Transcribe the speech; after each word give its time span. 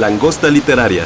Langosta 0.00 0.48
literaria. 0.48 1.04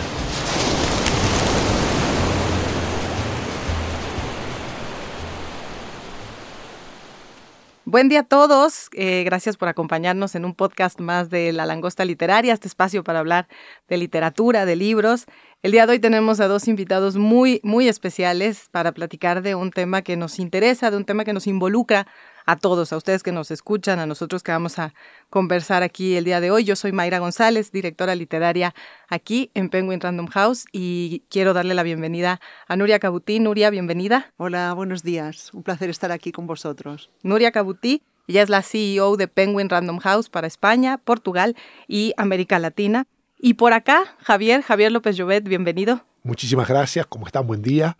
Buen 7.85 8.09
día 8.09 8.21
a 8.21 8.23
todos. 8.23 8.89
Eh, 8.93 9.25
gracias 9.25 9.57
por 9.57 9.67
acompañarnos 9.67 10.37
en 10.37 10.45
un 10.45 10.55
podcast 10.55 11.01
más 11.01 11.29
de 11.29 11.53
La 11.53 11.67
Langosta 11.67 12.05
Literaria, 12.05 12.53
este 12.53 12.69
espacio 12.69 13.03
para 13.03 13.19
hablar 13.19 13.49
de 13.89 13.97
literatura, 13.97 14.65
de 14.65 14.77
libros. 14.77 15.25
El 15.65 15.73
día 15.73 15.87
de 15.87 15.95
hoy 15.95 15.99
tenemos 15.99 16.39
a 16.39 16.47
dos 16.47 16.69
invitados 16.69 17.17
muy, 17.17 17.61
muy 17.65 17.89
especiales 17.89 18.69
para 18.71 18.93
platicar 18.93 19.43
de 19.43 19.57
un 19.57 19.73
tema 19.73 20.03
que 20.03 20.17
nos 20.17 20.39
interesa, 20.39 20.93
de 20.93 20.99
un 20.99 21.05
tema 21.05 21.25
que 21.25 21.33
nos 21.33 21.49
involucra 21.49 22.07
a 22.47 22.57
todos, 22.57 22.93
a 22.93 22.97
ustedes 22.97 23.23
que 23.23 23.33
nos 23.33 23.51
escuchan, 23.51 23.99
a 23.99 24.07
nosotros 24.07 24.43
que 24.43 24.53
vamos 24.53 24.79
a 24.79 24.95
conversar 25.31 25.83
aquí 25.83 26.17
el 26.17 26.25
día 26.25 26.41
de 26.41 26.51
hoy. 26.51 26.65
Yo 26.65 26.77
soy 26.77 26.93
Mayra 26.93 27.19
González, 27.19 27.73
directora 27.73 28.15
literaria 28.15 28.75
aquí 29.09 29.51
en 29.55 29.71
Penguin 29.71 30.01
Random 30.01 30.27
House 30.27 30.67
y 30.73 31.23
quiero 31.31 31.55
darle 31.55 31.75
la 31.75 31.83
bienvenida 31.83 32.41
a 32.69 32.77
Nuria 32.77 32.99
Cabutí. 32.99 33.41
Nuria, 33.41 33.71
bienvenida. 33.71 34.33
Hola, 34.37 34.73
buenos 34.75 35.03
días. 35.03 35.53
Un 35.55 35.63
placer 35.63 35.91
estar 35.91 36.13
aquí 36.13 36.33
con 36.33 36.47
vosotros. 36.47 37.11
Nuria 37.23 37.53
Cabutí, 37.53 38.03
ella 38.27 38.43
es 38.43 38.49
la 38.49 38.63
CEO 38.63 39.17
de 39.17 39.29
Penguin 39.29 39.69
Random 39.69 39.99
House 39.99 40.29
para 40.29 40.47
España, 40.47 40.99
Portugal 40.99 41.57
y 41.89 42.13
América 42.17 42.59
Latina. 42.59 43.07
Y 43.39 43.55
por 43.55 43.73
acá, 43.73 44.17
Javier, 44.21 44.63
Javier 44.63 44.93
López 44.93 45.17
Llobet, 45.17 45.45
bienvenido. 45.45 46.05
Muchísimas 46.23 46.69
gracias, 46.69 47.07
¿cómo 47.07 47.27
están? 47.27 47.47
Buen 47.47 47.61
día. 47.61 47.99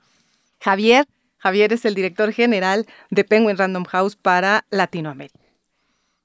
Javier, 0.61 1.07
Javier 1.45 1.75
es 1.75 1.85
el 1.85 1.95
director 1.95 2.33
general 2.33 2.87
de 3.11 3.23
Penguin 3.23 3.59
Random 3.59 3.85
House 3.85 4.17
para 4.17 4.65
Latinoamérica. 4.71 5.39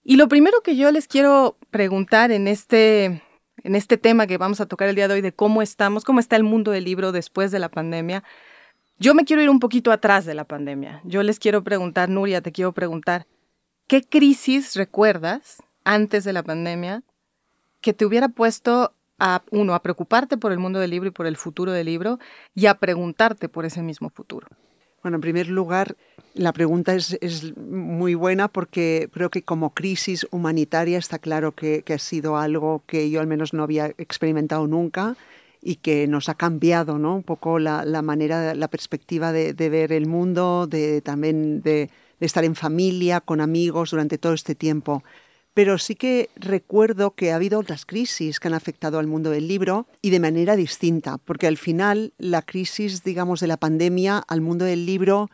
Y 0.02 0.16
lo 0.16 0.30
primero 0.30 0.62
que 0.62 0.78
yo 0.78 0.90
les 0.94 1.10
quiero 1.10 1.58
preguntar 1.72 2.32
en 2.32 2.48
este, 2.48 3.22
en 3.62 3.76
este 3.76 3.98
tema 3.98 4.28
que 4.28 4.38
vamos 4.38 4.62
a 4.62 4.66
tocar 4.66 4.88
el 4.88 4.96
día 4.96 5.10
de 5.10 5.16
hoy 5.16 5.22
de 5.22 5.34
cómo 5.34 5.62
estamos, 5.62 6.06
cómo 6.06 6.22
está 6.22 6.38
el 6.38 6.46
mundo 6.46 6.72
del 6.72 6.86
libro 6.86 7.12
después 7.12 7.52
de 7.52 7.60
la 7.60 7.68
pandemia, 7.68 8.24
yo 8.98 9.14
me 9.14 9.26
quiero 9.26 9.42
ir 9.42 9.50
un 9.50 9.60
poquito 9.60 9.92
atrás 9.92 10.24
de 10.24 10.36
la 10.36 10.46
pandemia. 10.46 11.02
Yo 11.04 11.22
les 11.22 11.38
quiero 11.38 11.66
preguntar, 11.66 12.08
Nuria, 12.08 12.40
te 12.40 12.54
quiero 12.54 12.72
preguntar, 12.72 13.28
¿qué 13.88 14.04
crisis 14.04 14.78
recuerdas 14.78 15.62
antes 15.84 16.24
de 16.24 16.32
la 16.32 16.44
pandemia 16.44 17.04
que 17.82 17.92
te 17.92 18.06
hubiera 18.06 18.30
puesto 18.30 18.94
a, 19.20 19.44
uno, 19.52 19.74
a 19.74 19.82
preocuparte 19.82 20.38
por 20.38 20.54
el 20.54 20.60
mundo 20.60 20.80
del 20.80 20.92
libro 20.92 21.10
y 21.10 21.12
por 21.12 21.28
el 21.28 21.36
futuro 21.36 21.74
del 21.74 21.88
libro 21.88 22.20
y 22.56 22.68
a 22.68 22.76
preguntarte 22.76 23.50
por 23.50 23.66
ese 23.66 23.82
mismo 23.82 24.10
futuro? 24.10 24.48
Bueno, 25.02 25.16
en 25.16 25.22
primer 25.22 25.48
lugar, 25.48 25.96
la 26.34 26.52
pregunta 26.52 26.94
es, 26.94 27.18
muy 27.58 28.16
buena 28.16 28.48
porque 28.50 29.10
creo 29.14 29.30
que 29.30 29.44
como 29.44 29.74
crisis 29.74 30.28
humanitaria 30.32 30.98
está 30.98 31.20
claro 31.20 31.54
que, 31.54 31.84
ha 31.88 31.98
sido 31.98 32.38
algo 32.38 32.84
que 32.86 33.10
yo 33.10 33.22
al 33.22 33.28
menos 33.28 33.54
no 33.54 33.64
había 33.64 33.88
experimentado 33.98 34.68
nunca 34.68 35.16
y 35.62 35.76
que 35.76 36.08
nos 36.08 36.30
ha 36.30 36.36
cambiado 36.36 36.98
¿no? 36.98 37.16
un 37.16 37.24
poco 37.24 37.60
la, 37.60 37.84
manera, 38.02 38.54
la 38.56 38.68
perspectiva 38.68 39.32
de, 39.32 39.54
ver 39.54 39.94
el 39.94 40.06
mundo, 40.06 40.68
de 40.68 41.02
también 41.02 41.62
de 41.62 41.90
estar 42.20 42.44
en 42.44 42.56
familia, 42.56 43.22
con 43.22 43.40
amigos 43.40 43.92
durante 43.92 44.18
todo 44.18 44.34
este 44.34 44.56
tiempo 44.56 45.04
pero 45.60 45.78
sí 45.78 45.96
que 45.96 46.30
recuerdo 46.38 47.16
que 47.16 47.34
ha 47.34 47.36
habido 47.36 47.60
otras 47.60 47.86
crisis 47.86 48.40
que 48.40 48.48
han 48.48 48.54
afectado 48.54 48.98
al 48.98 49.08
mundo 49.08 49.30
del 49.30 49.50
libro 49.50 49.88
y 50.02 50.10
de 50.10 50.22
manera 50.22 50.56
distinta, 50.56 51.18
porque 51.18 51.48
al 51.48 51.58
final 51.58 52.14
la 52.18 52.44
crisis, 52.44 53.04
digamos, 53.04 53.42
de 53.42 53.48
la 53.48 53.58
pandemia 53.58 54.20
al 54.20 54.40
mundo 54.40 54.64
del 54.64 54.86
libro, 54.86 55.30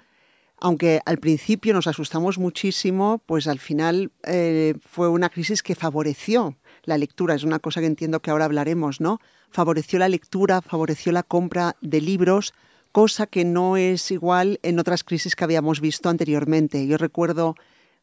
aunque 0.57 0.99
al 1.05 1.19
principio 1.19 1.75
nos 1.75 1.85
asustamos 1.85 2.39
muchísimo, 2.39 3.21
pues 3.27 3.45
al 3.45 3.59
final 3.59 4.11
eh, 4.23 4.73
fue 4.81 5.09
una 5.09 5.29
crisis 5.29 5.61
que 5.61 5.75
favoreció 5.75 6.57
la 6.85 6.97
lectura, 6.97 7.35
es 7.35 7.43
una 7.43 7.59
cosa 7.59 7.79
que 7.79 7.85
entiendo 7.85 8.19
que 8.19 8.31
ahora 8.31 8.45
hablaremos, 8.45 9.01
¿no? 9.01 9.19
Favoreció 9.51 9.99
la 9.99 10.09
lectura, 10.09 10.63
favoreció 10.63 11.11
la 11.11 11.21
compra 11.21 11.75
de 11.81 12.01
libros, 12.01 12.55
cosa 12.91 13.27
que 13.27 13.45
no 13.45 13.77
es 13.77 14.09
igual 14.09 14.59
en 14.63 14.79
otras 14.79 15.03
crisis 15.03 15.35
que 15.35 15.43
habíamos 15.43 15.81
visto 15.81 16.09
anteriormente. 16.09 16.87
Yo 16.87 16.97
recuerdo 16.97 17.55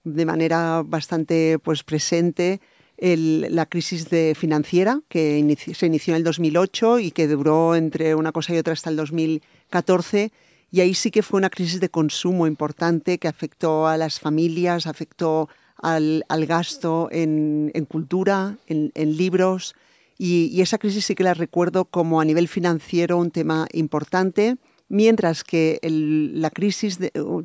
de 0.05 0.27
manera 0.27 0.83
bastante 0.85 1.59
pues, 1.59 1.83
presente 1.83 2.61
la 3.03 3.67
crisis 3.67 4.07
financiera 4.37 5.01
que 5.09 5.57
se 5.75 5.87
inició 5.87 6.15
en 6.15 6.19
el 6.19 6.25
2008 6.25 7.01
y 7.01 7.11
que 7.11 7.27
duró 7.27 7.75
entre 7.75 8.15
una 8.15 8.31
cosa 8.31 8.55
y 8.55 8.59
otra 8.59 8.75
hasta 8.75 8.91
el 8.91 8.97
2014. 8.97 10.31
Y 10.71 10.81
ahí 10.81 10.95
sí 10.95 11.11
que 11.11 11.23
fue 11.23 11.39
una 11.39 11.51
crisis 11.51 11.81
de 11.81 11.89
consumo 11.89 12.47
importante 12.47 13.19
que 13.19 13.29
afectó 13.29 13.89
a 13.89 13.97
las 13.97 14.21
familias, 14.21 14.87
afectó 14.87 15.49
al, 15.77 16.25
gasto 16.47 17.09
en, 17.11 17.73
cultura, 17.89 18.57
en, 18.69 19.17
libros. 19.17 19.75
Y, 20.17 20.61
esa 20.61 20.79
crisis 20.79 21.05
sí 21.05 21.15
que 21.17 21.25
la 21.25 21.35
recuerdo 21.35 21.85
como 21.85 22.21
a 22.21 22.25
nivel 22.25 22.47
financiero 22.47 23.19
un 23.19 23.33
tema 23.33 23.67
importante, 23.73 24.57
mientras 24.89 25.43
que 25.43 25.81
la 25.83 26.51
crisis 26.51 26.99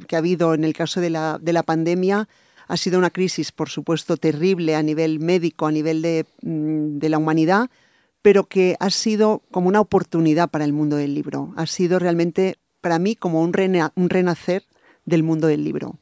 que 0.08 0.16
ha 0.16 0.20
habido 0.20 0.54
en 0.54 0.64
el 0.64 0.74
caso 0.74 1.02
de 1.02 1.10
la, 1.10 1.40
de 1.42 1.54
la 1.54 1.64
pandemia 1.64 2.30
ha 2.68 2.78
sido 2.78 2.98
una 3.00 3.10
crisis, 3.10 3.52
por 3.52 3.70
supuesto, 3.70 4.18
terrible 4.18 4.76
a 4.76 4.84
nivel 4.84 5.20
médico, 5.20 5.68
a 5.68 5.72
nivel 5.72 6.26
mm, 6.42 6.98
de, 7.00 7.10
la 7.10 7.18
humanidad, 7.18 7.70
pero 8.22 8.46
que 8.46 8.76
ha 8.80 8.90
sido 8.90 9.42
como 9.52 9.70
una 9.70 9.80
oportunidad 9.80 10.50
para 10.50 10.66
el 10.66 10.74
mundo 10.74 10.98
del 10.98 11.14
libro. 11.14 11.54
Ha 11.56 11.66
sido 11.66 12.00
realmente, 12.00 12.58
para 12.82 13.00
mí, 13.00 13.16
como 13.16 13.42
un, 13.42 13.54
un 13.96 14.10
renacer 14.10 14.64
del 15.06 15.24
mundo 15.24 15.48
del 15.48 15.64
libro. 15.64 15.98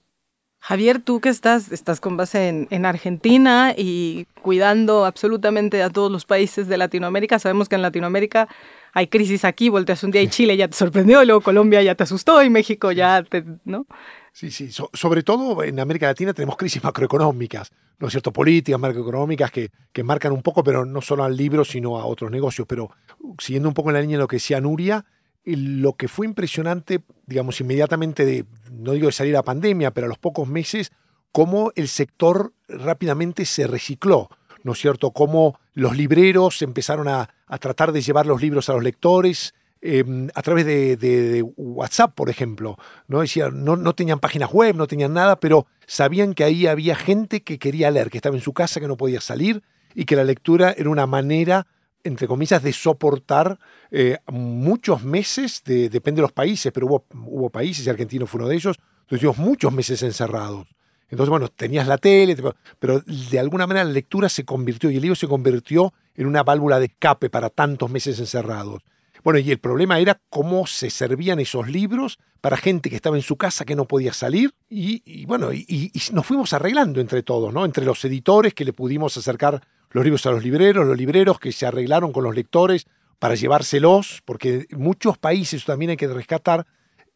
Javier, 0.59 0.99
tú 0.99 1.21
que 1.21 1.29
estás, 1.29 1.71
estás 1.71 2.01
con 2.01 2.17
base 2.17 2.47
en, 2.47 2.67
en, 2.71 2.87
Argentina 2.87 3.75
y 3.77 4.25
cuidando 4.41 5.05
absolutamente 5.05 5.83
a 5.83 5.91
todos 5.91 6.11
los 6.11 6.25
países 6.25 6.67
de 6.67 6.77
Latinoamérica, 6.77 7.37
sabemos 7.37 7.69
que 7.69 7.75
en 7.75 7.83
Latinoamérica 7.83 8.47
hay 8.91 9.05
crisis 9.05 9.45
aquí, 9.45 9.69
volteas 9.69 10.03
un 10.03 10.09
día 10.09 10.23
y 10.23 10.27
Chile 10.27 10.57
ya 10.57 10.67
te 10.67 10.75
sorprendió, 10.75 11.23
luego 11.23 11.41
Colombia 11.41 11.83
ya 11.83 11.93
te 11.93 12.01
asustó 12.01 12.41
y 12.41 12.49
México 12.49 12.91
ya 12.91 13.21
te, 13.21 13.43
¿no? 13.63 13.85
Sí, 14.35 14.51
sí. 14.51 14.69
sobre 14.69 15.23
todo 15.23 15.63
en 15.63 15.79
América 15.79 16.07
Latina 16.07 16.33
tenemos 16.33 16.57
crisis 16.57 16.83
macroeconómicas, 16.83 17.71
¿no 17.99 18.07
es 18.07 18.11
cierto? 18.11 18.33
Políticas 18.33 18.77
macroeconómicas 18.77 19.49
que, 19.49 19.71
que 19.93 20.03
marcan 20.03 20.33
un 20.33 20.41
poco, 20.41 20.61
pero 20.61 20.83
no 20.83 20.99
solo 20.99 21.23
al 21.23 21.37
libro, 21.37 21.63
sino 21.63 21.97
a 21.97 22.05
otros 22.05 22.29
negocios. 22.29 22.67
Pero 22.67 22.91
siguiendo 23.39 23.69
un 23.69 23.73
poco 23.73 23.91
en 23.91 23.93
la 23.93 24.01
línea 24.01 24.17
de 24.17 24.23
lo 24.23 24.27
que 24.27 24.35
decía 24.35 24.59
Nuria, 24.59 25.05
lo 25.45 25.93
que 25.93 26.09
fue 26.09 26.25
impresionante, 26.25 27.01
digamos, 27.25 27.61
inmediatamente 27.61 28.25
de, 28.25 28.45
no 28.73 28.91
digo 28.91 29.05
de 29.05 29.13
salir 29.13 29.31
la 29.31 29.41
pandemia, 29.41 29.91
pero 29.91 30.07
a 30.07 30.09
los 30.09 30.17
pocos 30.17 30.49
meses, 30.49 30.91
cómo 31.31 31.71
el 31.75 31.87
sector 31.87 32.51
rápidamente 32.67 33.45
se 33.45 33.67
recicló, 33.67 34.27
¿no 34.63 34.73
es 34.73 34.79
cierto? 34.79 35.11
Cómo 35.11 35.57
los 35.71 35.95
libreros 35.95 36.61
empezaron 36.61 37.07
a, 37.07 37.29
a 37.47 37.57
tratar 37.57 37.93
de 37.93 38.01
llevar 38.01 38.25
los 38.25 38.41
libros 38.41 38.67
a 38.67 38.73
los 38.73 38.83
lectores, 38.83 39.53
Em, 39.87 40.29
a 40.33 40.41
través 40.41 40.65
de, 40.65 41.45
WhatsApp, 41.57 42.15
por 42.15 42.31
ejemplo. 42.31 42.75
¿no? 43.07 43.21
no, 43.53 43.75
no 43.75 43.93
tenían 43.93 44.19
páginas 44.19 44.51
web, 44.51 44.75
no 44.75 44.87
tenían 44.87 45.13
nada, 45.13 45.39
pero 45.39 45.67
sabían 45.85 46.33
que 46.33 46.43
ahí 46.43 46.65
había 46.65 46.95
gente 46.95 47.43
que 47.43 47.59
quería 47.59 47.91
leer, 47.91 48.09
que 48.09 48.17
estaba 48.17 48.35
en 48.35 48.41
su 48.41 48.51
casa, 48.51 48.79
que 48.79 48.87
no 48.87 48.97
podía 48.97 49.21
salir 49.21 49.61
y 49.93 50.05
que 50.05 50.15
la 50.15 50.23
lectura 50.23 50.73
era 50.75 50.89
una 50.89 51.05
manera 51.05 51.67
entre 52.03 52.27
comillas, 52.27 52.61
de 52.61 52.71
soportar 52.71 53.57
eh, 53.89 54.19
muchos 54.31 55.03
meses, 55.03 55.63
de, 55.65 55.89
depende 55.89 56.19
de 56.19 56.23
los 56.23 56.31
países, 56.31 56.71
pero 56.71 56.85
hubo, 56.87 57.49
países, 57.49 57.85
y 57.85 57.89
Argentina 57.89 58.27
fue 58.27 58.41
uno 58.41 58.47
de 58.47 58.55
ellos, 58.55 58.77
tuvimos 59.07 59.39
muchos 59.39 59.73
meses 59.73 60.03
encerrados. 60.03 60.67
Entonces, 61.09 61.31
bueno, 61.31 61.47
tenías 61.47 61.87
la 61.87 61.97
tele, 61.97 62.37
pero 62.77 62.99
de 62.99 63.39
alguna 63.39 63.65
manera 63.65 63.85
la 63.85 63.91
lectura 63.91 64.29
se 64.29 64.45
convirtió 64.45 64.91
y 64.91 64.97
el 64.97 65.01
libro 65.01 65.15
se 65.15 65.27
convirtió 65.27 65.93
en 66.13 66.27
una 66.27 66.43
válvula 66.43 66.79
de 66.79 66.85
escape 66.85 67.31
para 67.31 67.49
tantos 67.49 67.89
meses 67.89 68.19
encerrados. 68.19 68.83
Bueno, 69.25 69.39
y 69.39 69.49
el 69.49 69.57
problema 69.57 69.97
era 69.97 70.21
cómo 70.29 70.67
se 70.67 70.91
servían 70.91 71.39
esos 71.39 71.67
libros 71.67 72.19
para 72.41 72.57
gente 72.57 72.91
que 72.91 72.95
estaba 72.95 73.15
en 73.15 73.23
su 73.23 73.37
casa 73.37 73.65
que 73.65 73.75
no 73.75 73.85
podía 73.85 74.13
salir. 74.13 74.53
Y, 74.69 75.25
bueno, 75.25 75.51
y, 75.51 75.91
nos 76.13 76.27
fuimos 76.27 76.53
arreglando 76.53 77.01
entre 77.01 77.23
todos, 77.23 77.51
¿no? 77.51 77.65
Entre 77.65 77.83
los 77.83 78.05
editores 78.05 78.53
que 78.53 78.63
le 78.63 78.71
pudimos 78.71 79.17
acercar 79.17 79.65
los 79.89 80.03
libros 80.03 80.27
a 80.27 80.29
los 80.29 80.43
libreros, 80.43 80.85
los 80.85 80.95
libreros 80.95 81.39
que 81.39 81.51
se 81.51 81.65
arreglaron 81.65 82.11
con 82.11 82.23
los 82.23 82.35
lectores 82.35 82.85
para 83.17 83.33
llevárselos, 83.33 84.21
porque 84.25 84.67
muchos 84.77 85.17
países 85.17 85.65
también 85.65 85.89
hay 85.89 85.97
que 85.97 86.07
rescatar, 86.07 86.67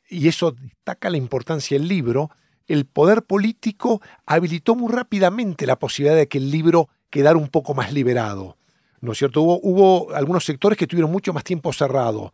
y 0.10 0.28
eso 0.30 0.54
destaca 0.54 1.12
la 1.12 1.18
importancia 1.18 1.78
del 1.78 1.88
libro, 1.88 2.32
el 2.66 2.88
poder 2.88 3.22
político 3.22 4.02
habilitó 4.26 4.74
muy 4.74 4.92
rápidamente 4.92 5.68
la 5.68 5.78
posibilidad 5.78 6.18
de 6.18 6.28
que 6.28 6.40
el 6.40 6.50
libro 6.50 6.90
quedar 7.12 7.38
un 7.38 7.50
poco 7.50 7.76
más 7.76 7.94
liberado. 7.94 8.58
¿No 9.02 9.14
es 9.14 9.18
cierto? 9.18 9.42
Hubo, 9.42 10.14
algunos 10.14 10.46
sectores 10.46 10.78
que 10.78 10.88
tuvieron 10.88 11.12
mucho 11.12 11.34
más 11.34 11.44
tiempo 11.44 11.72
cerrado, 11.72 12.34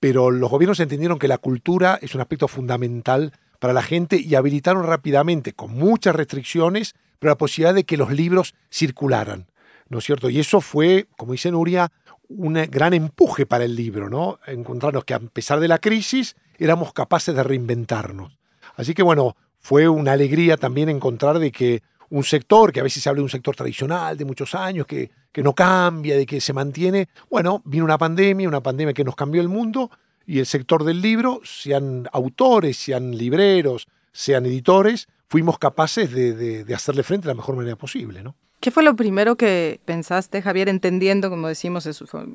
pero 0.00 0.30
los 0.30 0.50
gobiernos 0.50 0.80
entendieron 0.80 1.18
que 1.18 1.28
la 1.28 1.38
cultura 1.38 1.98
es 2.00 2.14
un 2.14 2.20
aspecto 2.20 2.48
fundamental 2.48 3.32
para 3.58 3.72
la 3.72 3.82
gente 3.82 4.20
y 4.20 4.34
habilitaron 4.34 4.84
rápidamente, 4.84 5.52
con 5.52 5.72
muchas 5.72 6.14
restricciones, 6.14 6.94
pero 7.18 7.32
la 7.32 7.38
posibilidad 7.38 7.74
de 7.74 7.84
que 7.84 7.96
los 7.96 8.12
libros 8.12 8.54
circularan. 8.70 9.46
¿No 9.88 9.98
es 9.98 10.04
cierto? 10.04 10.28
Y 10.30 10.40
eso 10.40 10.60
fue, 10.60 11.06
como 11.16 11.32
dice 11.32 11.50
Nuria, 11.50 11.92
un 12.28 12.54
gran 12.54 12.92
empuje 12.92 13.46
para 13.46 13.64
el 13.64 13.76
libro, 13.76 14.10
¿no? 14.10 14.40
Encontrarnos 14.46 15.04
que 15.04 15.14
a 15.14 15.20
pesar 15.20 15.60
de 15.60 15.68
la 15.68 15.78
crisis 15.78 16.34
éramos 16.58 16.92
capaces 16.92 17.34
de 17.34 17.42
reinventarnos. 17.42 18.38
Así 18.74 18.94
que 18.94 19.02
bueno, 19.02 19.36
fue 19.60 19.88
una 19.88 20.12
alegría 20.12 20.56
también 20.56 20.88
encontrar 20.88 21.38
de 21.38 21.52
que 21.52 21.82
un 22.10 22.24
sector, 22.24 22.72
que 22.72 22.80
a 22.80 22.82
veces 22.82 23.02
se 23.02 23.08
habla 23.08 23.20
de 23.20 23.24
un 23.24 23.30
sector 23.30 23.54
tradicional 23.54 24.16
de 24.16 24.24
muchos 24.24 24.54
años, 24.54 24.86
que, 24.86 25.10
que 25.36 25.42
no 25.42 25.52
cambia, 25.52 26.16
de 26.16 26.24
que 26.24 26.40
se 26.40 26.54
mantiene, 26.54 27.10
bueno, 27.28 27.60
vino 27.66 27.84
una 27.84 27.98
pandemia, 27.98 28.48
una 28.48 28.62
pandemia 28.62 28.94
que 28.94 29.04
nos 29.04 29.14
cambió 29.14 29.42
el 29.42 29.50
mundo 29.50 29.90
y 30.24 30.38
el 30.38 30.46
sector 30.46 30.82
del 30.82 31.02
libro, 31.02 31.42
sean 31.44 32.08
autores, 32.10 32.78
sean 32.78 33.14
libreros, 33.14 33.86
sean 34.12 34.46
editores, 34.46 35.08
fuimos 35.28 35.58
capaces 35.58 36.10
de, 36.10 36.64
de, 36.64 36.74
hacerle 36.74 37.02
frente 37.02 37.28
de 37.28 37.34
la 37.34 37.36
mejor 37.36 37.54
manera 37.54 37.76
posible, 37.76 38.22
¿no? 38.22 38.34
¿Qué 38.60 38.70
fue 38.70 38.82
lo 38.82 38.96
primero 38.96 39.36
que 39.36 39.78
pensaste, 39.84 40.40
Javier, 40.40 40.70
entendiendo, 40.70 41.28
como 41.28 41.48
decimos, 41.48 41.86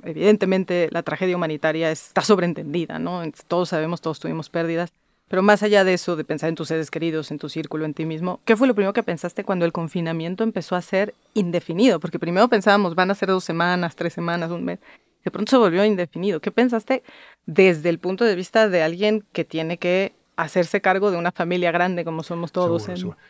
evidentemente 0.03 0.87
la 0.91 1.01
tragedia 1.01 1.35
humanitaria 1.35 1.89
está 1.89 2.21
sobreentendida, 2.21 2.99
¿no? 2.99 3.23
Todos 3.47 3.69
sabemos, 3.69 4.01
todos 4.01 4.19
tuvimos 4.19 4.51
pérdidas, 4.51 4.93
pero 5.31 5.43
más 5.43 5.63
allá 5.63 5.85
de 5.85 5.93
eso, 5.93 6.17
de 6.17 6.25
pensar 6.25 6.49
en 6.49 6.55
tus 6.55 6.67
seres 6.67 6.91
queridos, 6.91 7.31
en 7.31 7.39
tu 7.39 7.47
círculo, 7.47 7.85
en 7.85 7.93
ti 7.93 8.03
mismo, 8.03 8.41
¿qué 8.43 8.57
fue 8.57 8.67
lo 8.67 8.75
primero 8.75 8.91
que 8.91 9.01
pensaste 9.01 9.45
cuando 9.45 9.63
el 9.63 9.71
confinamiento 9.71 10.43
empezó 10.43 10.75
a 10.75 10.81
ser 10.81 11.15
indefinido? 11.33 12.01
Porque 12.01 12.19
primero 12.19 12.49
pensábamos, 12.49 12.95
van 12.95 13.11
a 13.11 13.15
ser 13.15 13.29
dos 13.29 13.45
semanas, 13.45 13.95
tres 13.95 14.11
semanas, 14.11 14.51
un 14.51 14.65
mes, 14.65 14.79
de 15.23 15.31
pronto 15.31 15.49
se 15.49 15.55
volvió 15.55 15.85
indefinido. 15.85 16.41
¿Qué 16.41 16.51
pensaste 16.51 17.01
desde 17.45 17.87
el 17.87 17.97
punto 17.97 18.25
de 18.25 18.35
vista 18.35 18.67
de 18.67 18.83
alguien 18.83 19.23
que 19.31 19.45
tiene 19.45 19.77
que 19.77 20.11
hacerse 20.35 20.81
cargo 20.81 21.11
de 21.11 21.17
una 21.17 21.31
familia 21.31 21.71
grande 21.71 22.03
como 22.03 22.23
somos 22.23 22.51
todos. 22.51 22.87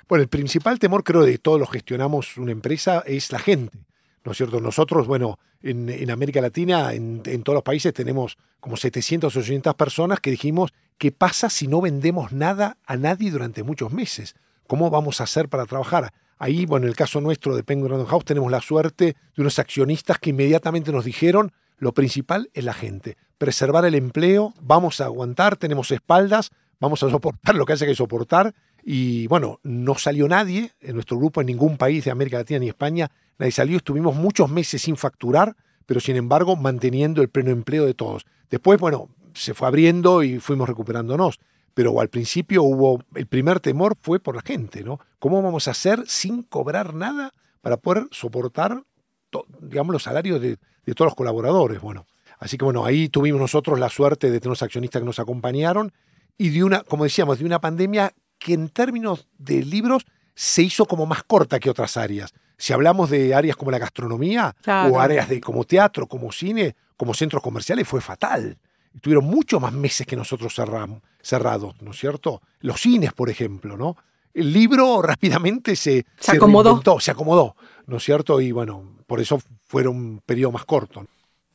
Bueno, 0.07 0.23
el 0.23 0.29
principal 0.29 0.79
temor 0.79 1.03
creo 1.03 1.23
de 1.23 1.37
todos 1.37 1.59
los 1.59 1.69
que 1.69 1.79
gestionamos 1.79 2.37
una 2.37 2.51
empresa 2.51 3.03
es 3.05 3.31
la 3.31 3.39
gente. 3.39 3.77
¿No 4.23 4.31
es 4.31 4.37
cierto? 4.37 4.59
Nosotros, 4.59 5.07
bueno, 5.07 5.39
en, 5.63 6.11
América 6.11 6.41
Latina, 6.41 6.93
en, 6.93 7.21
todos 7.43 7.55
los 7.55 7.63
países, 7.63 7.93
tenemos 7.93 8.37
como 8.59 8.77
700 8.77 9.35
o 9.35 9.39
800 9.39 9.75
personas 9.75 10.19
que 10.19 10.31
dijimos, 10.31 10.73
¿qué 10.97 11.11
pasa 11.11 11.49
si 11.49 11.67
no 11.67 11.81
vendemos 11.81 12.31
nada 12.31 12.77
a 12.85 12.97
nadie 12.97 13.31
durante 13.31 13.63
muchos 13.63 13.91
meses? 13.91 14.35
¿Cómo 14.67 14.89
vamos 14.89 15.21
a 15.21 15.23
hacer 15.23 15.49
para 15.49 15.65
trabajar? 15.65 16.13
Ahí, 16.37 16.65
bueno, 16.65 16.85
en 16.85 16.89
el 16.89 16.95
caso 16.95 17.19
nuestro 17.21 17.55
de 17.55 17.63
Penguin 17.63 17.91
Random 17.91 18.07
House, 18.07 18.25
tenemos 18.25 18.51
la 18.51 18.61
suerte 18.61 19.15
de 19.35 19.41
unos 19.41 19.57
accionistas 19.59 20.19
que 20.19 20.31
inmediatamente 20.31 20.91
nos 20.91 21.05
dijeron, 21.05 21.51
lo 21.77 21.93
principal 21.93 22.51
es 22.53 22.63
la 22.63 22.73
gente, 22.73 23.17
preservar 23.39 23.85
el 23.85 23.95
empleo, 23.95 24.53
vamos 24.61 25.01
a 25.01 25.05
aguantar, 25.05 25.57
tenemos 25.57 25.89
espaldas, 25.89 26.51
vamos 26.79 27.01
a 27.01 27.09
soportar 27.09 27.55
lo 27.55 27.65
que 27.65 27.73
haya 27.73 27.87
que 27.87 27.95
soportar. 27.95 28.53
Y 28.83 29.27
bueno, 29.27 29.59
no 29.63 29.95
salió 29.95 30.27
nadie 30.27 30.71
en 30.81 30.95
nuestro 30.95 31.17
grupo, 31.17 31.41
en 31.41 31.47
ningún 31.47 31.77
país 31.77 32.05
de 32.05 32.11
América 32.11 32.37
Latina 32.37 32.59
ni 32.59 32.67
España, 32.67 33.09
nadie 33.41 33.51
salió, 33.51 33.77
estuvimos 33.77 34.15
muchos 34.15 34.49
meses 34.49 34.83
sin 34.83 34.95
facturar, 34.95 35.55
pero 35.87 35.99
sin 35.99 36.15
embargo 36.15 36.55
manteniendo 36.55 37.21
el 37.21 37.29
pleno 37.29 37.49
empleo 37.49 37.85
de 37.85 37.95
todos. 37.95 38.25
Después, 38.51 38.79
bueno, 38.79 39.09
se 39.33 39.55
fue 39.55 39.67
abriendo 39.67 40.21
y 40.21 40.39
fuimos 40.39 40.69
recuperándonos, 40.69 41.39
pero 41.73 41.99
al 41.99 42.09
principio 42.09 42.61
hubo, 42.61 43.01
el 43.15 43.25
primer 43.25 43.59
temor 43.59 43.97
fue 43.99 44.19
por 44.19 44.35
la 44.35 44.43
gente, 44.43 44.83
¿no? 44.83 44.99
¿Cómo 45.17 45.41
vamos 45.41 45.67
a 45.67 45.71
hacer 45.71 46.03
sin 46.05 46.43
cobrar 46.43 46.93
nada 46.93 47.33
para 47.61 47.77
poder 47.77 48.07
soportar, 48.11 48.83
digamos, 49.59 49.91
los 49.91 50.03
salarios 50.03 50.39
de, 50.39 50.57
de 50.85 50.93
todos 50.93 51.07
los 51.07 51.15
colaboradores? 51.15 51.81
Bueno, 51.81 52.05
así 52.37 52.57
que 52.57 52.65
bueno, 52.65 52.85
ahí 52.85 53.09
tuvimos 53.09 53.41
nosotros 53.41 53.79
la 53.79 53.89
suerte 53.89 54.29
de 54.29 54.39
tener 54.39 54.49
unos 54.49 54.61
accionistas 54.61 55.01
que 55.01 55.05
nos 55.05 55.19
acompañaron 55.19 55.91
y 56.37 56.49
de 56.49 56.63
una, 56.63 56.83
como 56.83 57.05
decíamos, 57.05 57.39
de 57.39 57.45
una 57.45 57.59
pandemia 57.59 58.13
que 58.37 58.53
en 58.53 58.69
términos 58.69 59.27
de 59.39 59.63
libros 59.63 60.05
se 60.35 60.61
hizo 60.61 60.85
como 60.85 61.07
más 61.07 61.23
corta 61.23 61.59
que 61.59 61.71
otras 61.71 61.97
áreas. 61.97 62.33
Si 62.61 62.73
hablamos 62.73 63.09
de 63.09 63.33
áreas 63.33 63.55
como 63.55 63.71
la 63.71 63.79
gastronomía 63.79 64.55
o 64.67 64.99
áreas 64.99 65.27
de 65.27 65.41
como 65.41 65.63
teatro, 65.63 66.05
como 66.05 66.31
cine, 66.31 66.75
como 66.95 67.15
centros 67.15 67.41
comerciales, 67.41 67.87
fue 67.87 68.01
fatal. 68.01 68.55
Tuvieron 69.01 69.25
muchos 69.25 69.59
más 69.59 69.73
meses 69.73 70.05
que 70.05 70.15
nosotros 70.15 70.53
cerramos, 70.53 71.01
cerrados, 71.23 71.73
¿no 71.81 71.89
es 71.89 71.97
cierto? 71.97 72.39
Los 72.59 72.79
cines, 72.79 73.13
por 73.13 73.31
ejemplo, 73.31 73.77
¿no? 73.77 73.97
El 74.31 74.53
libro 74.53 75.01
rápidamente 75.01 75.75
se, 75.75 76.05
se, 76.19 76.33
acomodó. 76.33 76.99
se 76.99 77.09
acomodó, 77.09 77.55
¿no 77.87 77.97
es 77.97 78.03
cierto? 78.03 78.39
Y 78.39 78.51
bueno, 78.51 78.95
por 79.07 79.19
eso 79.19 79.41
fueron 79.65 79.95
un 79.95 80.21
periodo 80.23 80.51
más 80.51 80.65
corto. 80.65 81.07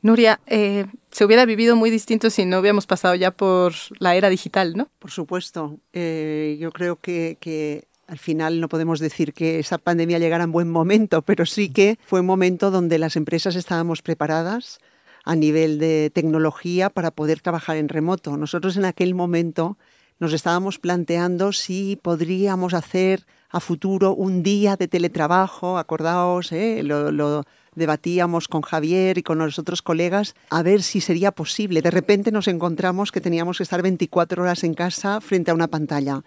Nuria, 0.02 0.40
eh, 0.46 0.86
se 1.12 1.24
hubiera 1.24 1.44
vivido 1.44 1.76
muy 1.76 1.90
distinto 1.90 2.30
si 2.30 2.44
no 2.46 2.58
hubiéramos 2.58 2.88
pasado 2.88 3.14
ya 3.14 3.30
por 3.30 3.74
la 4.00 4.16
era 4.16 4.28
digital, 4.28 4.74
¿no? 4.74 4.88
Por 4.98 5.12
supuesto. 5.12 5.78
Eh, 5.92 6.56
yo 6.58 6.72
creo 6.72 6.96
que, 6.96 7.86
al 8.06 8.18
final 8.18 8.60
no 8.60 8.68
podemos 8.68 9.00
decir 9.00 9.32
que 9.32 9.58
esa 9.58 9.78
pandemia 9.78 10.18
llegara 10.18 10.44
en 10.44 10.52
buen 10.52 10.70
momento, 10.70 11.22
pero 11.22 11.46
sí 11.46 11.70
que 11.70 11.98
fue 12.06 12.20
un 12.20 12.26
momento 12.26 12.70
donde 12.70 12.98
las 12.98 13.16
empresas 13.16 13.56
estábamos 13.56 14.02
preparadas 14.02 14.78
a 15.24 15.34
nivel 15.34 15.78
de 15.78 16.10
tecnología 16.14 16.88
para 16.88 17.10
poder 17.10 17.40
trabajar 17.40 17.76
en 17.76 17.88
remoto. 17.88 18.36
Nosotros 18.36 18.76
en 18.76 18.84
aquel 18.84 19.14
momento 19.14 19.76
nos 20.18 20.32
estábamos 20.32 20.78
planteando 20.78 21.52
si 21.52 21.98
podríamos 22.00 22.74
hacer 22.74 23.26
a 23.50 23.60
futuro 23.60 24.14
un 24.14 24.42
día 24.42 24.76
de 24.76 24.88
teletrabajo, 24.88 25.78
acordaos, 25.78 26.52
¿eh? 26.52 26.82
lo, 26.82 27.44
debatíamos 27.74 28.48
con 28.48 28.62
Javier 28.62 29.18
y 29.18 29.22
con 29.22 29.38
los 29.38 29.58
otros 29.58 29.82
colegas 29.82 30.34
a 30.50 30.62
ver 30.62 30.82
si 30.82 31.00
sería 31.00 31.32
posible. 31.32 31.82
De 31.82 31.90
repente 31.90 32.32
nos 32.32 32.48
encontramos 32.48 33.12
que 33.12 33.20
teníamos 33.20 33.58
que 33.58 33.64
estar 33.64 33.82
24 33.82 34.42
horas 34.42 34.64
en 34.64 34.74
casa 34.74 35.20
frente 35.20 35.50
a 35.50 35.54
una 35.54 35.68
pantalla. 35.68 36.22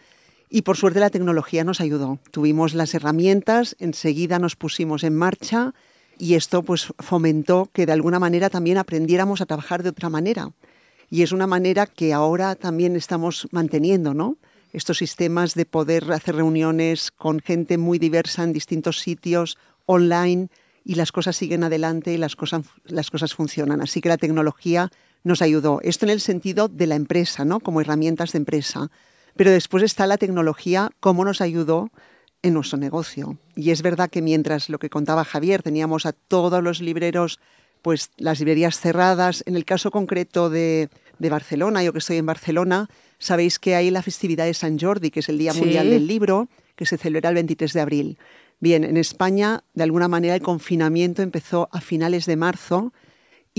Y 0.50 0.64
por 0.64 0.78
suerte 0.78 1.00
la 1.00 1.12
tecnología 1.12 1.64
nos 1.64 1.80
ayudó. 1.80 2.20
Tuvimos 2.32 2.74
las 2.74 2.96
herramientas, 2.96 3.76
enseguida 3.80 4.40
nos 4.40 4.56
pusimos 4.56 5.04
en 5.04 5.16
marcha 5.16 5.74
y 6.18 6.34
esto 6.34 6.64
pues 6.64 6.92
fomentó 6.98 7.70
que 7.72 7.86
de 7.86 7.92
alguna 7.92 8.20
manera 8.20 8.50
también 8.50 8.78
aprendiéramos 8.78 9.42
a 9.42 9.46
trabajar 9.46 9.84
de 9.84 9.90
otra 9.90 10.10
manera. 10.10 10.52
Y 11.10 11.22
es 11.22 11.32
una 11.32 11.48
manera 11.48 11.86
que 11.86 12.14
ahora 12.14 12.56
también 12.56 12.96
estamos 12.96 13.48
manteniendo, 13.52 14.14
¿no? 14.14 14.38
Estos 14.74 14.98
sistemas 15.00 15.56
de 15.56 15.66
poder 15.66 16.12
hacer 16.12 16.36
reuniones 16.36 17.12
con 17.12 17.40
gente 17.40 17.78
muy 17.78 17.98
diversa 17.98 18.44
en 18.44 18.54
distintos 18.54 19.00
sitios, 19.00 19.58
online, 19.86 20.50
y 20.84 20.96
las 20.96 21.12
cosas 21.12 21.36
siguen 21.36 21.64
adelante 21.64 22.14
y 22.14 22.18
las 22.18 22.36
cosas, 22.36 22.64
las 22.86 23.10
cosas 23.12 23.34
funcionan. 23.34 23.82
Así 23.82 24.02
que 24.02 24.10
la 24.10 24.18
tecnología 24.18 24.92
nos 25.24 25.42
ayudó. 25.42 25.80
Esto 25.84 26.06
en 26.06 26.12
el 26.12 26.22
sentido 26.22 26.68
de 26.68 26.88
la 26.88 26.96
empresa, 26.96 27.46
¿no? 27.46 27.60
como 27.60 27.82
herramientas 27.82 28.32
de 28.32 28.38
empresa. 28.38 28.92
Pero 29.40 29.52
después 29.52 29.84
está 29.84 30.06
la 30.06 30.18
tecnología, 30.18 30.90
cómo 31.00 31.24
nos 31.24 31.40
ayudó 31.40 31.92
en 32.42 32.54
nuestro 32.54 32.78
negocio. 32.78 33.38
Y 33.56 33.70
es 33.70 33.82
verdad 33.82 34.10
que 34.10 34.22
mientras 34.22 34.68
lo 34.68 34.80
que 34.80 34.90
contaba 34.90 35.24
Javier, 35.24 35.64
teníamos 35.64 36.06
a 36.06 36.12
todos 36.12 36.62
los 36.62 36.82
libreros, 36.82 37.40
pues 37.82 38.12
las 38.18 38.40
librerías 38.40 38.82
cerradas, 38.82 39.42
en 39.48 39.56
el 39.56 39.64
caso 39.64 39.92
concreto 39.92 40.50
de, 40.50 40.90
de 41.20 41.30
Barcelona, 41.30 41.82
yo 41.82 41.94
que 41.94 42.00
estoy 42.00 42.18
en 42.18 42.26
Barcelona, 42.26 42.90
sabéis 43.18 43.60
que 43.60 43.76
hay 43.76 43.92
la 43.92 44.02
festividad 44.02 44.44
de 44.44 44.54
San 44.54 44.78
Jordi, 44.78 45.10
que 45.10 45.22
es 45.22 45.30
el 45.30 45.38
Día 45.38 45.54
Mundial 45.54 45.90
del 45.90 46.06
Libro, 46.06 46.50
que 46.76 46.86
se 46.86 46.98
celebra 46.98 47.30
el 47.30 47.36
23 47.36 47.72
de 47.72 47.80
abril. 47.80 48.18
Bien, 48.60 48.84
en 48.84 48.98
España, 48.98 49.64
de 49.74 49.84
alguna 49.84 50.10
manera, 50.10 50.36
el 50.36 50.42
confinamiento 50.42 51.22
empezó 51.22 51.70
a 51.72 51.80
finales 51.80 52.26
de 52.26 52.36
marzo 52.36 52.92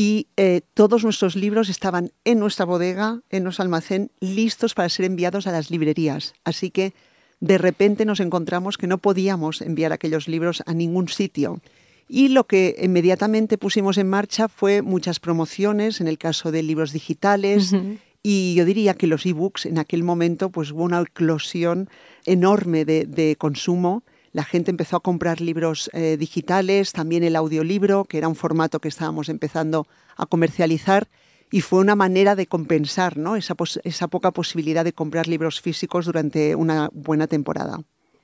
y 0.00 0.28
eh, 0.38 0.62
todos 0.72 1.04
nuestros 1.04 1.36
libros 1.36 1.68
estaban 1.68 2.10
en 2.24 2.38
nuestra 2.38 2.64
bodega, 2.64 3.20
en 3.28 3.42
nuestro 3.44 3.64
almacén, 3.64 4.10
listos 4.18 4.72
para 4.72 4.88
ser 4.88 5.04
enviados 5.04 5.46
a 5.46 5.52
las 5.52 5.70
librerías. 5.70 6.32
Así 6.42 6.70
que 6.70 6.94
de 7.40 7.58
repente 7.58 8.06
nos 8.06 8.18
encontramos 8.20 8.78
que 8.78 8.86
no 8.86 8.96
podíamos 8.96 9.60
enviar 9.60 9.92
aquellos 9.92 10.26
libros 10.26 10.62
a 10.64 10.72
ningún 10.72 11.08
sitio. 11.08 11.60
Y 12.08 12.28
lo 12.28 12.44
que 12.46 12.76
inmediatamente 12.82 13.58
pusimos 13.58 13.98
en 13.98 14.08
marcha 14.08 14.48
fue 14.48 14.80
muchas 14.80 15.20
promociones, 15.20 16.00
en 16.00 16.08
el 16.08 16.16
caso 16.16 16.50
de 16.50 16.62
libros 16.62 16.94
digitales. 16.94 17.74
Y 18.22 18.54
yo 18.54 18.64
diría 18.64 18.94
que 18.94 19.06
los 19.06 19.26
ebooks 19.26 19.66
en 19.66 19.78
aquel 19.78 20.02
momento 20.02 20.48
pues 20.48 20.72
hubo 20.72 20.84
una 20.84 21.02
eclosión 21.02 21.90
enorme 22.24 22.86
de, 22.86 23.04
de 23.04 23.36
consumo 23.36 24.02
la 24.32 24.44
gente 24.44 24.70
empezó 24.70 24.96
a 24.96 25.00
comprar 25.00 25.40
libros 25.40 25.90
eh, 25.92 26.16
digitales, 26.18 26.92
también 26.92 27.24
el 27.24 27.36
audiolibro, 27.36 28.04
que 28.04 28.18
era 28.18 28.28
un 28.28 28.36
formato 28.36 28.78
que 28.80 28.88
estábamos 28.88 29.28
empezando 29.28 29.86
a 30.16 30.26
comercializar, 30.26 31.08
y 31.50 31.62
fue 31.62 31.80
una 31.80 31.96
manera 31.96 32.36
de 32.36 32.46
compensar 32.46 33.16
¿no? 33.16 33.34
esa, 33.36 33.54
esa 33.82 34.08
poca 34.08 34.30
posibilidad 34.30 34.84
de 34.84 34.92
comprar 34.92 35.26
libros 35.26 35.60
físicos 35.60 36.06
durante 36.06 36.54
una 36.54 36.88
buena 36.92 37.26
temporada. 37.26 37.80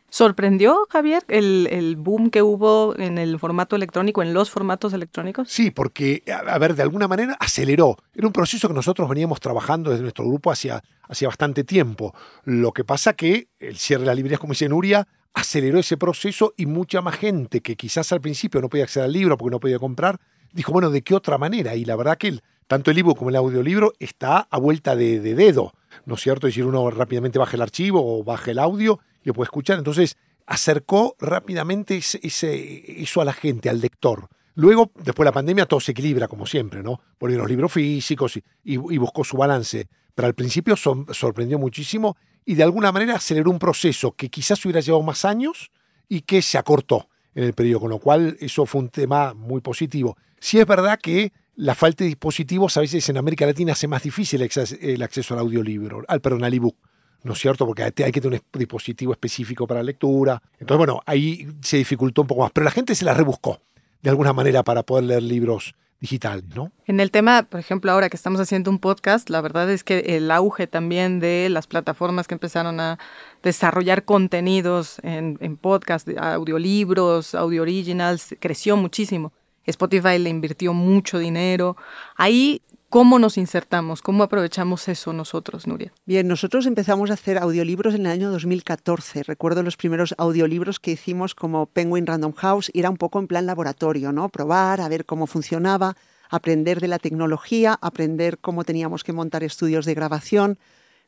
¿Sorprendió, 0.09 0.87
Javier, 0.89 1.25
el, 1.27 1.69
el, 1.71 1.97
boom 1.97 2.31
que 2.31 2.41
hubo 2.41 2.97
en 2.97 3.19
el 3.19 3.41
formato 3.41 3.75
electrónico, 3.75 4.23
en 4.23 4.33
los 4.33 4.51
formatos 4.51 4.93
electrónicos? 4.93 5.51
Sí, 5.51 5.73
porque, 5.73 6.23
a 6.29 6.57
ver, 6.59 6.77
de 6.77 6.83
alguna 6.85 7.09
manera 7.09 7.37
aceleró. 7.41 7.97
Era 8.15 8.29
un 8.29 8.33
proceso 8.33 8.69
que 8.69 8.75
nosotros 8.75 9.09
veníamos 9.09 9.41
trabajando 9.41 9.91
desde 9.91 10.03
nuestro 10.03 10.25
grupo 10.25 10.53
hacia, 10.53 10.81
hacia 11.09 11.27
bastante 11.27 11.65
tiempo. 11.65 12.15
Lo 12.45 12.73
que 12.73 12.85
pasa 12.85 13.15
que 13.15 13.49
el 13.59 13.77
cierre 13.77 14.03
de 14.03 14.07
las 14.07 14.17
librerías, 14.17 14.39
como 14.39 14.53
dice 14.53 14.69
Nuria, 14.69 15.09
aceleró 15.37 15.79
ese 15.79 15.99
proceso 15.99 16.55
y 16.57 16.65
mucha 16.65 17.03
más 17.03 17.17
gente 17.17 17.61
que 17.61 17.77
quizás 17.77 18.11
al 18.11 18.23
principio 18.23 18.63
no 18.63 18.71
podía 18.71 18.85
acceder 18.85 19.05
al 19.05 19.13
libro 19.13 19.37
porque 19.37 19.51
no 19.51 19.61
podía 19.61 19.79
comprar, 19.79 20.19
dijo, 20.53 20.73
bueno, 20.73 20.89
¿de 20.91 21.03
qué 21.03 21.15
otra 21.15 21.37
manera? 21.37 21.77
Y 21.77 21.85
la 21.85 21.95
verdad 21.95 22.17
que 22.17 22.41
tanto 22.67 22.91
el 22.91 22.97
ebook 22.97 23.19
como 23.19 23.29
el 23.29 23.37
audiolibro 23.37 23.93
está 23.99 24.49
a 24.51 24.59
vuelta 24.59 24.97
de, 24.97 25.21
dedo, 25.21 25.75
¿no 26.07 26.15
es 26.15 26.23
cierto? 26.23 26.47
Es 26.47 26.55
decir, 26.55 26.65
uno 26.65 26.91
rápidamente 26.91 27.39
baja 27.39 27.55
el 27.55 27.63
archivo 27.63 28.01
o 28.03 28.25
baja 28.25 28.51
el 28.51 28.59
audio 28.59 28.99
y 29.23 29.29
lo 29.29 29.35
puede 29.35 29.49
escuchar. 29.49 29.77
Entonces, 29.77 30.17
acercó 30.47 31.17
rápidamente 31.21 31.97
ese, 31.99 33.03
eso 33.03 33.21
a 33.21 33.27
la 33.27 33.35
gente, 33.35 33.69
al 33.69 33.83
lector. 33.83 34.31
Luego, 34.55 34.91
después 34.95 35.19
de 35.19 35.25
la 35.27 35.33
pandemia, 35.33 35.67
todo 35.67 35.81
se 35.81 35.93
equilibra, 35.93 36.29
como 36.29 36.47
siempre, 36.47 36.83
¿no? 36.83 36.99
Volvieron 37.21 37.43
los 37.43 37.51
libros 37.51 37.71
físicos 37.71 38.41
y, 38.65 38.77
buscó 38.79 39.23
su 39.23 39.37
balance. 39.37 39.87
Pero 40.15 40.29
al 40.29 40.35
principio 40.35 40.77
sorprendió 40.77 41.59
muchísimo 41.59 42.17
y 42.47 42.55
de 42.55 42.63
alguna 42.63 42.93
manera 42.93 43.17
aceleró 43.17 43.51
un 43.51 43.59
proceso 43.59 44.13
que 44.13 44.31
quizás 44.31 44.65
hubiera 44.65 44.81
llevado 44.81 45.03
más 45.03 45.27
años 45.27 45.71
y 46.09 46.23
que 46.23 46.41
se 46.41 46.57
acortó 46.57 47.09
en 47.35 47.45
el 47.45 47.53
periodo, 47.53 47.81
con 47.81 47.91
lo 47.91 47.99
cual 47.99 48.39
eso 48.41 48.65
fue 48.65 48.81
un 48.81 48.89
tema 48.89 49.35
muy 49.35 49.61
positivo. 49.61 50.17
Sí 50.41 50.59
es 50.59 50.67
verdad 50.67 50.99
que 51.03 51.33
la 51.57 51.75
falta 51.75 52.05
de 52.05 52.09
dispositivos 52.09 52.77
a 52.77 52.81
veces 52.81 53.07
en 53.09 53.19
América 53.19 53.45
Latina 53.45 53.73
hace 53.73 53.89
más 53.89 54.03
difícil 54.03 54.41
el 54.81 55.03
acceso 55.03 55.35
al 55.35 55.41
audiolibro, 55.41 56.05
al 56.07 56.21
perdón, 56.21 56.45
al 56.45 56.55
ebook. 56.55 56.77
¿no 57.25 57.33
es 57.33 57.41
cierto? 57.41 57.67
Porque 57.67 57.83
hay 57.83 58.13
que 58.13 58.21
tener 58.21 58.41
un 58.53 58.59
dispositivo 58.59 59.13
específico 59.13 59.67
para 59.67 59.83
lectura. 59.83 60.41
Entonces, 60.61 60.79
bueno, 60.79 61.03
ahí 61.07 61.49
se 61.61 61.77
dificultó 61.79 62.23
un 62.23 62.29
poco 62.29 62.43
más. 62.43 62.53
Pero 62.53 62.65
la 62.65 62.71
gente 62.71 62.95
se 62.95 63.05
la 63.05 63.15
rebuscó 63.15 63.61
de 64.01 64.11
alguna 64.11 64.33
manera 64.33 64.63
para 64.63 64.85
poder 64.85 65.05
leer 65.05 65.25
libros 65.25 65.75
digitales, 66.01 66.45
¿no? 66.55 66.73
En 66.87 67.01
el 67.01 67.11
tema, 67.11 67.45
por 67.45 67.61
ejemplo, 67.61 67.91
ahora 67.91 68.09
que 68.09 68.17
estamos 68.17 68.41
haciendo 68.41 68.71
un 68.71 68.79
podcast, 68.79 69.31
la 69.31 69.41
verdad 69.41 69.71
es 69.71 69.83
que 69.83 70.17
el 70.17 70.31
auge 70.31 70.67
también 70.67 71.21
de 71.21 71.49
las 71.51 71.67
plataformas 71.67 72.29
que 72.29 72.35
empezaron 72.35 72.81
a 72.81 72.99
desarrollar 73.43 74.05
contenidos 74.05 74.99
en, 75.03 75.39
en 75.41 75.57
podcast, 75.57 76.09
audiolibros, 76.19 77.35
audio 77.35 77.63
originals, 77.63 78.35
creció 78.41 78.77
muchísimo. 78.77 79.33
Spotify 79.65 80.19
le 80.19 80.31
invirtió 80.31 80.73
mucho 80.73 81.19
dinero. 81.19 81.77
Ahí 82.17 82.63
¿Cómo 82.89 83.19
nos 83.19 83.37
insertamos? 83.37 84.01
¿Cómo 84.01 84.23
aprovechamos 84.23 84.87
eso 84.87 85.13
nosotros, 85.13 85.67
Nuria? 85.67 85.93
Bien, 86.05 86.29
nosotros 86.29 86.67
empezamos 86.67 87.11
a 87.11 87.15
hacer 87.15 87.37
audiolibros 87.37 87.95
en 87.95 88.03
el 88.03 88.13
año 88.13 88.31
2014. 88.31 89.25
Recuerdo 89.25 89.65
los 89.65 89.77
primeros 89.77 90.15
audiolibros 90.19 90.79
que 90.79 90.93
hicimos 90.93 91.35
como 91.35 91.67
Penguin 91.67 92.07
Random 92.07 92.33
House. 92.33 92.71
Era 92.75 92.89
un 92.89 92.97
poco 92.97 93.19
en 93.19 93.27
plan 93.27 93.45
laboratorio, 93.45 94.13
¿no? 94.13 94.29
Probar, 94.29 94.81
a 94.81 94.89
ver 94.89 95.05
cómo 95.05 95.27
funcionaba, 95.27 95.97
aprender 96.31 96.81
de 96.81 96.87
la 96.87 97.01
tecnología, 97.01 97.77
aprender 97.81 98.39
cómo 98.39 98.63
teníamos 98.63 99.03
que 99.03 99.13
montar 99.13 99.43
estudios 99.43 99.85
de 99.85 99.95
grabación. 99.95 100.59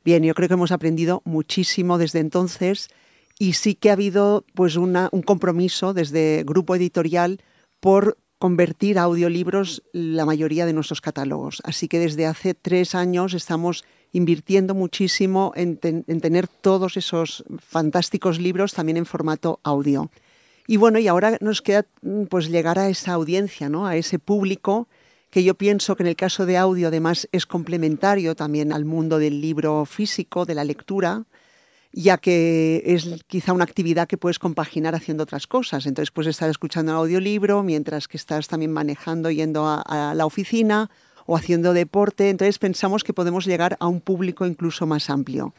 Bien, 0.04 0.24
yo 0.24 0.34
creo 0.34 0.48
que 0.48 0.54
hemos 0.54 0.72
aprendido 0.72 1.22
muchísimo 1.24 1.96
desde 1.96 2.18
entonces 2.18 2.88
y 3.38 3.52
sí 3.52 3.76
que 3.76 3.90
ha 3.90 3.92
habido 3.92 4.44
pues 4.54 4.76
un 4.76 5.22
compromiso 5.24 5.94
desde 5.94 6.42
grupo 6.44 6.74
editorial 6.74 7.40
por 7.78 8.18
convertir 8.38 8.98
a 8.98 9.02
audiolibros 9.02 9.82
la 9.92 10.24
mayoría 10.24 10.66
de 10.66 10.72
nuestros 10.72 11.00
catálogos. 11.00 11.60
Así 11.64 11.88
que 11.88 11.98
desde 11.98 12.26
hace 12.26 12.54
tres 12.54 12.94
años 12.94 13.34
estamos 13.34 13.84
invirtiendo 14.12 14.74
muchísimo 14.74 15.52
en, 15.54 15.76
tener 15.76 16.48
todos 16.48 16.96
esos 16.96 17.44
fantásticos 17.58 18.38
libros 18.38 18.72
también 18.72 18.96
en 18.96 19.06
formato 19.06 19.60
audio. 19.62 20.10
Y 20.66 20.76
bueno, 20.76 20.98
y 20.98 21.08
ahora 21.08 21.36
nos 21.40 21.62
queda 21.62 21.86
mm, 22.02 22.24
pues 22.24 22.48
llegar 22.48 22.78
a 22.78 22.88
esa 22.88 23.12
audiencia, 23.12 23.68
¿no? 23.68 23.86
a 23.86 23.96
ese 23.96 24.18
público 24.18 24.88
que 25.30 25.44
yo 25.44 25.54
pienso 25.54 25.96
que 25.96 26.02
en 26.04 26.08
el 26.08 26.16
caso 26.16 26.46
de 26.46 26.56
audio 26.56 26.88
además 26.88 27.28
es 27.32 27.44
complementario 27.44 28.34
también 28.34 28.72
al 28.72 28.84
mundo 28.84 29.18
del 29.18 29.40
libro 29.40 29.84
físico, 29.84 30.46
de 30.46 30.54
la 30.54 30.64
lectura, 30.64 31.24
ya 31.92 32.18
que 32.18 32.82
es 32.84 33.08
quizá 33.26 33.52
una 33.52 33.64
actividad 33.64 34.06
que 34.06 34.18
puedes 34.18 34.38
compaginar 34.38 34.94
haciendo 34.94 35.22
otras 35.22 35.46
cosas. 35.46 35.86
Entonces 35.86 36.10
puedes 36.10 36.30
estar 36.30 36.50
escuchando 36.50 36.92
un 36.92 36.98
audiolibro 36.98 37.62
mientras 37.62 38.08
que 38.08 38.16
estás 38.16 38.48
también 38.48 38.72
manejando, 38.72 39.30
yendo 39.30 39.66
a, 39.66 40.12
la 40.14 40.26
oficina 40.26 40.90
o 41.26 41.36
haciendo 41.36 41.72
deporte. 41.72 42.30
Entonces 42.30 42.58
pensamos 42.58 43.04
que 43.04 43.14
podemos 43.14 43.46
llegar 43.46 43.76
a 43.80 43.86
un 43.86 44.00
público 44.00 44.46
incluso 44.46 44.86
más 44.86 45.10
amplio. 45.10 45.54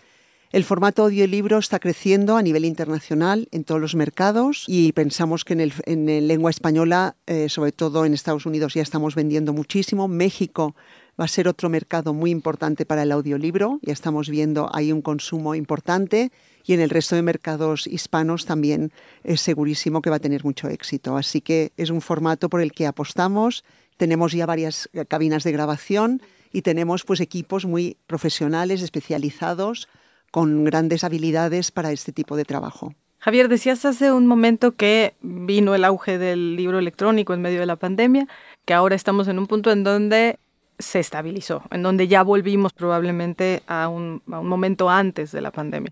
El 0.52 0.64
formato 0.64 1.04
audiolibro 1.04 1.60
está 1.60 1.80
creciendo 1.80 2.36
a 2.36 2.42
nivel 2.42 2.66
internacional 2.66 3.48
en 3.52 3.64
todos 3.64 3.80
los 3.80 3.94
mercados 3.94 4.64
y 4.68 4.94
pensamos 4.94 5.46
que 5.46 5.54
en, 5.54 6.28
lengua 6.28 6.50
española, 6.50 7.18
eh, 7.28 7.50
sobre 7.50 7.72
todo 7.72 8.04
en 8.04 8.16
Estados 8.16 8.48
Unidos, 8.48 8.74
ya 8.74 8.82
estamos 8.82 9.14
vendiendo 9.14 9.54
muchísimo. 9.54 10.08
México 10.08 10.76
va 11.20 11.26
a 11.26 11.28
ser 11.28 11.48
otro 11.48 11.70
mercado 11.70 12.14
muy 12.14 12.32
importante 12.32 12.86
para 12.86 13.04
el 13.04 13.12
audiolibro. 13.12 13.80
Ya 13.82 13.92
estamos 13.92 14.30
viendo 14.30 14.70
ahí 14.74 14.92
un 14.92 15.02
consumo 15.02 15.54
importante 15.54 16.32
y 16.66 16.74
en 16.74 16.80
el 16.80 16.90
resto 16.90 17.16
de 17.16 17.22
mercados 17.22 17.88
hispanos 17.88 18.46
también 18.46 18.92
es 19.24 19.42
segurísimo 19.42 20.02
que 20.02 20.10
va 20.10 20.18
a 20.18 20.22
tener 20.22 20.46
mucho 20.46 20.70
éxito. 20.70 21.18
Así 21.18 21.42
que 21.42 21.74
es 21.76 21.90
un 21.90 22.02
formato 22.02 22.50
por 22.50 22.62
el 22.62 22.72
que 22.72 22.88
apostamos. 22.88 23.66
Tenemos 23.98 24.32
ya 24.32 24.46
varias 24.46 24.90
cabinas 25.10 25.44
de 25.44 25.52
grabación 25.52 26.22
y 26.54 26.62
tenemos 26.62 27.04
pues 27.04 27.20
equipos 27.20 27.66
muy 27.66 27.98
profesionales, 28.08 28.82
especializados, 28.82 29.90
con 30.32 30.64
grandes 30.64 31.04
habilidades 31.04 31.72
para 31.72 31.92
este 31.92 32.12
tipo 32.12 32.38
de 32.38 32.46
trabajo. 32.46 32.94
Javier, 33.18 33.50
decías 33.50 33.84
hace 33.84 34.14
un 34.14 34.28
momento 34.28 34.76
que 34.76 35.16
vino 35.22 35.76
el 35.76 35.84
auge 35.84 36.18
del 36.18 36.56
libro 36.56 36.80
electrónico 36.80 37.34
en 37.34 37.42
medio 37.42 37.60
de 37.60 37.66
la 37.66 37.76
pandemia, 37.76 38.28
que 38.64 38.74
ahora 38.74 38.96
estamos 38.96 39.28
en 39.28 39.40
un 39.40 39.48
punto 39.48 39.72
en 39.72 39.84
donde 39.84 40.40
se 40.80 41.00
estabilizó, 41.00 41.62
en 41.72 41.84
donde 41.84 42.08
ya 42.08 42.24
volvimos 42.24 42.74
probablemente 42.74 43.62
a 43.68 43.90
un, 43.90 44.24
momento 44.26 44.90
antes 44.90 45.32
de 45.32 45.42
la 45.42 45.52
pandemia. 45.52 45.92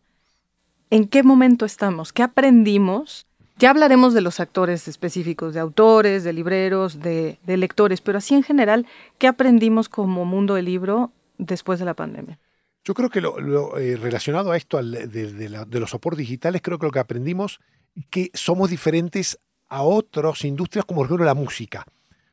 ¿En 0.89 1.07
qué 1.07 1.23
momento 1.23 1.65
estamos? 1.65 2.13
¿Qué 2.13 2.23
aprendimos? 2.23 3.27
Ya 3.57 3.71
hablaremos 3.71 4.13
de 4.13 4.21
los 4.21 4.39
actores 4.39 4.87
específicos, 4.87 5.53
de 5.53 5.59
autores, 5.59 6.23
de 6.23 6.31
libreros, 6.31 7.01
de, 7.01 7.37
lectores, 7.45 7.99
pero 7.99 8.19
así 8.19 8.33
en 8.33 8.43
general, 8.43 8.87
¿qué 9.17 9.27
aprendimos 9.27 9.89
como 9.89 10.23
mundo 10.23 10.55
del 10.55 10.65
libro 10.65 11.11
después 11.37 11.79
de 11.79 11.85
la 11.85 11.93
pandemia? 11.93 12.39
Yo 12.85 12.93
creo 12.93 13.09
que 13.09 13.19
lo, 13.19 13.77
eh, 13.77 13.97
relacionado 13.97 14.51
a 14.51 14.57
esto 14.57 14.81
de, 14.81 15.07
de, 15.07 15.79
los 15.79 15.89
soportes 15.89 16.19
digitales, 16.19 16.61
creo 16.61 16.79
que 16.79 16.85
lo 16.85 16.91
que 16.91 16.99
aprendimos 16.99 17.59
es 17.95 18.05
que 18.09 18.31
somos 18.33 18.69
diferentes 18.69 19.37
a 19.67 19.81
otras 19.81 20.45
industrias 20.45 20.85
como 20.85 21.01
por 21.01 21.07
ejemplo 21.07 21.25
la 21.25 21.33
música. 21.33 21.85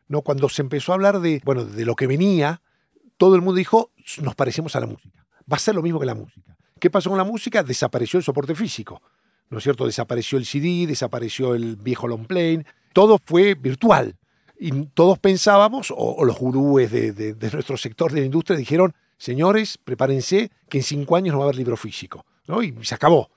¿No? 0.09 0.23
Cuando 0.23 0.49
se 0.49 0.63
empezó 0.63 0.93
a 0.93 0.95
hablar 0.97 1.21
de, 1.21 1.41
bueno, 1.45 1.65
de 1.65 1.85
lo 1.85 1.95
que 1.95 2.07
venía, 2.07 2.63
todo 3.17 3.35
el 3.35 3.43
mundo 3.43 3.59
dijo, 3.59 3.91
nos 4.23 4.35
parecemos 4.35 4.77
a 4.77 4.81
la 4.81 4.87
música. 4.87 5.27
Va 5.51 5.57
a 5.57 5.61
ser 5.61 5.75
lo 5.75 5.83
mismo 5.83 6.01
que 6.01 6.07
la 6.07 6.15
música. 6.15 6.57
¿Qué 6.79 6.91
pasó 6.91 7.11
con 7.11 7.19
la 7.19 7.25
música? 7.25 7.63
Desapareció 7.63 8.19
el 8.19 8.25
soporte 8.25 8.55
físico. 8.55 9.01
¿No 9.51 9.59
es 9.59 9.65
cierto? 9.65 9.87
Desapareció 9.87 10.39
el 10.39 10.47
CD, 10.47 10.87
desapareció 10.87 11.55
el 11.55 11.77
viejo 11.77 12.09
long 12.09 12.27
plane. 12.27 12.67
Todo 12.93 13.19
fue 13.25 13.55
virtual. 13.55 14.17
Y 14.59 14.71
todos 14.87 15.19
pensábamos, 15.19 15.93
o, 15.97 16.25
los 16.25 16.39
gurúes 16.39 16.91
de, 16.91 17.37
nuestro 17.53 17.77
sector 17.77 18.13
de 18.13 18.21
la 18.21 18.27
industria 18.27 18.57
dijeron, 18.57 18.95
señores, 19.19 19.79
prepárense 19.79 20.51
que 20.69 20.79
en 20.79 20.85
cinco 20.85 21.17
años 21.17 21.33
no 21.33 21.41
va 21.41 21.45
a 21.45 21.49
haber 21.49 21.57
libro 21.57 21.77
físico. 21.77 22.25
¿no? 22.47 22.63
Y 22.63 22.75
se 22.83 22.95
acabó. 22.95 23.31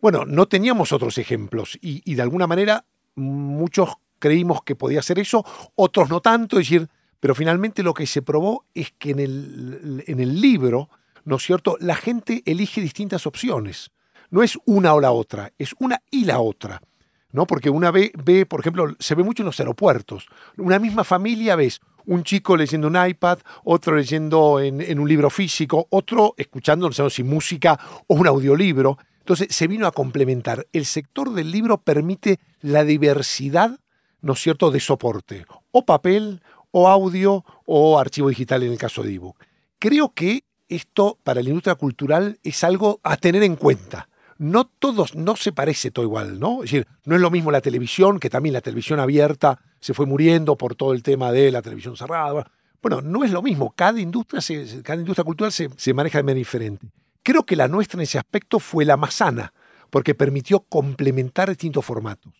Bueno, 0.00 0.24
no 0.24 0.46
teníamos 0.46 0.92
otros 0.92 1.18
ejemplos 1.18 1.78
y, 1.80 2.02
y 2.10 2.14
de 2.14 2.22
alguna 2.22 2.46
manera 2.46 2.86
muchos 3.14 3.90
creímos 4.18 4.62
que 4.62 4.76
podía 4.76 5.02
ser 5.02 5.18
eso, 5.18 5.44
otros 5.74 6.08
no 6.08 6.20
tanto, 6.20 6.58
es 6.58 6.68
decir, 6.68 6.88
pero 7.20 7.34
finalmente 7.34 7.82
lo 7.82 7.94
que 7.94 8.06
se 8.06 8.22
probó 8.22 8.66
es 8.74 8.92
que 8.98 9.10
en 9.10 9.20
el, 9.20 10.04
en 10.06 10.20
el 10.20 10.40
libro, 10.40 10.90
¿no 11.24 11.36
es 11.36 11.42
cierto?, 11.42 11.76
la 11.80 11.94
gente 11.94 12.42
elige 12.46 12.80
distintas 12.80 13.26
opciones. 13.26 13.90
No 14.30 14.42
es 14.42 14.58
una 14.64 14.94
o 14.94 15.00
la 15.00 15.12
otra, 15.12 15.52
es 15.58 15.74
una 15.78 16.02
y 16.10 16.24
la 16.24 16.40
otra. 16.40 16.80
¿no? 17.32 17.46
Porque 17.46 17.70
una 17.70 17.90
ve, 17.90 18.12
ve, 18.24 18.46
por 18.46 18.60
ejemplo, 18.60 18.94
se 18.98 19.14
ve 19.14 19.22
mucho 19.22 19.42
en 19.42 19.46
los 19.46 19.60
aeropuertos. 19.60 20.26
Una 20.56 20.78
misma 20.78 21.04
familia 21.04 21.54
ves 21.54 21.80
un 22.06 22.22
chico 22.22 22.56
leyendo 22.56 22.88
un 22.88 22.96
iPad, 22.96 23.40
otro 23.64 23.96
leyendo 23.96 24.60
en, 24.60 24.98
un 24.98 25.08
libro 25.08 25.28
físico, 25.28 25.86
otro 25.90 26.34
escuchando, 26.36 26.86
no 26.86 26.92
sé 26.92 27.10
si 27.10 27.22
música 27.22 27.78
o 28.06 28.14
un 28.14 28.26
audiolibro. 28.26 28.98
Entonces 29.18 29.48
se 29.50 29.66
vino 29.66 29.86
a 29.86 29.92
complementar. 29.92 30.66
El 30.72 30.86
sector 30.86 31.32
del 31.34 31.50
libro 31.50 31.78
permite 31.78 32.38
la 32.60 32.84
diversidad 32.84 33.78
¿no 34.20 34.34
es 34.34 34.40
cierto?, 34.40 34.70
de 34.70 34.80
soporte, 34.80 35.46
o 35.70 35.84
papel, 35.84 36.42
o 36.70 36.88
audio, 36.88 37.44
o 37.64 37.98
archivo 37.98 38.28
digital 38.28 38.62
en 38.62 38.72
el 38.72 38.78
caso 38.78 39.02
de 39.02 39.14
ebook. 39.14 39.36
Creo 39.78 40.12
que 40.14 40.44
esto 40.68 41.18
para 41.22 41.42
la 41.42 41.48
industria 41.48 41.74
cultural 41.76 42.38
es 42.42 42.64
algo 42.64 43.00
a 43.02 43.16
tener 43.16 43.42
en 43.42 43.56
cuenta. 43.56 44.08
No 44.38 44.64
todos, 44.66 45.14
no 45.14 45.36
se 45.36 45.52
parece 45.52 45.90
todo 45.90 46.04
igual, 46.04 46.38
¿no? 46.38 46.62
Es 46.62 46.70
decir, 46.70 46.86
no 47.04 47.14
es 47.14 47.20
lo 47.20 47.30
mismo 47.30 47.50
la 47.50 47.60
televisión, 47.60 48.18
que 48.18 48.28
también 48.28 48.52
la 48.52 48.60
televisión 48.60 49.00
abierta 49.00 49.58
se 49.80 49.94
fue 49.94 50.04
muriendo 50.04 50.56
por 50.56 50.74
todo 50.74 50.92
el 50.92 51.02
tema 51.02 51.32
de 51.32 51.50
la 51.50 51.62
televisión 51.62 51.96
cerrada. 51.96 52.50
Bueno, 52.82 53.00
no 53.00 53.24
es 53.24 53.30
lo 53.30 53.42
mismo. 53.42 53.72
Cada 53.74 54.00
industria, 54.00 54.42
cada 54.82 55.00
industria 55.00 55.24
cultural 55.24 55.52
se, 55.52 55.70
se 55.76 55.94
maneja 55.94 56.18
de 56.18 56.24
manera 56.24 56.38
diferente. 56.38 56.88
Creo 57.22 57.44
que 57.44 57.56
la 57.56 57.68
nuestra 57.68 57.98
en 57.98 58.02
ese 58.02 58.18
aspecto 58.18 58.58
fue 58.58 58.84
la 58.84 58.96
más 58.96 59.14
sana, 59.14 59.52
porque 59.90 60.14
permitió 60.14 60.60
complementar 60.60 61.48
distintos 61.48 61.84
formatos. 61.84 62.32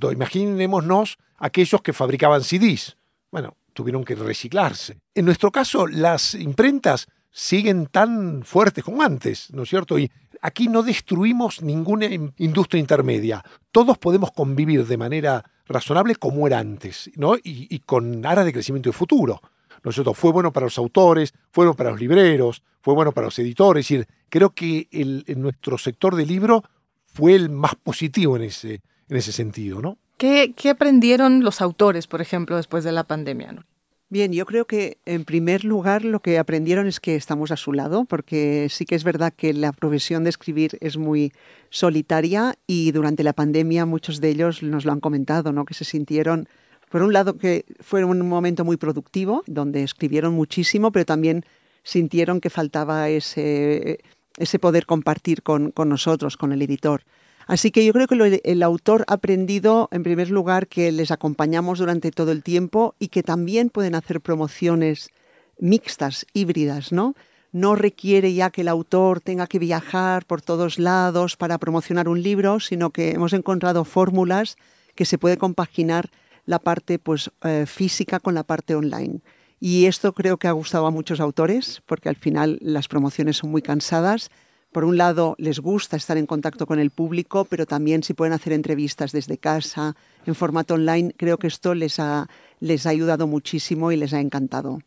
¿No 0.00 0.12
Imaginémonos 0.12 1.18
aquellos 1.38 1.82
que 1.82 1.92
fabricaban 1.92 2.42
CDs. 2.42 2.96
Bueno, 3.30 3.56
tuvieron 3.72 4.04
que 4.04 4.14
reciclarse. 4.14 4.98
En 5.14 5.24
nuestro 5.24 5.50
caso, 5.50 5.86
las 5.86 6.34
imprentas 6.34 7.08
siguen 7.30 7.86
tan 7.86 8.44
fuertes 8.44 8.84
como 8.84 9.02
antes, 9.02 9.50
¿no 9.52 9.62
es 9.62 9.68
cierto? 9.68 9.98
Y 9.98 10.10
aquí 10.40 10.68
no 10.68 10.82
destruimos 10.82 11.62
ninguna 11.62 12.06
industria 12.36 12.78
intermedia. 12.78 13.42
Todos 13.70 13.98
podemos 13.98 14.32
convivir 14.32 14.86
de 14.86 14.96
manera 14.96 15.44
razonable 15.66 16.16
como 16.16 16.46
era 16.46 16.58
antes, 16.58 17.10
¿no? 17.16 17.36
Y, 17.42 17.78
con 17.80 18.24
aras 18.26 18.44
de 18.44 18.52
crecimiento 18.52 18.90
de 18.90 18.94
futuro. 18.94 19.40
Nosotros 19.82 20.16
fue 20.16 20.30
bueno 20.30 20.52
para 20.52 20.66
los 20.66 20.78
autores, 20.78 21.32
fue 21.50 21.64
bueno 21.64 21.74
para 21.74 21.90
los 21.90 22.00
libreros, 22.00 22.62
fue 22.82 22.94
bueno 22.94 23.12
para 23.12 23.26
los 23.26 23.38
editores. 23.38 23.86
Es 23.86 23.98
decir, 23.98 24.08
creo 24.28 24.50
que 24.50 24.88
el, 24.92 25.24
nuestro 25.38 25.78
sector 25.78 26.14
de 26.14 26.26
libro 26.26 26.62
fue 27.06 27.34
el 27.34 27.48
más 27.50 27.74
positivo 27.74 28.36
en 28.36 28.42
ese, 28.42 28.80
en 29.12 29.18
ese 29.18 29.32
sentido, 29.32 29.82
¿no? 29.82 29.98
¿Qué, 30.16 30.54
¿Qué, 30.56 30.70
aprendieron 30.70 31.44
los 31.44 31.60
autores, 31.60 32.06
por 32.06 32.22
ejemplo, 32.22 32.56
después 32.56 32.82
de 32.82 32.92
la 32.92 33.04
pandemia? 33.04 33.52
¿no? 33.52 33.64
Bien, 34.08 34.32
yo 34.32 34.46
creo 34.46 34.66
que 34.66 34.96
en 35.04 35.24
primer 35.24 35.64
lugar 35.64 36.02
lo 36.04 36.20
que 36.20 36.38
aprendieron 36.38 36.86
es 36.86 36.98
que 36.98 37.14
estamos 37.14 37.50
a 37.50 37.56
su 37.56 37.74
lado, 37.74 38.06
porque 38.06 38.68
sí 38.70 38.86
que 38.86 38.94
es 38.94 39.04
verdad 39.04 39.32
que 39.36 39.52
la 39.52 39.72
profesión 39.72 40.24
de 40.24 40.30
escribir 40.30 40.78
es 40.80 40.96
muy 40.96 41.32
solitaria 41.68 42.54
y 42.66 42.92
durante 42.92 43.22
la 43.22 43.34
pandemia 43.34 43.84
muchos 43.84 44.20
de 44.22 44.30
ellos 44.30 44.62
nos 44.62 44.86
lo 44.86 44.92
han 44.92 45.00
comentado, 45.00 45.52
¿no? 45.52 45.66
que 45.66 45.74
se 45.74 45.84
sintieron, 45.84 46.48
por 46.90 47.02
un 47.02 47.12
lado, 47.12 47.36
que 47.36 47.66
fue 47.80 48.02
un 48.04 48.26
momento 48.26 48.64
muy 48.64 48.78
productivo, 48.78 49.42
donde 49.46 49.82
escribieron 49.82 50.32
muchísimo, 50.32 50.90
pero 50.90 51.04
también 51.04 51.44
sintieron 51.82 52.40
que 52.40 52.48
faltaba 52.48 53.10
ese, 53.10 53.98
ese 54.38 54.58
poder 54.58 54.86
compartir 54.86 55.42
con, 55.42 55.70
con 55.70 55.90
nosotros, 55.90 56.38
con 56.38 56.52
el 56.52 56.62
editor. 56.62 57.02
Así 57.46 57.70
que 57.70 57.84
yo 57.84 57.92
creo 57.92 58.06
que 58.06 58.40
el 58.44 58.62
autor 58.62 59.04
ha 59.08 59.14
aprendido, 59.14 59.88
en 59.92 60.02
primer 60.02 60.30
lugar, 60.30 60.68
que 60.68 60.92
les 60.92 61.10
acompañamos 61.10 61.78
durante 61.78 62.10
todo 62.10 62.32
el 62.32 62.42
tiempo 62.42 62.94
y 62.98 63.08
que 63.08 63.22
también 63.22 63.70
pueden 63.70 63.94
hacer 63.94 64.20
promociones 64.20 65.10
mixtas, 65.58 66.26
híbridas, 66.32 66.92
¿no? 66.92 67.14
No 67.52 67.74
requiere 67.74 68.32
ya 68.32 68.50
que 68.50 68.62
el 68.62 68.68
autor 68.68 69.20
tenga 69.20 69.46
que 69.46 69.58
viajar 69.58 70.24
por 70.24 70.40
todos 70.40 70.78
lados 70.78 71.36
para 71.36 71.58
promocionar 71.58 72.08
un 72.08 72.22
libro, 72.22 72.60
sino 72.60 72.90
que 72.90 73.10
hemos 73.10 73.34
encontrado 73.34 73.84
fórmulas 73.84 74.56
que 74.94 75.04
se 75.04 75.18
puede 75.18 75.36
compaginar 75.36 76.10
la 76.46 76.58
parte 76.58 76.98
pues, 76.98 77.30
eh, 77.44 77.66
física 77.66 78.20
con 78.20 78.34
la 78.34 78.42
parte 78.42 78.74
online. 78.74 79.20
Y 79.60 79.86
esto 79.86 80.12
creo 80.12 80.38
que 80.38 80.48
ha 80.48 80.52
gustado 80.52 80.86
a 80.86 80.90
muchos 80.90 81.20
autores, 81.20 81.82
porque 81.86 82.08
al 82.08 82.16
final 82.16 82.58
las 82.62 82.88
promociones 82.88 83.36
son 83.36 83.50
muy 83.50 83.62
cansadas 83.62 84.30
por 84.72 84.84
un 84.84 84.96
lado, 84.96 85.36
les 85.38 85.60
gusta 85.60 85.96
estar 85.96 86.16
en 86.16 86.26
contacto 86.26 86.66
con 86.66 86.78
el 86.78 86.90
público, 86.90 87.44
pero 87.44 87.66
también 87.66 88.02
si 88.02 88.14
pueden 88.14 88.32
hacer 88.32 88.54
entrevistas 88.54 89.12
desde 89.12 89.36
casa, 89.36 89.94
en 90.24 90.34
formato 90.34 90.74
online, 90.74 91.14
creo 91.16 91.38
que 91.38 91.46
esto 91.46 91.74
les 91.74 92.00
ha, 92.00 92.28
les 92.58 92.86
ha 92.86 92.90
ayudado 92.90 93.26
muchísimo 93.26 93.92
y 93.92 93.96
les 93.96 94.14
ha 94.14 94.20
encantado. 94.20 94.80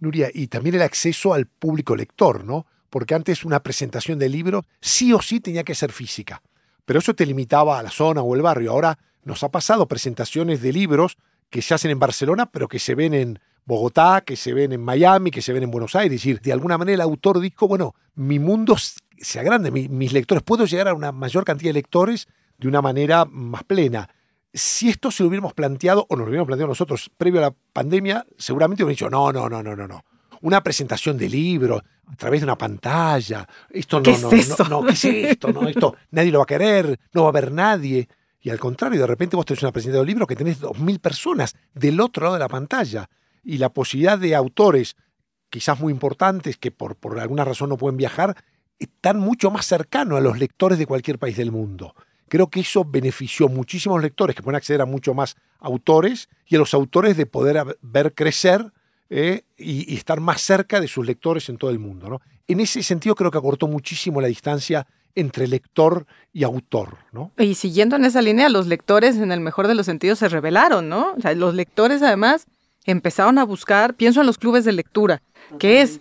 Nuria, 0.00 0.30
y 0.34 0.48
también 0.48 0.74
el 0.74 0.82
acceso 0.82 1.32
al 1.32 1.46
público 1.46 1.94
lector, 1.94 2.44
¿no? 2.44 2.66
Porque 2.88 3.14
antes 3.14 3.44
una 3.44 3.62
presentación 3.62 4.18
de 4.18 4.28
libro 4.28 4.64
sí 4.80 5.12
o 5.12 5.22
sí 5.22 5.38
tenía 5.38 5.62
que 5.62 5.76
ser 5.76 5.92
física, 5.92 6.42
pero 6.84 6.98
eso 6.98 7.14
te 7.14 7.24
limitaba 7.24 7.78
a 7.78 7.82
la 7.84 7.90
zona 7.90 8.22
o 8.22 8.34
el 8.34 8.42
barrio. 8.42 8.72
Ahora 8.72 8.98
nos 9.22 9.44
ha 9.44 9.50
pasado 9.50 9.86
presentaciones 9.86 10.60
de 10.60 10.72
libros 10.72 11.18
que 11.50 11.62
se 11.62 11.74
hacen 11.74 11.92
en 11.92 12.00
Barcelona, 12.00 12.50
pero 12.50 12.66
que 12.66 12.80
se 12.80 12.96
ven 12.96 13.14
en 13.14 13.38
Bogotá, 13.64 14.22
que 14.26 14.34
se 14.34 14.52
ven 14.54 14.72
en 14.72 14.80
Miami, 14.80 15.30
que 15.30 15.42
se 15.42 15.52
ven 15.52 15.62
en 15.62 15.70
Buenos 15.70 15.94
Aires. 15.94 16.16
Es 16.16 16.22
decir, 16.22 16.40
de 16.40 16.52
alguna 16.52 16.78
manera 16.78 16.94
el 16.94 17.00
autor 17.02 17.38
dijo, 17.38 17.68
bueno, 17.68 17.94
mi 18.14 18.38
mundo 18.38 18.76
se 19.20 19.38
agrande, 19.38 19.70
mis 19.70 20.12
lectores, 20.12 20.42
puedo 20.42 20.64
llegar 20.64 20.88
a 20.88 20.94
una 20.94 21.12
mayor 21.12 21.44
cantidad 21.44 21.70
de 21.70 21.74
lectores 21.74 22.26
de 22.58 22.68
una 22.68 22.80
manera 22.80 23.24
más 23.26 23.64
plena. 23.64 24.08
Si 24.52 24.88
esto 24.88 25.10
se 25.10 25.22
lo 25.22 25.28
hubiéramos 25.28 25.54
planteado, 25.54 26.06
o 26.08 26.16
nos 26.16 26.24
lo 26.24 26.30
hubiéramos 26.30 26.48
planteado 26.48 26.68
nosotros 26.68 27.10
previo 27.16 27.40
a 27.40 27.44
la 27.44 27.54
pandemia, 27.72 28.26
seguramente 28.38 28.82
hubiéramos 28.82 28.98
dicho, 28.98 29.10
no, 29.10 29.32
no, 29.32 29.48
no, 29.48 29.62
no, 29.62 29.76
no, 29.76 29.86
no. 29.86 30.04
Una 30.40 30.62
presentación 30.62 31.18
de 31.18 31.28
libro 31.28 31.82
a 32.06 32.16
través 32.16 32.40
de 32.40 32.44
una 32.44 32.56
pantalla. 32.56 33.46
Esto 33.68 33.98
no, 33.98 34.02
¿Qué 34.02 34.18
no, 34.18 34.30
es 34.32 34.58
no, 34.58 34.68
no, 34.68 34.86
¿qué 34.86 34.92
es 34.92 35.04
esto? 35.04 35.52
No, 35.52 35.68
esto 35.68 35.94
nadie 36.10 36.32
lo 36.32 36.38
va 36.38 36.44
a 36.44 36.46
querer, 36.46 36.98
no 37.12 37.22
va 37.22 37.28
a 37.28 37.30
haber 37.30 37.52
nadie. 37.52 38.08
Y 38.40 38.48
al 38.48 38.58
contrario, 38.58 39.00
de 39.00 39.06
repente 39.06 39.36
vos 39.36 39.44
tenés 39.44 39.62
una 39.62 39.72
presentación 39.72 40.04
de 40.04 40.10
libro 40.10 40.26
que 40.26 40.34
tenés 40.34 40.60
dos 40.60 40.78
mil 40.78 40.98
personas 40.98 41.54
del 41.74 42.00
otro 42.00 42.24
lado 42.24 42.34
de 42.34 42.40
la 42.40 42.48
pantalla. 42.48 43.08
Y 43.44 43.58
la 43.58 43.68
posibilidad 43.68 44.18
de 44.18 44.34
autores, 44.34 44.96
quizás 45.50 45.78
muy 45.78 45.92
importantes, 45.92 46.56
que 46.56 46.70
por, 46.70 46.96
por 46.96 47.18
alguna 47.20 47.44
razón 47.44 47.68
no 47.68 47.76
pueden 47.76 47.98
viajar, 47.98 48.34
están 48.80 49.20
mucho 49.20 49.50
más 49.50 49.66
cercanos 49.66 50.18
a 50.18 50.20
los 50.20 50.38
lectores 50.38 50.78
de 50.78 50.86
cualquier 50.86 51.18
país 51.18 51.36
del 51.36 51.52
mundo. 51.52 51.94
Creo 52.28 52.48
que 52.48 52.60
eso 52.60 52.84
benefició 52.84 53.48
muchísimos 53.48 53.96
a 53.96 53.98
los 53.98 54.04
lectores 54.04 54.34
que 54.34 54.42
pueden 54.42 54.56
acceder 54.56 54.80
a 54.80 54.86
mucho 54.86 55.14
más 55.14 55.36
autores 55.58 56.28
y 56.46 56.56
a 56.56 56.58
los 56.58 56.74
autores 56.74 57.16
de 57.16 57.26
poder 57.26 57.76
ver 57.82 58.14
crecer 58.14 58.72
eh, 59.10 59.42
y, 59.58 59.94
estar 59.94 60.20
más 60.20 60.40
cerca 60.40 60.80
de 60.80 60.88
sus 60.88 61.04
lectores 61.06 61.48
en 61.48 61.58
todo 61.58 61.70
el 61.70 61.78
mundo. 61.78 62.08
¿no? 62.08 62.20
En 62.48 62.60
ese 62.60 62.82
sentido 62.82 63.14
creo 63.14 63.30
que 63.30 63.38
acortó 63.38 63.68
muchísimo 63.68 64.20
la 64.20 64.28
distancia 64.28 64.86
entre 65.14 65.48
lector 65.48 66.06
y 66.32 66.44
autor. 66.44 66.98
¿no? 67.12 67.32
Y 67.36 67.56
siguiendo 67.56 67.96
en 67.96 68.04
esa 68.04 68.22
línea, 68.22 68.48
los 68.48 68.66
lectores 68.66 69.16
en 69.16 69.32
el 69.32 69.40
mejor 69.40 69.66
de 69.66 69.74
los 69.74 69.86
sentidos 69.86 70.20
se 70.20 70.28
rebelaron, 70.28 70.88
¿no? 70.88 71.16
Los 71.34 71.54
lectores 71.54 72.00
además 72.02 72.46
empezaron 72.84 73.38
a 73.38 73.44
buscar, 73.44 73.94
pienso 73.94 74.20
en 74.20 74.26
los 74.26 74.38
clubes 74.38 74.64
de 74.64 74.72
lectura, 74.72 75.20
que 75.58 75.82
es 75.82 76.00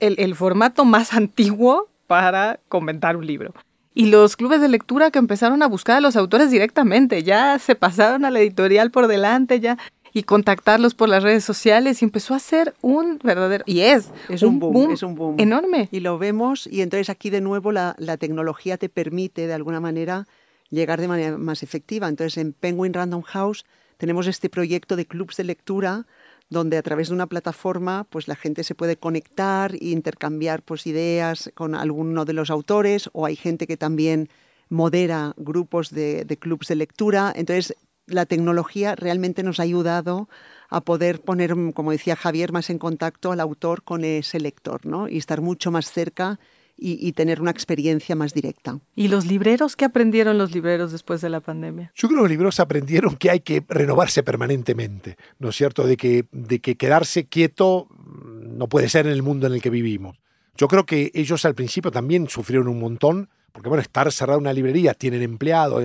el 0.00 0.34
formato 0.34 0.86
más 0.86 1.12
antiguo 1.12 1.90
para 2.10 2.58
comentar 2.68 3.16
un 3.16 3.24
libro. 3.24 3.54
Y 3.94 4.06
los 4.06 4.34
clubes 4.34 4.60
de 4.60 4.68
lectura 4.68 5.12
que 5.12 5.20
empezaron 5.20 5.62
a 5.62 5.68
buscar 5.68 5.98
a 5.98 6.00
los 6.00 6.16
autores 6.16 6.50
directamente, 6.50 7.22
ya 7.22 7.56
se 7.60 7.76
pasaron 7.76 8.24
a 8.24 8.32
la 8.32 8.40
editorial 8.40 8.90
por 8.90 9.06
delante, 9.06 9.60
ya 9.60 9.78
y 10.12 10.24
contactarlos 10.24 10.94
por 10.96 11.08
las 11.08 11.22
redes 11.22 11.44
sociales 11.44 12.02
y 12.02 12.04
empezó 12.04 12.34
a 12.34 12.40
ser 12.40 12.74
un 12.80 13.20
verdadero 13.22 13.62
y 13.64 13.82
es 13.82 14.10
es 14.28 14.42
un, 14.42 14.58
boom, 14.58 14.90
es 14.90 15.04
un 15.04 15.14
boom. 15.14 15.36
enorme. 15.38 15.88
Y 15.92 16.00
lo 16.00 16.18
vemos 16.18 16.66
y 16.66 16.80
entonces 16.80 17.10
aquí 17.10 17.30
de 17.30 17.40
nuevo 17.40 17.70
la, 17.70 17.94
la, 17.96 18.16
tecnología 18.16 18.76
te 18.76 18.88
permite 18.88 19.46
de 19.46 19.54
alguna 19.54 19.78
manera 19.78 20.26
llegar 20.68 21.00
de 21.00 21.06
manera 21.06 21.38
más 21.38 21.62
efectiva. 21.62 22.08
Entonces 22.08 22.38
en 22.38 22.54
Penguin 22.54 22.92
Random 22.92 23.22
House 23.22 23.64
tenemos 23.98 24.26
este 24.26 24.48
proyecto 24.48 24.96
de 24.96 25.06
clubs 25.06 25.36
de 25.36 25.44
lectura 25.44 26.06
donde 26.50 26.76
a 26.76 26.82
través 26.82 27.08
de 27.08 27.14
una 27.14 27.28
plataforma 27.28 28.06
pues 28.10 28.28
la 28.28 28.36
gente 28.36 28.64
se 28.64 28.74
puede 28.74 28.96
conectar 28.96 29.74
e 29.74 29.88
intercambiar 29.88 30.62
pues 30.62 30.86
ideas 30.86 31.50
con 31.54 31.74
alguno 31.74 32.24
de 32.24 32.32
los 32.32 32.50
autores 32.50 33.08
o 33.12 33.24
hay 33.24 33.36
gente 33.36 33.66
que 33.66 33.76
también 33.76 34.28
modera 34.68 35.32
grupos 35.36 35.90
de, 35.90 36.24
de 36.24 36.36
clubs 36.36 36.68
de 36.68 36.74
lectura. 36.74 37.32
Entonces 37.34 37.76
la 38.06 38.26
tecnología 38.26 38.96
realmente 38.96 39.42
nos 39.42 39.60
ha 39.60 39.62
ayudado 39.62 40.28
a 40.68 40.80
poder 40.82 41.20
poner, 41.20 41.54
como 41.74 41.92
decía 41.92 42.16
Javier, 42.16 42.52
más 42.52 42.70
en 42.70 42.78
contacto 42.78 43.32
al 43.32 43.40
autor 43.40 43.82
con 43.82 44.04
ese 44.04 44.40
lector 44.40 44.84
¿no? 44.84 45.08
y 45.08 45.18
estar 45.18 45.40
mucho 45.40 45.70
más 45.70 45.90
cerca 45.90 46.38
y, 46.80 47.12
tener 47.12 47.40
una 47.40 47.50
experiencia 47.50 48.16
más 48.16 48.32
directa. 48.32 48.80
¿Y 48.94 49.08
los 49.08 49.26
libreros? 49.26 49.76
¿Qué 49.76 49.84
aprendieron 49.84 50.38
los 50.38 50.52
libreros 50.52 50.92
después 50.92 51.20
de 51.20 51.28
la 51.28 51.40
pandemia? 51.40 51.92
Yo 51.94 52.08
creo 52.08 52.18
que 52.18 52.22
los 52.22 52.30
libreros 52.30 52.60
aprendieron 52.60 53.16
que 53.16 53.30
hay 53.30 53.40
que 53.40 53.62
renovarse 53.68 54.22
permanentemente, 54.22 55.16
¿no 55.38 55.50
es 55.50 55.56
cierto? 55.56 55.86
De 55.86 55.96
que, 55.96 56.26
de 56.32 56.60
que 56.60 56.76
quedarse 56.76 57.26
quieto 57.26 57.88
no 58.00 58.68
puede 58.68 58.88
ser 58.88 59.06
en 59.06 59.12
el 59.12 59.22
mundo 59.22 59.46
en 59.46 59.52
el 59.52 59.62
que 59.62 59.70
vivimos. 59.70 60.18
Yo 60.56 60.68
creo 60.68 60.86
que 60.86 61.10
ellos 61.14 61.44
al 61.44 61.54
principio 61.54 61.90
también 61.90 62.28
sufrieron 62.28 62.68
un 62.68 62.80
montón, 62.80 63.28
porque 63.52 63.68
bueno, 63.68 63.82
estar 63.82 64.10
cerrado 64.12 64.38
en 64.38 64.44
una 64.44 64.52
librería, 64.52 64.94
tienen 64.94 65.22
empleados, 65.22 65.82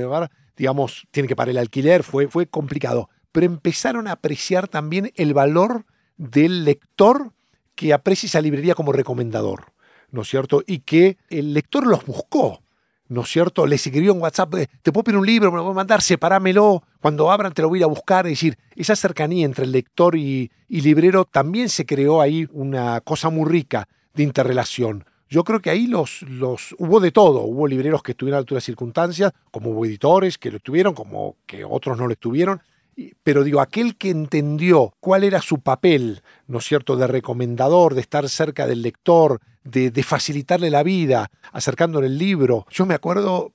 digamos, 0.55 1.07
tienen 1.11 1.27
que 1.27 1.35
pagar 1.35 1.49
el 1.49 1.57
alquiler, 1.57 2.03
fue, 2.03 2.27
fue 2.27 2.47
complicado. 2.47 3.09
Pero 3.31 3.45
empezaron 3.45 4.07
a 4.07 4.13
apreciar 4.13 4.67
también 4.67 5.11
el 5.15 5.33
valor 5.33 5.85
del 6.17 6.63
lector 6.63 7.33
que 7.75 7.93
aprecia 7.93 8.27
esa 8.27 8.41
librería 8.41 8.75
como 8.75 8.93
recomendador. 8.93 9.74
¿No 10.15 10.21
es 10.21 10.29
cierto? 10.29 10.63
Y 10.65 10.79
que 10.79 11.17
el 11.29 11.53
lector 11.53 11.85
los 11.85 12.05
buscó, 12.05 12.61
¿no 13.09 13.21
es 13.21 13.29
cierto? 13.29 13.67
Les 13.67 13.85
escribió 13.85 14.13
en 14.13 14.21
WhatsApp, 14.21 14.55
eh, 14.55 14.67
te 14.81 14.91
puedo 14.91 15.03
pedir 15.03 15.19
un 15.19 15.25
libro, 15.25 15.51
me 15.51 15.57
lo 15.57 15.63
voy 15.63 15.73
a 15.73 15.75
mandar, 15.75 16.01
separámelo, 16.01 16.81
cuando 17.01 17.29
abran 17.29 17.53
te 17.53 17.61
lo 17.61 17.69
voy 17.69 17.79
a 17.79 17.81
ir 17.81 17.83
a 17.83 17.87
buscar. 17.87 18.25
Es 18.25 18.31
decir, 18.31 18.57
esa 18.75 18.95
cercanía 18.95 19.45
entre 19.45 19.65
el 19.65 19.71
lector 19.71 20.15
y, 20.15 20.49
librero 20.69 21.25
también 21.25 21.69
se 21.69 21.85
creó 21.85 22.21
ahí 22.21 22.47
una 22.51 23.01
cosa 23.01 23.29
muy 23.29 23.47
rica 23.49 23.87
de 24.13 24.23
interrelación. 24.23 25.05
Yo 25.29 25.43
creo 25.43 25.59
que 25.59 25.69
ahí 25.69 25.87
los, 25.87 26.21
los 26.21 26.73
hubo 26.79 26.99
de 26.99 27.11
todo. 27.11 27.41
Hubo 27.41 27.67
libreros 27.67 28.01
que 28.01 28.13
estuvieron 28.13 28.37
a 28.37 28.39
altura 28.39 28.59
de 28.59 28.65
circunstancias, 28.65 29.33
como 29.51 29.71
hubo 29.71 29.85
editores 29.85 30.37
que 30.37 30.49
lo 30.49 30.57
estuvieron, 30.57 30.93
como 30.93 31.35
que 31.45 31.65
otros 31.65 31.97
no 31.97 32.07
lo 32.07 32.13
estuvieron 32.13 32.61
pero 33.23 33.43
digo, 33.43 33.59
aquel 33.59 33.97
que 33.97 34.09
entendió 34.09 34.93
cuál 34.99 35.23
era 35.23 35.41
su 35.41 35.59
papel, 35.59 36.21
¿no 36.47 36.59
es 36.59 36.65
cierto?, 36.65 36.95
de 36.95 37.07
recomendador, 37.07 37.93
de 37.93 38.01
estar 38.01 38.29
cerca 38.29 38.67
del 38.67 38.81
lector, 38.81 39.41
de, 39.63 40.03
facilitarle 40.03 40.69
la 40.69 40.83
vida, 40.83 41.31
acercándole 41.51 42.07
el 42.07 42.17
libro. 42.17 42.65
Yo 42.69 42.85
me 42.85 42.93
acuerdo, 42.93 43.53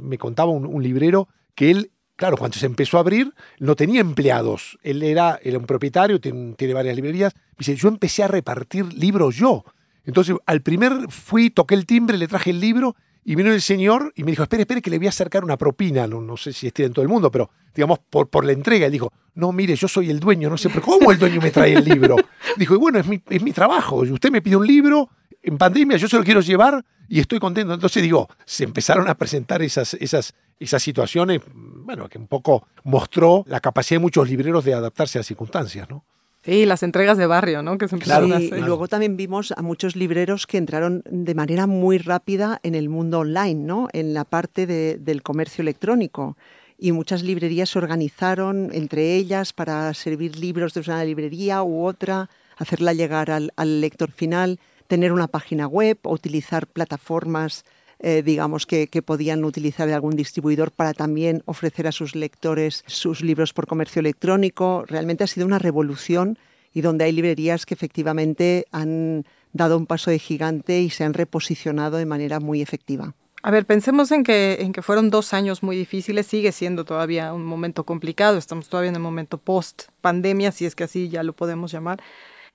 me 0.00 0.18
contaba 0.18 0.50
un, 0.50 0.82
librero, 0.82 1.28
que 1.54 1.70
él, 1.70 1.92
claro, 2.16 2.36
cuando 2.36 2.58
se 2.58 2.66
empezó 2.66 2.96
a 2.96 3.00
abrir, 3.00 3.32
no 3.58 3.76
tenía 3.76 4.00
empleados. 4.00 4.78
Él 4.82 5.02
era, 5.02 5.38
era 5.42 5.58
un 5.58 5.66
propietario, 5.66 6.20
tiene, 6.20 6.54
tiene 6.54 6.74
varias 6.74 6.96
librerías. 6.96 7.32
Dice, 7.58 7.76
yo 7.76 7.88
empecé 7.88 8.22
a 8.22 8.28
repartir 8.28 8.92
libros 8.94 9.36
yo. 9.36 9.64
Entonces, 10.04 10.34
al 10.46 10.62
primer 10.62 11.10
fui, 11.10 11.50
toqué 11.50 11.74
el 11.74 11.86
timbre, 11.86 12.16
le 12.16 12.26
traje 12.26 12.50
el 12.50 12.60
libro 12.60 12.96
y 13.24 13.34
vino 13.34 13.52
el 13.52 13.60
señor 13.60 14.12
y 14.16 14.24
me 14.24 14.32
dijo, 14.32 14.42
espere, 14.42 14.62
espere, 14.62 14.80
que 14.80 14.90
le 14.90 14.98
voy 14.98 15.06
a 15.06 15.10
acercar 15.10 15.44
una 15.44 15.56
propina. 15.56 16.06
No, 16.06 16.20
no 16.20 16.36
sé 16.36 16.52
si 16.52 16.66
esté 16.66 16.84
en 16.84 16.92
todo 16.92 17.02
el 17.02 17.08
mundo, 17.08 17.30
pero 17.30 17.50
digamos, 17.74 17.98
por, 17.98 18.28
por 18.28 18.44
la 18.44 18.52
entrega. 18.52 18.86
Y 18.86 18.90
dijo, 18.90 19.12
no, 19.34 19.52
mire, 19.52 19.76
yo 19.76 19.88
soy 19.88 20.10
el 20.10 20.20
dueño, 20.20 20.48
no 20.48 20.56
sé, 20.56 20.68
pero 20.68 20.82
¿cómo 20.82 21.10
el 21.10 21.18
dueño 21.18 21.40
me 21.40 21.50
trae 21.50 21.74
el 21.74 21.84
libro? 21.84 22.16
Dijo, 22.56 22.74
y 22.74 22.78
bueno, 22.78 22.98
es 22.98 23.06
mi, 23.06 23.22
es 23.28 23.42
mi 23.42 23.52
trabajo. 23.52 23.96
Usted 23.96 24.30
me 24.30 24.42
pide 24.42 24.56
un 24.56 24.66
libro, 24.66 25.08
en 25.42 25.58
pandemia 25.58 25.96
yo 25.96 26.08
se 26.08 26.16
lo 26.16 26.24
quiero 26.24 26.40
llevar 26.40 26.84
y 27.08 27.20
estoy 27.20 27.38
contento. 27.38 27.74
Entonces 27.74 28.02
digo, 28.02 28.28
se 28.44 28.64
empezaron 28.64 29.08
a 29.08 29.14
presentar 29.14 29.62
esas, 29.62 29.94
esas, 29.94 30.34
esas 30.58 30.82
situaciones, 30.82 31.42
bueno, 31.54 32.08
que 32.08 32.18
un 32.18 32.26
poco 32.26 32.66
mostró 32.84 33.44
la 33.46 33.60
capacidad 33.60 33.98
de 33.98 34.02
muchos 34.02 34.28
libreros 34.28 34.64
de 34.64 34.74
adaptarse 34.74 35.18
a 35.18 35.20
las 35.20 35.26
circunstancias, 35.26 35.88
¿no? 35.88 36.04
Sí, 36.42 36.64
las 36.64 36.82
entregas 36.82 37.18
de 37.18 37.26
barrio, 37.26 37.62
¿no? 37.62 37.76
Que 37.76 37.86
se 37.86 37.96
empezaron 37.96 38.32
a 38.32 38.36
hacer. 38.36 38.58
Y 38.58 38.62
luego 38.62 38.88
también 38.88 39.16
vimos 39.16 39.52
a 39.52 39.60
muchos 39.60 39.94
libreros 39.94 40.46
que 40.46 40.56
entraron 40.56 41.02
de 41.04 41.34
manera 41.34 41.66
muy 41.66 41.98
rápida 41.98 42.60
en 42.62 42.74
el 42.74 42.88
mundo 42.88 43.20
online, 43.20 43.62
¿no? 43.62 43.88
En 43.92 44.14
la 44.14 44.24
parte 44.24 44.66
del 44.66 45.22
comercio 45.22 45.60
electrónico. 45.60 46.38
Y 46.78 46.92
muchas 46.92 47.22
librerías 47.22 47.68
se 47.68 47.78
organizaron 47.78 48.70
entre 48.72 49.16
ellas 49.16 49.52
para 49.52 49.92
servir 49.92 50.38
libros 50.38 50.72
de 50.72 50.80
una 50.80 51.04
librería 51.04 51.62
u 51.62 51.84
otra, 51.84 52.30
hacerla 52.56 52.94
llegar 52.94 53.30
al, 53.30 53.80
lector 53.82 54.10
final, 54.10 54.58
tener 54.86 55.12
una 55.12 55.26
página 55.28 55.66
web, 55.66 55.98
utilizar 56.04 56.66
plataformas 56.66 57.66
eh, 58.00 58.22
digamos, 58.24 58.66
que, 58.66 58.88
que, 58.88 59.02
podían 59.02 59.44
utilizar 59.44 59.86
de 59.86 59.94
algún 59.94 60.16
distribuidor 60.16 60.72
para 60.72 60.94
también 60.94 61.42
ofrecer 61.44 61.86
a 61.86 61.92
sus 61.92 62.14
lectores 62.14 62.82
sus 62.86 63.20
libros 63.20 63.52
por 63.52 63.66
comercio 63.66 64.00
electrónico. 64.00 64.84
Realmente 64.86 65.24
ha 65.24 65.26
sido 65.26 65.46
una 65.46 65.58
revolución 65.58 66.38
y 66.72 66.80
donde 66.80 67.04
hay 67.04 67.12
librerías 67.12 67.66
que 67.66 67.74
efectivamente 67.74 68.66
han 68.70 69.24
dado 69.52 69.76
un 69.76 69.86
paso 69.86 70.10
de 70.10 70.18
gigante 70.18 70.80
y 70.80 70.90
se 70.90 71.04
han 71.04 71.14
reposicionado 71.14 71.96
de 71.96 72.06
manera 72.06 72.40
muy 72.40 72.62
efectiva. 72.62 73.14
A 73.42 73.50
ver, 73.50 73.64
pensemos 73.64 74.12
en 74.12 74.22
que, 74.22 74.58
en 74.60 74.72
que 74.72 74.82
fueron 74.82 75.08
dos 75.08 75.32
años 75.32 75.62
muy 75.62 75.76
difíciles, 75.76 76.26
sigue 76.26 76.52
siendo 76.52 76.84
todavía 76.84 77.32
un 77.32 77.44
momento 77.44 77.84
complicado, 77.84 78.36
estamos 78.36 78.68
todavía 78.68 78.90
en 78.90 78.96
el 78.96 79.02
momento 79.02 79.38
post 79.38 79.84
pandemia, 80.02 80.52
si 80.52 80.66
es 80.66 80.74
que 80.74 80.84
así 80.84 81.08
ya 81.08 81.22
lo 81.22 81.32
podemos 81.32 81.72
llamar, 81.72 82.02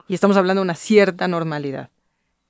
y 0.08 0.14
estamos 0.14 0.38
hablando 0.38 0.62
de 0.62 0.66
una 0.66 0.76
cierta 0.76 1.28
normalidad. 1.28 1.90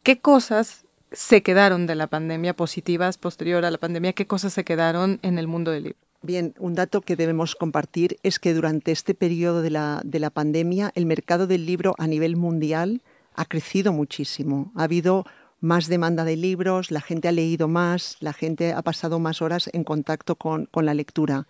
¿Qué 0.03 0.19
cosas 0.19 0.84
se 1.15 1.41
quedaron 1.41 1.87
de 1.87 1.95
la 1.95 2.07
pandemia 2.07 2.55
positivas 2.55 3.17
posterior 3.17 3.63
a 3.65 3.71
la 3.71 3.77
pandemia? 3.77 4.13
¿Qué 4.13 4.27
cosas 4.27 4.53
se 4.53 4.65
quedaron 4.65 5.19
en 5.21 5.39
el 5.39 5.47
mundo 5.47 5.71
del 5.71 5.83
libro? 5.83 5.99
Bien, 6.21 6.53
un 6.59 6.75
dato 6.75 7.01
que 7.01 7.15
debemos 7.15 7.55
compartir 7.55 8.17
es 8.23 8.39
que 8.39 8.53
durante 8.53 8.91
este 8.91 9.13
periodo 9.13 9.61
de 9.61 9.69
la, 9.69 10.01
de 10.03 10.19
la 10.19 10.29
pandemia 10.29 10.91
el 10.95 11.05
mercado 11.05 11.47
del 11.47 11.65
libro 11.65 11.95
a 11.97 12.07
nivel 12.07 12.35
mundial 12.35 13.01
ha 13.33 13.45
crecido 13.45 13.93
muchísimo. 13.93 14.71
Ha 14.75 14.83
habido 14.83 15.25
más 15.61 15.87
demanda 15.87 16.25
de 16.25 16.35
libros, 16.35 16.91
la 16.91 17.01
gente 17.01 17.27
ha 17.27 17.31
leído 17.31 17.67
más, 17.67 18.17
la 18.19 18.33
gente 18.33 18.73
ha 18.73 18.81
pasado 18.81 19.19
más 19.19 19.41
horas 19.41 19.69
en 19.71 19.83
contacto 19.83 20.35
con, 20.35 20.65
con 20.65 20.85
la 20.85 20.93
lectura. 20.93 21.47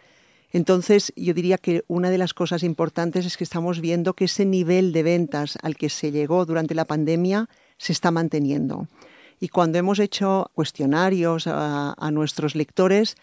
Entonces, 0.51 1.12
yo 1.15 1.34
diría 1.34 1.58
que 1.58 1.84
una 1.88 2.10
de 2.10 2.17
las 2.17 2.34
cosas 2.34 2.63
importantes 2.63 3.25
es 3.25 3.36
que 3.36 3.43
estamos 3.43 3.82
viendo 3.82 4.13
que 4.13 4.25
ese 4.25 4.45
nivel 4.45 4.93
de 4.93 5.04
ventas 5.04 5.58
al 5.63 5.75
que 5.75 5.89
se 5.89 6.12
llegó 6.12 6.45
durante 6.45 6.75
la 6.75 6.86
pandemia 6.86 7.49
se 7.78 7.93
está 7.93 8.12
manteniendo. 8.12 8.88
Y 9.45 9.49
cuando 9.49 9.77
hemos 9.77 9.99
hecho 9.99 10.49
cuestionarios 10.55 11.45
a, 11.45 12.10
nuestros 12.12 12.55
lectores, 12.55 13.15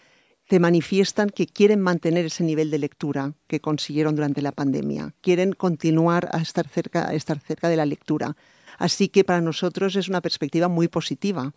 te 0.47 0.57
manifiestan 0.57 1.29
que 1.29 1.47
quieren 1.47 1.81
mantener 1.81 2.27
ese 2.27 2.45
nivel 2.45 2.71
de 2.71 2.79
lectura 2.79 3.33
que 3.47 3.59
consiguieron 3.59 4.15
durante 4.15 4.41
la 4.41 4.53
pandemia, 4.53 5.13
quieren 5.19 5.51
continuar 5.51 6.29
a 6.31 6.39
estar 6.39 6.65
cerca, 6.65 7.09
a 7.09 7.13
estar 7.13 7.41
cerca 7.41 7.67
de 7.67 7.75
la 7.75 7.85
lectura. 7.85 8.37
Así 8.77 9.09
que 9.09 9.25
para 9.25 9.41
nosotros 9.41 9.97
es 9.97 10.07
una 10.07 10.21
perspectiva 10.21 10.69
muy 10.69 10.87
positiva. 10.87 11.51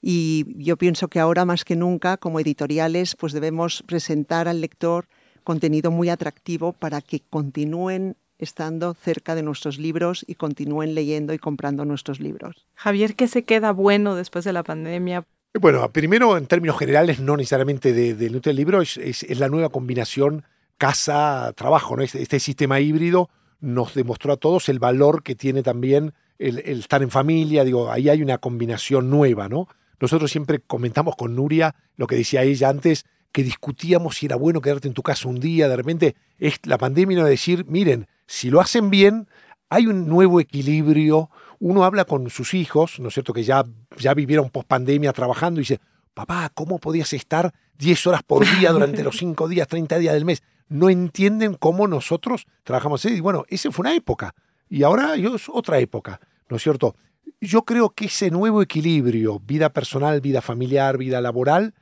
Y 0.00 0.46
yo 0.56 0.76
pienso 0.76 1.08
que 1.08 1.18
ahora 1.18 1.44
más 1.44 1.64
que 1.64 1.74
nunca, 1.74 2.16
como 2.16 2.38
editoriales, 2.38 3.16
pues 3.16 3.32
debemos 3.32 3.82
presentar 3.88 4.46
al 4.46 4.60
lector 4.60 5.08
contenido 5.42 5.90
muy 5.90 6.10
atractivo 6.10 6.74
para 6.74 7.00
que 7.00 7.22
continúen 7.28 8.16
estando 8.38 8.94
cerca 8.94 9.34
de 9.34 9.42
nuestros 9.42 9.78
libros 9.78 10.24
y 10.26 10.34
continúen 10.34 10.94
leyendo 10.94 11.32
y 11.32 11.38
comprando 11.38 11.84
nuestros 11.84 12.20
libros. 12.20 12.66
Javier, 12.74 13.14
¿qué 13.14 13.28
se 13.28 13.44
queda 13.44 13.72
bueno 13.72 14.14
después 14.14 14.44
de 14.44 14.52
la 14.52 14.62
pandemia? 14.62 15.24
Bueno, 15.60 15.86
primero 15.92 16.38
en 16.38 16.46
términos 16.46 16.78
generales, 16.78 17.20
no 17.20 17.36
necesariamente 17.36 17.92
del 17.92 18.40
de, 18.40 18.52
libro, 18.54 18.80
es, 18.80 18.96
es, 18.96 19.38
la 19.38 19.48
nueva 19.48 19.68
combinación 19.68 20.44
casa-trabajo. 20.78 21.96
¿no? 21.96 22.02
Este, 22.02 22.22
este, 22.22 22.40
sistema 22.40 22.80
híbrido 22.80 23.28
nos 23.60 23.94
demostró 23.94 24.32
a 24.32 24.38
todos 24.38 24.68
el 24.70 24.78
valor 24.78 25.22
que 25.22 25.34
tiene 25.34 25.62
también 25.62 26.14
el, 26.38 26.60
el, 26.64 26.80
estar 26.80 27.02
en 27.02 27.10
familia. 27.10 27.64
Digo, 27.64 27.92
ahí 27.92 28.08
hay 28.08 28.22
una 28.22 28.38
combinación 28.38 29.10
nueva, 29.10 29.48
¿no? 29.48 29.68
Nosotros 30.00 30.32
siempre 30.32 30.58
comentamos 30.58 31.14
con 31.16 31.36
Nuria 31.36 31.76
lo 31.96 32.06
que 32.08 32.16
decía 32.16 32.42
ella 32.42 32.70
antes, 32.70 33.04
que 33.32 33.42
discutíamos 33.42 34.16
si 34.16 34.26
era 34.26 34.36
bueno 34.36 34.60
quedarte 34.60 34.88
en 34.88 34.94
tu 34.94 35.02
casa 35.02 35.28
un 35.28 35.40
día, 35.40 35.68
de 35.68 35.76
repente 35.76 36.16
es 36.38 36.60
la 36.64 36.78
pandemia 36.78 37.24
de 37.24 37.30
decir, 37.30 37.64
miren, 37.66 38.06
si 38.26 38.50
lo 38.50 38.60
hacen 38.60 38.90
bien, 38.90 39.28
hay 39.68 39.86
un 39.86 40.06
nuevo 40.06 40.38
equilibrio. 40.38 41.30
Uno 41.58 41.84
habla 41.84 42.04
con 42.04 42.28
sus 42.28 42.54
hijos, 42.54 43.00
¿no 43.00 43.08
es 43.08 43.14
cierto?, 43.14 43.32
que 43.32 43.42
ya, 43.42 43.64
ya 43.96 44.14
vivieron 44.14 44.50
post 44.50 44.68
pandemia 44.68 45.12
trabajando 45.12 45.60
y 45.60 45.62
dice, 45.62 45.80
papá, 46.12 46.50
¿cómo 46.54 46.78
podías 46.78 47.12
estar 47.12 47.54
10 47.78 48.06
horas 48.08 48.22
por 48.22 48.44
día 48.58 48.72
durante 48.72 49.02
los 49.02 49.16
5 49.16 49.48
días, 49.48 49.66
30 49.68 49.98
días 49.98 50.14
del 50.14 50.24
mes? 50.24 50.42
No 50.68 50.90
entienden 50.90 51.54
cómo 51.54 51.88
nosotros 51.88 52.46
trabajamos. 52.64 53.04
Y 53.04 53.20
bueno, 53.20 53.44
esa 53.48 53.70
fue 53.70 53.84
una 53.84 53.94
época. 53.94 54.34
Y 54.68 54.82
ahora 54.82 55.14
es 55.14 55.48
otra 55.48 55.78
época, 55.78 56.20
¿no 56.48 56.56
es 56.56 56.62
cierto? 56.62 56.96
Yo 57.40 57.62
creo 57.62 57.90
que 57.90 58.06
ese 58.06 58.30
nuevo 58.30 58.62
equilibrio, 58.62 59.40
vida 59.40 59.70
personal, 59.70 60.20
vida 60.20 60.40
familiar, 60.42 60.98
vida 60.98 61.20
laboral, 61.20 61.74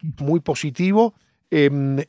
muy 0.00 0.40
positivo. 0.40 1.14
Em, 1.50 2.02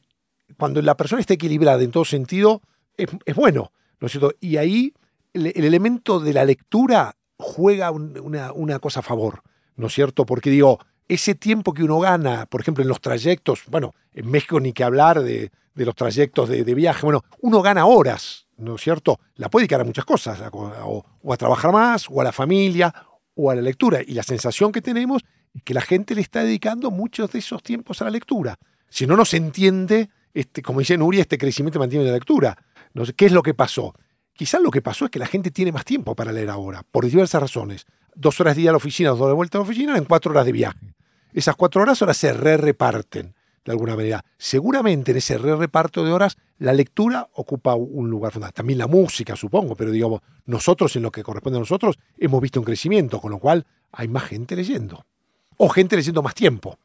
cuando 0.58 0.82
la 0.82 0.96
persona 0.96 1.22
está 1.22 1.34
equilibrada 1.34 1.82
en 1.84 1.92
todo 1.92 2.06
sentido, 2.06 2.62
es, 2.96 3.36
bueno, 3.36 3.72
¿no 4.00 4.08
es 4.08 4.12
cierto? 4.12 4.34
Y 4.40 4.58
ahí 4.58 4.94
el, 5.34 5.48
elemento 5.48 6.20
de 6.20 6.34
la 6.34 6.46
lectura 6.46 7.16
juega 7.38 7.92
una, 7.92 8.80
cosa 8.80 9.02
a 9.02 9.04
favor, 9.04 9.44
¿no 9.76 9.88
es 9.88 9.94
cierto? 9.94 10.26
Porque 10.26 10.50
digo, 10.50 10.80
ese 11.08 11.36
tiempo 11.36 11.74
que 11.74 11.84
uno 11.84 12.00
gana, 12.00 12.48
por 12.48 12.62
ejemplo, 12.62 12.82
en 12.82 12.88
los 12.88 13.02
trayectos, 13.02 13.64
bueno, 13.68 13.94
en 14.14 14.30
México 14.30 14.60
ni 14.60 14.74
que 14.74 14.84
hablar 14.84 15.22
de, 15.22 15.52
los 15.76 15.96
trayectos 15.96 16.50
de, 16.50 16.64
viaje, 16.74 17.06
bueno, 17.06 17.24
uno 17.42 17.62
gana 17.62 17.86
horas, 17.86 18.48
¿no 18.58 18.76
es 18.76 18.82
cierto? 18.82 19.20
La 19.36 19.50
puede 19.50 19.64
dedicar 19.64 19.82
a 19.82 19.84
muchas 19.84 20.06
cosas, 20.06 20.42
o, 20.52 21.06
a 21.32 21.38
trabajar 21.38 21.72
más, 21.72 22.08
o 22.10 22.20
a 22.20 22.24
la 22.24 22.32
familia, 22.32 22.94
o 23.36 23.52
a 23.52 23.56
la 23.56 23.62
lectura. 23.62 24.02
Y 24.06 24.14
la 24.14 24.24
sensación 24.24 24.72
que 24.72 24.82
tenemos 24.82 25.24
que 25.64 25.74
la 25.74 25.82
gente 25.82 26.16
le 26.16 26.22
está 26.22 26.44
dedicando 26.44 26.92
muchos 26.92 27.32
de 27.32 27.40
esos 27.40 27.64
tiempos 27.64 28.02
a 28.02 28.06
la 28.06 28.12
lectura. 28.12 28.58
Si 28.90 29.06
no, 29.06 29.16
no 29.16 29.26
se 29.26 29.38
entiende, 29.38 30.10
este, 30.34 30.62
como 30.62 30.80
dice 30.80 30.98
Nuria, 30.98 31.22
este 31.22 31.38
crecimiento 31.38 31.80
mantiene 31.80 32.06
la 32.06 32.14
lectura. 32.14 32.58
No 32.94 33.06
sé, 33.06 33.14
¿Qué 33.14 33.26
es 33.26 33.32
lo 33.32 33.44
que 33.44 33.54
pasó? 33.54 33.94
Quizás 34.34 34.62
lo 34.62 34.72
que 34.72 34.82
pasó 34.82 35.06
es 35.06 35.12
que 35.12 35.20
la 35.20 35.26
gente 35.26 35.52
tiene 35.52 35.72
más 35.72 35.84
tiempo 35.84 36.16
para 36.16 36.32
leer 36.32 36.50
ahora, 36.50 36.84
por 36.92 37.06
diversas 37.06 37.42
razones. 37.42 37.86
Dos 38.16 38.40
horas 38.40 38.56
de 38.56 38.62
día 38.62 38.70
a 38.70 38.74
la 38.74 38.78
oficina, 38.78 39.10
dos 39.10 39.28
de 39.28 39.34
vuelta 39.34 39.58
a 39.58 39.62
la 39.62 39.66
oficina, 39.66 39.98
en 39.98 40.06
cuatro 40.06 40.32
horas 40.32 40.46
de 40.46 40.52
viaje. 40.52 40.94
Esas 41.34 41.56
cuatro 41.56 41.82
horas 41.82 42.02
ahora 42.02 42.14
se 42.14 42.34
re 42.34 42.58
reparten 42.58 43.34
de 43.68 43.72
alguna 43.72 43.96
manera. 43.96 44.24
Seguramente 44.38 45.12
en 45.12 45.18
ese 45.18 45.38
re 45.38 45.56
reparto 45.56 46.04
de 46.04 46.12
horas 46.12 46.38
la 46.58 46.74
lectura 46.74 47.28
ocupa 47.34 47.76
un 47.76 48.10
lugar 48.10 48.32
fundamental. 48.32 48.56
También 48.56 48.80
la 48.80 48.88
música, 48.88 49.36
supongo, 49.36 49.76
pero 49.76 49.92
digamos, 49.92 50.22
nosotros 50.46 50.96
en 50.96 51.04
lo 51.04 51.12
que 51.12 51.22
corresponde 51.22 51.58
a 51.58 51.60
nosotros 51.60 52.00
hemos 52.18 52.42
visto 52.42 52.60
un 52.60 52.66
crecimiento, 52.66 53.20
con 53.20 53.32
lo 53.32 53.40
cual 53.40 53.66
hay 53.92 54.08
más 54.08 54.24
gente 54.24 54.56
leyendo. 54.56 55.06
O 55.58 55.70
gente 55.70 55.96
leyendo 55.96 56.24
más 56.24 56.36
tiempo. 56.36 56.78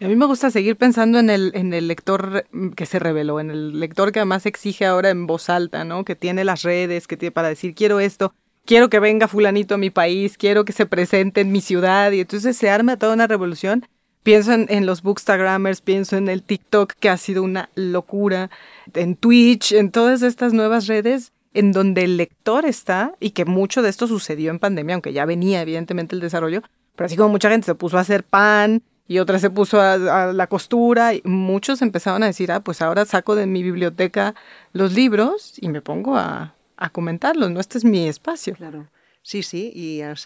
A 0.00 0.06
mí 0.06 0.16
me 0.16 0.26
gusta 0.26 0.50
seguir 0.50 0.76
pensando 0.76 1.18
en 1.18 1.30
el, 1.30 1.52
en 1.54 1.72
el 1.74 1.86
lector 1.86 2.46
que 2.74 2.86
se 2.86 2.98
reveló, 2.98 3.38
en 3.38 3.50
el 3.50 3.78
lector 3.78 4.10
que 4.10 4.18
además 4.18 4.46
exige 4.46 4.84
ahora 4.84 5.10
en 5.10 5.26
voz 5.26 5.48
alta, 5.48 5.84
¿no? 5.84 6.04
Que 6.04 6.16
tiene 6.16 6.44
las 6.44 6.62
redes, 6.62 7.06
que 7.06 7.16
tiene 7.16 7.30
para 7.30 7.48
decir, 7.48 7.74
quiero 7.74 8.00
esto, 8.00 8.34
quiero 8.64 8.90
que 8.90 8.98
venga 8.98 9.28
fulanito 9.28 9.74
a 9.74 9.78
mi 9.78 9.90
país, 9.90 10.36
quiero 10.38 10.64
que 10.64 10.72
se 10.72 10.86
presente 10.86 11.40
en 11.40 11.52
mi 11.52 11.60
ciudad, 11.60 12.10
y 12.12 12.20
entonces 12.20 12.56
se 12.56 12.70
arma 12.70 12.96
toda 12.96 13.14
una 13.14 13.26
revolución. 13.26 13.86
Pienso 14.22 14.52
en, 14.52 14.86
los 14.86 15.02
bookstagrammers, 15.02 15.80
pienso 15.80 16.16
en 16.16 16.28
el 16.28 16.42
TikTok, 16.44 16.92
que 16.92 17.08
ha 17.08 17.16
sido 17.16 17.42
una 17.42 17.70
locura, 17.74 18.50
en 18.94 19.16
Twitch, 19.16 19.72
en 19.72 19.90
todas 19.90 20.22
estas 20.22 20.52
nuevas 20.52 20.86
redes 20.86 21.32
en 21.54 21.72
donde 21.72 22.04
el 22.04 22.16
lector 22.16 22.64
está, 22.64 23.14
y 23.20 23.30
que 23.30 23.44
mucho 23.44 23.82
de 23.82 23.90
esto 23.90 24.06
sucedió 24.06 24.50
en 24.50 24.58
pandemia, 24.58 24.94
aunque 24.94 25.12
ya 25.12 25.26
venía 25.26 25.60
evidentemente 25.60 26.14
el 26.14 26.20
desarrollo, 26.20 26.62
pero 26.96 27.06
así 27.06 27.16
como 27.16 27.30
mucha 27.30 27.50
gente 27.50 27.66
se 27.66 27.74
puso 27.74 27.98
a 27.98 28.00
hacer 28.00 28.24
pan, 28.24 28.82
y 29.12 29.18
otra 29.18 29.38
se 29.38 29.50
puso 29.50 29.80
a, 29.80 30.32
la 30.32 30.46
costura 30.46 31.14
y 31.14 31.20
muchos 31.24 31.82
empezaron 31.82 32.22
a 32.22 32.26
decir, 32.26 32.52
ah, 32.52 32.60
pues 32.60 32.80
ahora 32.80 33.04
saco 33.04 33.34
de 33.34 33.46
mi 33.46 33.62
biblioteca 33.62 34.34
los 34.72 34.94
libros 34.94 35.54
y 35.60 35.68
me 35.68 35.82
pongo 35.82 36.16
a, 36.16 36.54
comentarlos, 36.92 37.50
¿no? 37.50 37.60
Este 37.60 37.78
es 37.78 37.84
mi 37.84 38.08
espacio. 38.08 38.54
Claro. 38.54 38.88
Sí, 39.22 39.42
sí, 39.44 39.70
y 39.72 40.00
ha, 40.00 40.16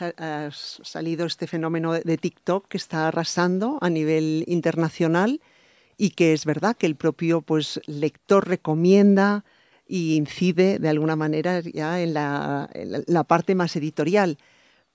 salido 0.51 1.27
este 1.27 1.47
fenómeno 1.47 1.93
de 1.93 2.17
TikTok 2.17 2.67
que 2.69 2.79
está 2.79 3.09
arrasando 3.09 3.79
a 3.83 3.91
nivel 3.91 4.45
internacional 4.47 5.43
y 5.99 6.11
que 6.11 6.33
es 6.33 6.47
verdad 6.47 6.75
que 6.75 6.87
el 6.87 6.97
propio 6.97 7.43
pues, 7.43 7.81
lector 7.87 8.49
recomienda 8.49 9.45
y 9.87 10.15
incide 10.15 10.79
de 10.79 10.89
alguna 10.89 11.15
manera 11.15 11.61
ya 11.61 12.01
en 12.01 12.15
la 12.15 13.25
parte 13.27 13.55
más 13.55 13.77
editorial 13.77 14.39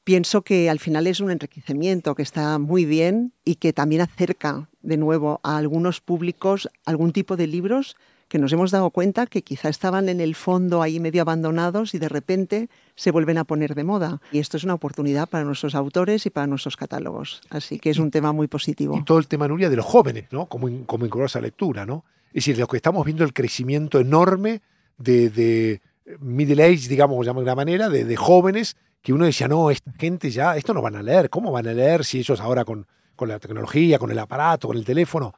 pienso 0.03 0.41
que 0.41 0.69
al 0.69 0.79
final 0.79 1.07
es 1.07 1.19
un 1.19 1.31
enriquecimiento 1.31 2.15
que 2.15 2.23
está 2.23 2.57
muy 2.59 2.85
bien 2.85 3.33
y 3.45 3.55
que 3.55 3.73
también 3.73 4.01
acerca 4.01 4.69
de 4.81 4.97
nuevo 4.97 5.39
a 5.43 5.57
algunos 5.57 6.01
públicos 6.01 6.69
algún 6.85 7.11
tipo 7.11 7.37
de 7.37 7.47
libros 7.47 7.95
que 8.31 8.39
nos 8.39 8.53
hemos 8.53 8.71
dado 8.71 8.91
cuenta 8.91 9.25
que 9.25 9.41
quizá 9.41 9.67
estaban 9.67 10.07
en 10.07 10.21
el 10.21 10.35
fondo 10.35 10.81
ahí 10.81 11.01
medio 11.01 11.21
abandonados 11.21 11.93
y 11.93 11.99
de 11.99 12.07
repente 12.07 12.69
se 12.95 13.11
vuelven 13.11 13.37
a 13.37 13.43
poner 13.43 13.75
de 13.75 13.83
moda. 13.83 14.21
Y 14.31 14.39
esto 14.39 14.55
es 14.55 14.63
una 14.63 14.73
oportunidad 14.73 15.27
para 15.27 15.43
nuestros 15.43 15.75
autores 15.75 16.25
y 16.25 16.29
para 16.29 16.47
nuestros 16.47 16.77
catálogos. 16.77 17.41
Así 17.49 17.77
que 17.77 17.89
es 17.89 17.99
un 17.99 18.09
tema 18.09 18.31
muy 18.31 18.47
positivo. 18.47 18.97
Y 18.97 19.03
todo 19.03 19.19
el 19.19 19.27
tema, 19.27 19.49
Nuria, 19.49 19.69
de 19.69 19.75
los 19.75 19.85
jóvenes, 19.85 20.27
¿no? 20.31 20.45
Como, 20.45 20.69
como 20.85 21.05
a 21.05 21.41
lectura, 21.41 21.85
¿no? 21.85 22.05
Es 22.27 22.45
decir, 22.45 22.57
lo 22.57 22.67
que 22.67 22.77
estamos 22.77 23.03
viendo 23.03 23.25
el 23.25 23.33
crecimiento 23.33 23.99
enorme 23.99 24.61
de, 24.97 25.81
middle 26.21 26.63
age, 26.63 26.87
digamos, 26.87 27.25
de 27.25 27.31
alguna 27.31 27.53
manera, 27.53 27.89
de, 27.89 28.05
de, 28.05 28.15
jóvenes 28.15 28.77
que 29.01 29.13
uno 29.13 29.25
decía, 29.25 29.47
no, 29.47 29.71
esta 29.71 29.91
gente 29.93 30.29
ya, 30.29 30.55
esto 30.55 30.73
no 30.73 30.81
van 30.81 30.95
a 30.95 31.03
leer, 31.03 31.29
¿cómo 31.29 31.51
van 31.51 31.67
a 31.67 31.73
leer 31.73 32.05
si 32.05 32.19
ellos 32.19 32.39
ahora 32.39 32.65
con, 32.65 32.87
con 33.15 33.29
la 33.29 33.39
tecnología, 33.39 33.99
con 33.99 34.11
el 34.11 34.19
aparato, 34.19 34.67
con 34.67 34.77
el 34.77 34.85
teléfono? 34.85 35.33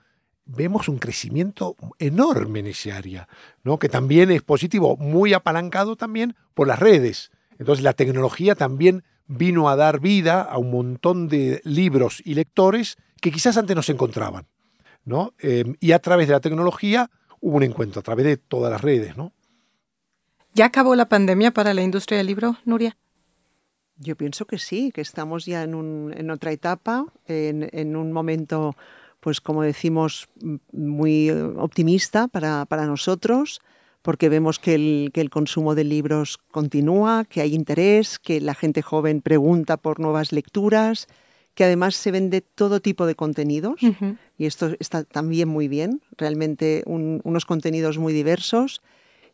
vemos 0.46 0.88
un 0.88 1.00
crecimiento 1.00 1.76
enorme 2.00 2.60
en 2.60 2.68
esa 2.68 2.98
área, 2.98 3.28
¿no? 3.64 3.80
que 3.80 3.90
también 3.90 4.32
es 4.32 4.42
positivo, 4.42 4.98
muy 4.98 5.34
apalancado 5.34 5.96
también 5.96 6.36
por 6.54 6.68
las 6.68 6.80
redes. 6.80 7.32
Entonces 7.60 7.84
la 7.84 7.94
tecnología 7.94 8.56
también 8.56 9.04
vino 9.28 9.70
a 9.70 9.76
dar 9.76 10.00
vida 10.00 10.42
a 10.42 10.58
un 10.58 10.72
montón 10.72 11.28
de 11.30 11.62
libros 11.64 12.22
y 12.26 12.34
lectores 12.34 12.98
que 13.22 13.32
quizás 13.32 13.58
antes 13.58 13.76
no 13.76 13.84
se 13.84 13.94
encontraban. 13.94 14.48
¿no? 15.06 15.34
Em, 15.40 15.76
y 15.80 15.92
a 15.92 16.00
través 16.00 16.28
de 16.28 16.34
la 16.34 16.40
tecnología 16.40 17.10
hubo 17.40 17.58
un 17.58 17.64
encuentro, 17.64 18.00
a 18.00 18.04
través 18.04 18.26
de 18.26 18.38
todas 18.38 18.72
las 18.72 18.82
redes. 18.82 19.16
¿no? 19.16 19.32
¿Ya 20.54 20.66
acabó 20.66 20.96
la 20.96 21.08
pandemia 21.08 21.52
para 21.52 21.74
la 21.74 21.82
industria 21.82 22.18
del 22.18 22.28
libro, 22.28 22.58
Nuria? 22.66 22.98
Yo 24.04 24.16
pienso 24.16 24.46
que 24.46 24.58
sí, 24.58 24.92
que 24.92 25.02
estamos 25.02 25.46
ya 25.46 25.64
en, 25.64 25.74
un, 25.74 26.14
en 26.16 26.30
otra 26.30 26.52
etapa, 26.52 27.06
en, 27.28 27.70
en 27.72 27.96
un 27.96 28.12
momento 28.12 28.76
pues 29.24 29.40
como 29.40 29.64
decimos, 29.64 30.28
muy 30.74 31.32
optimista 31.32 32.28
para, 32.28 32.66
para 32.66 32.86
nosotros, 32.86 33.62
porque 34.02 34.28
vemos 34.28 34.60
que 34.60 34.76
el, 34.76 35.12
que 35.14 35.22
el, 35.22 35.30
consumo 35.30 35.76
de 35.76 35.86
libros 35.86 36.40
continúa, 36.52 37.24
que 37.24 37.40
hay 37.40 37.56
interés, 37.56 38.20
que 38.20 38.42
la 38.42 38.54
gente 38.54 38.82
joven 38.82 39.22
pregunta 39.22 39.78
por 39.78 40.02
nuevas 40.02 40.34
lecturas, 40.34 41.08
que 41.56 41.64
además 41.64 41.96
se 41.96 42.12
vende 42.12 42.42
todo 42.42 42.82
tipo 42.82 43.06
de 43.06 43.16
contenidos, 43.16 43.80
y 44.38 44.46
esto 44.46 44.76
está 44.80 45.06
también 45.06 45.48
muy 45.48 45.70
bien, 45.70 46.02
realmente 46.18 46.84
unos 46.86 47.46
contenidos 47.46 47.98
muy 47.98 48.12
diversos, 48.12 48.82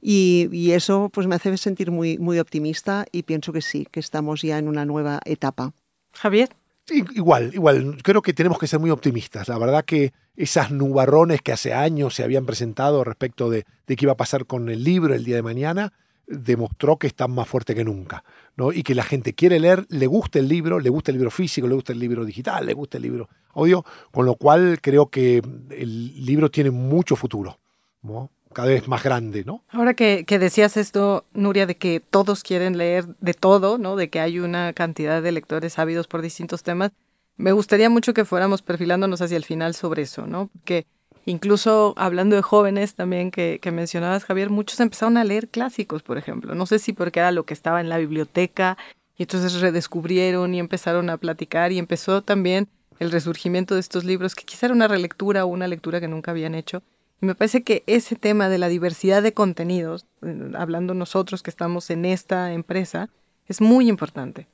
y, 0.01 0.47
y, 0.51 0.71
eso 0.71 1.09
pues 1.13 1.27
me 1.27 1.35
hace 1.35 1.55
sentir 1.57 1.91
muy, 1.91 2.17
muy 2.17 2.39
optimista 2.39 3.05
y 3.11 3.23
pienso 3.23 3.51
que 3.51 3.61
sí, 3.61 3.87
que 3.91 3.99
estamos 3.99 4.41
ya 4.41 4.57
en 4.57 4.67
una 4.67 4.85
nueva 4.85 5.19
etapa. 5.25 5.73
Javier. 6.13 6.49
Igual, 6.91 7.51
igual, 7.53 7.97
creo 8.03 8.21
que 8.21 8.33
tenemos 8.33 8.57
que 8.57 8.67
ser 8.67 8.79
muy 8.79 8.89
optimistas. 8.89 9.47
La 9.47 9.57
verdad 9.57 9.85
que 9.85 10.11
esas 10.35 10.71
nubarrones 10.71 11.41
que 11.41 11.51
hace 11.51 11.73
años 11.73 12.15
se 12.15 12.23
habían 12.23 12.45
presentado 12.45 13.03
respecto 13.03 13.49
de, 13.49 13.65
qué 13.85 13.97
iba 13.99 14.13
a 14.13 14.17
pasar 14.17 14.45
con 14.45 14.69
el 14.69 14.83
libro 14.83 15.13
el 15.13 15.23
día 15.23 15.35
de 15.35 15.43
mañana, 15.43 15.93
demostró 16.25 16.97
que 16.97 17.07
están 17.07 17.31
más 17.31 17.47
fuertes 17.47 17.75
que 17.75 17.83
nunca. 17.83 18.23
¿no? 18.55 18.71
Y 18.71 18.83
que 18.83 18.95
la 18.95 19.03
gente 19.03 19.33
quiere 19.33 19.59
leer, 19.59 19.85
le 19.89 20.07
gusta 20.07 20.39
el 20.39 20.47
libro, 20.47 20.79
le 20.79 20.89
gusta 20.89 21.11
el 21.11 21.17
libro 21.17 21.31
físico, 21.31 21.67
le 21.67 21.75
gusta 21.75 21.93
el 21.93 21.99
libro 21.99 22.25
digital, 22.25 22.65
le 22.65 22.73
gusta 22.73 22.97
el 22.97 23.03
libro 23.03 23.29
audio, 23.53 23.83
con 24.11 24.25
lo 24.25 24.35
cual 24.35 24.79
creo 24.81 25.07
que 25.07 25.41
el 25.69 26.25
libro 26.25 26.49
tiene 26.49 26.71
mucho 26.71 27.15
futuro. 27.15 27.59
¿no? 28.01 28.31
Cada 28.53 28.69
vez 28.69 28.87
más 28.87 29.03
grande, 29.03 29.43
¿no? 29.45 29.63
Ahora 29.69 29.93
que, 29.93 30.25
decías 30.27 30.77
esto, 30.77 31.25
Nuria, 31.33 31.65
de 31.65 31.75
que 31.75 31.99
todos 31.99 32.43
quieren 32.43 32.77
leer 32.77 33.05
de 33.19 33.33
todo, 33.33 33.77
¿no? 33.77 33.95
De 33.95 34.09
que 34.09 34.19
hay 34.19 34.39
una 34.39 34.73
cantidad 34.73 35.21
de 35.21 35.31
lectores 35.31 35.77
ávidos 35.79 36.07
por 36.07 36.21
distintos 36.21 36.63
temas, 36.63 36.91
me 37.37 37.51
gustaría 37.51 37.89
mucho 37.89 38.13
que 38.13 38.25
fuéramos 38.25 38.61
perfilándonos 38.61 39.21
hacia 39.21 39.37
el 39.37 39.45
final 39.45 39.73
sobre 39.73 40.01
eso, 40.01 40.27
¿no? 40.27 40.49
Porque 40.53 40.85
incluso 41.25 41.93
hablando 41.95 42.35
de 42.35 42.41
jóvenes 42.41 42.95
también 42.95 43.31
que, 43.31 43.59
que 43.61 43.71
mencionabas, 43.71 44.25
Javier, 44.25 44.49
muchos 44.49 44.79
empezaron 44.79 45.17
a 45.17 45.23
leer 45.23 45.47
clásicos, 45.47 46.03
por 46.03 46.17
ejemplo. 46.17 46.55
No 46.55 46.65
sé 46.65 46.79
si 46.79 46.91
porque 46.91 47.19
era 47.19 47.31
lo 47.31 47.43
que 47.43 47.53
estaba 47.53 47.81
en 47.81 47.87
la 47.87 47.97
biblioteca 47.97 48.77
y 49.15 49.23
entonces 49.23 49.61
redescubrieron 49.61 50.53
y 50.53 50.59
empezaron 50.59 51.09
a 51.09 51.17
platicar 51.17 51.71
y 51.71 51.77
empezó 51.77 52.23
también 52.23 52.67
el 52.99 53.11
resurgimiento 53.11 53.75
de 53.75 53.79
estos 53.79 54.03
libros 54.03 54.35
que 54.35 54.43
quizá 54.43 54.65
era 54.65 54.75
una 54.75 54.87
relectura 54.87 55.45
o 55.45 55.47
una 55.47 55.67
lectura 55.67 56.01
que 56.01 56.07
nunca 56.07 56.31
habían 56.31 56.55
hecho 56.55 56.83
y 57.21 57.25
me 57.25 57.35
parece 57.35 57.63
que 57.63 57.83
ese 57.85 58.15
tema 58.15 58.49
de 58.49 58.57
la 58.57 58.69
diversidad 58.69 59.21
de 59.21 59.33
contenidos, 59.33 60.05
eh, 60.21 60.51
hablando 60.55 60.93
nosotros 60.93 61.43
que 61.43 61.49
estamos 61.49 61.89
en 61.89 62.05
esta 62.05 62.53
empresa, 62.53 63.09
es 63.47 63.61
muy 63.61 63.89
importante. 63.89 64.47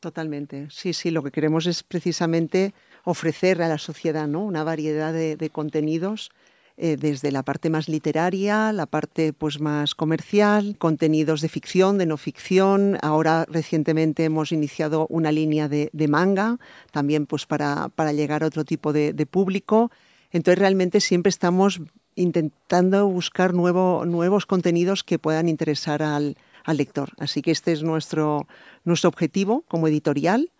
Totalmente. 0.00 0.66
Sí, 0.70 0.92
sí, 0.92 1.10
lo 1.10 1.22
que 1.22 1.30
queremos 1.30 1.66
es 1.66 1.82
precisamente 1.82 2.74
ofrecer 3.04 3.62
a 3.62 3.68
la 3.68 3.78
sociedad 3.78 4.28
¿no? 4.28 4.44
una 4.44 4.62
variedad 4.62 5.14
de, 5.14 5.50
contenidos, 5.50 6.30
eh, 6.76 6.96
desde 6.98 7.32
la 7.32 7.42
parte 7.42 7.70
más 7.70 7.88
literaria, 7.88 8.72
la 8.72 8.84
parte 8.84 9.32
pues, 9.32 9.60
más 9.60 9.94
comercial, 9.94 10.76
contenidos 10.76 11.40
de 11.40 11.48
ficción, 11.48 11.96
de 11.96 12.04
no 12.04 12.18
ficción. 12.18 12.98
Ahora 13.00 13.46
recientemente 13.48 14.24
hemos 14.24 14.52
iniciado 14.52 15.06
una 15.08 15.32
línea 15.32 15.68
de, 15.68 16.08
manga, 16.08 16.58
también 16.90 17.24
pues, 17.24 17.46
para, 17.46 17.88
para, 17.88 18.12
llegar 18.12 18.42
a 18.42 18.48
otro 18.48 18.64
tipo 18.66 18.92
de, 18.92 19.14
de 19.14 19.24
público. 19.24 19.90
Entonces 20.34 20.58
realmente 20.58 20.98
siempre 21.00 21.30
estamos 21.30 21.80
intentando 22.16 23.06
buscar 23.06 23.54
nuevos 23.54 24.46
contenidos 24.46 25.04
que 25.04 25.20
puedan 25.20 25.48
interesar 25.48 26.02
al, 26.02 26.36
lector. 26.66 27.10
Así 27.18 27.40
que 27.40 27.52
este 27.52 27.70
es 27.70 27.84
nuestro, 27.84 28.48
nuestro 28.82 29.08
objetivo 29.08 29.62
como 29.68 29.86
editorial, 29.86 30.50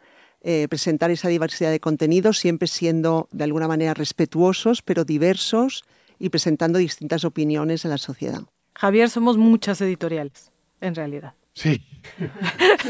eh, 0.42 0.68
presentar 0.68 1.10
esa 1.10 1.28
diversidad 1.28 1.72
de 1.72 1.80
contenidos, 1.80 2.38
siempre 2.38 2.68
siendo 2.68 3.28
de 3.32 3.42
alguna 3.42 3.66
manera 3.66 3.94
respetuosos, 3.94 4.80
pero 4.80 5.04
diversos 5.04 5.82
y 6.20 6.28
presentando 6.28 6.78
distintas 6.78 7.24
opiniones 7.24 7.84
en 7.84 7.90
la 7.90 7.98
sociedad. 7.98 8.42
Javier, 8.76 9.10
somos 9.10 9.38
muchas 9.38 9.80
editoriales, 9.80 10.52
en 10.80 10.94
realidad. 10.94 11.34
Sí, 11.54 11.80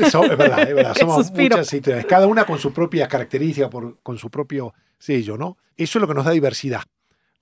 Eso 0.01 0.25
es 0.25 0.37
verdad, 0.37 0.63
es 0.63 0.75
verdad. 0.75 0.95
Somos 0.99 1.31
muchas 1.31 1.71
cada 2.09 2.27
una 2.27 2.45
con 2.45 2.59
su 2.59 2.73
propia 2.73 3.07
característica, 3.07 3.69
con 3.71 4.19
su 4.19 4.31
propio 4.31 4.75
sello, 4.99 5.37
¿no? 5.37 5.59
Eso 5.77 5.99
es 5.99 6.01
lo 6.01 6.09
que 6.09 6.15
nos 6.15 6.25
da 6.25 6.31
diversidad. 6.31 6.83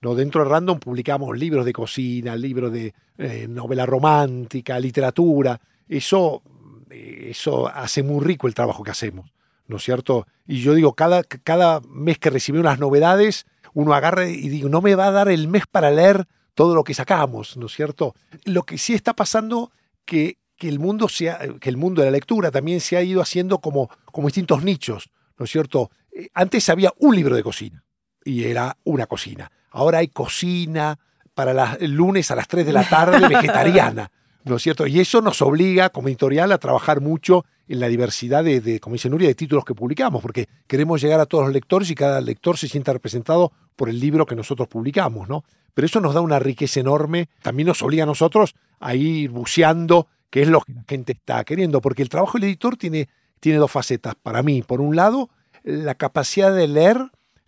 ¿no? 0.03 0.15
Dentro 0.15 0.43
de 0.43 0.49
Random 0.49 0.79
publicamos 0.79 1.37
libros 1.37 1.65
de 1.65 1.71
cocina, 1.71 2.35
libros 2.35 2.71
de 2.73 2.93
eh, 3.17 3.47
novela 3.47 3.85
romántica, 3.85 4.77
literatura. 4.77 5.59
Eso, 5.87 6.43
eh, 6.89 7.29
eso 7.31 7.67
hace 7.67 8.03
muy 8.03 8.23
rico 8.23 8.47
el 8.47 8.53
trabajo 8.53 8.83
que 8.83 8.91
hacemos, 8.91 9.31
¿no 9.67 9.77
es 9.77 9.83
cierto? 9.83 10.27
Y 10.45 10.61
yo 10.61 10.73
digo, 10.73 10.93
cada, 10.93 11.23
cada 11.23 11.79
mes 11.87 12.19
que 12.19 12.29
recibimos 12.29 12.65
las 12.65 12.79
novedades, 12.79 13.45
uno 13.73 13.93
agarra 13.93 14.27
y 14.27 14.49
digo, 14.49 14.67
no 14.67 14.81
me 14.81 14.93
va 14.95 15.07
a 15.07 15.11
dar 15.11 15.29
el 15.29 15.47
mes 15.47 15.63
para 15.71 15.89
leer 15.89 16.27
todo 16.53 16.75
lo 16.75 16.83
que 16.83 16.93
sacamos, 16.93 17.55
¿no 17.55 17.67
es 17.67 17.71
cierto? 17.71 18.13
Lo 18.43 18.63
que 18.63 18.77
sí 18.77 18.93
está 18.93 19.13
pasando 19.13 19.71
que, 20.03 20.37
que 20.63 20.69
el 20.69 20.79
mundo 20.79 21.09
sea, 21.09 21.39
que 21.59 21.67
el 21.67 21.75
mundo 21.75 22.01
de 22.01 22.05
la 22.05 22.11
lectura 22.13 22.49
también 22.49 22.79
se 22.79 22.95
ha 22.95 23.03
ido 23.03 23.21
haciendo 23.21 23.57
como, 23.57 23.89
como 24.13 24.29
distintos 24.29 24.63
nichos, 24.63 25.09
¿no 25.37 25.43
es 25.43 25.51
cierto? 25.51 25.91
Eh, 26.09 26.29
antes 26.33 26.69
había 26.69 26.93
un 26.99 27.13
libro 27.13 27.35
de 27.35 27.43
cocina 27.43 27.83
y 28.23 28.45
era 28.45 28.77
una 28.85 29.05
cocina. 29.05 29.51
Ahora 29.71 29.97
hay 29.97 30.07
cocina 30.07 30.97
para 31.33 31.73
el 31.81 31.91
lunes 31.91 32.31
a 32.31 32.37
las 32.37 32.47
3 32.47 32.65
de 32.65 32.71
la 32.71 32.87
tarde 32.87 33.27
vegetariana, 33.27 34.09
¿no 34.45 34.55
es 34.55 34.61
cierto? 34.61 34.87
Y 34.87 35.01
eso 35.01 35.19
nos 35.19 35.41
obliga 35.41 35.89
como 35.89 36.07
editorial 36.07 36.49
a 36.53 36.59
trabajar 36.59 37.01
mucho 37.01 37.43
en 37.67 37.81
la 37.81 37.89
diversidad 37.89 38.45
de, 38.45 38.79
como 38.79 38.93
dice 38.93 39.09
Nuria, 39.09 39.27
de 39.27 39.35
títulos 39.35 39.65
que 39.65 39.75
publicamos, 39.75 40.21
porque 40.21 40.47
queremos 40.65 41.01
llegar 41.01 41.19
a 41.19 41.25
todos 41.25 41.43
los 41.43 41.53
lectores 41.53 41.91
y 41.91 41.95
cada 41.95 42.21
lector 42.21 42.57
se 42.57 42.69
sienta 42.69 42.93
representado 42.93 43.51
por 43.75 43.89
el 43.89 43.99
libro 43.99 44.25
que 44.25 44.37
nosotros 44.37 44.69
publicamos, 44.69 45.27
¿no? 45.27 45.43
Pero 45.73 45.87
eso 45.87 45.99
nos 45.99 46.13
da 46.13 46.21
una 46.21 46.39
riqueza 46.39 46.79
enorme, 46.79 47.27
también 47.41 47.67
nos 47.67 47.81
obliga 47.81 48.03
a 48.03 48.05
nosotros 48.05 48.55
a 48.79 48.95
ir 48.95 49.29
buceando 49.29 50.07
qué 50.33 50.41
es 50.41 50.47
lo 50.47 50.61
que 50.61 50.73
la 50.73 50.83
gente 50.89 51.11
está 51.11 51.43
queriendo, 51.43 51.79
porque 51.79 52.01
el 52.01 52.09
trabajo 52.09 52.39
del 52.39 52.45
editor 52.45 52.75
tiene, 52.75 53.07
tiene 53.39 53.59
dos 53.59 53.69
facetas 53.69 54.15
para 54.15 54.41
mí. 54.41 54.63
Por 54.63 54.81
un 54.81 54.95
lado, 54.95 55.29
la 55.63 55.93
capacidad 55.93 56.51
de 56.51 56.67
leer 56.67 56.97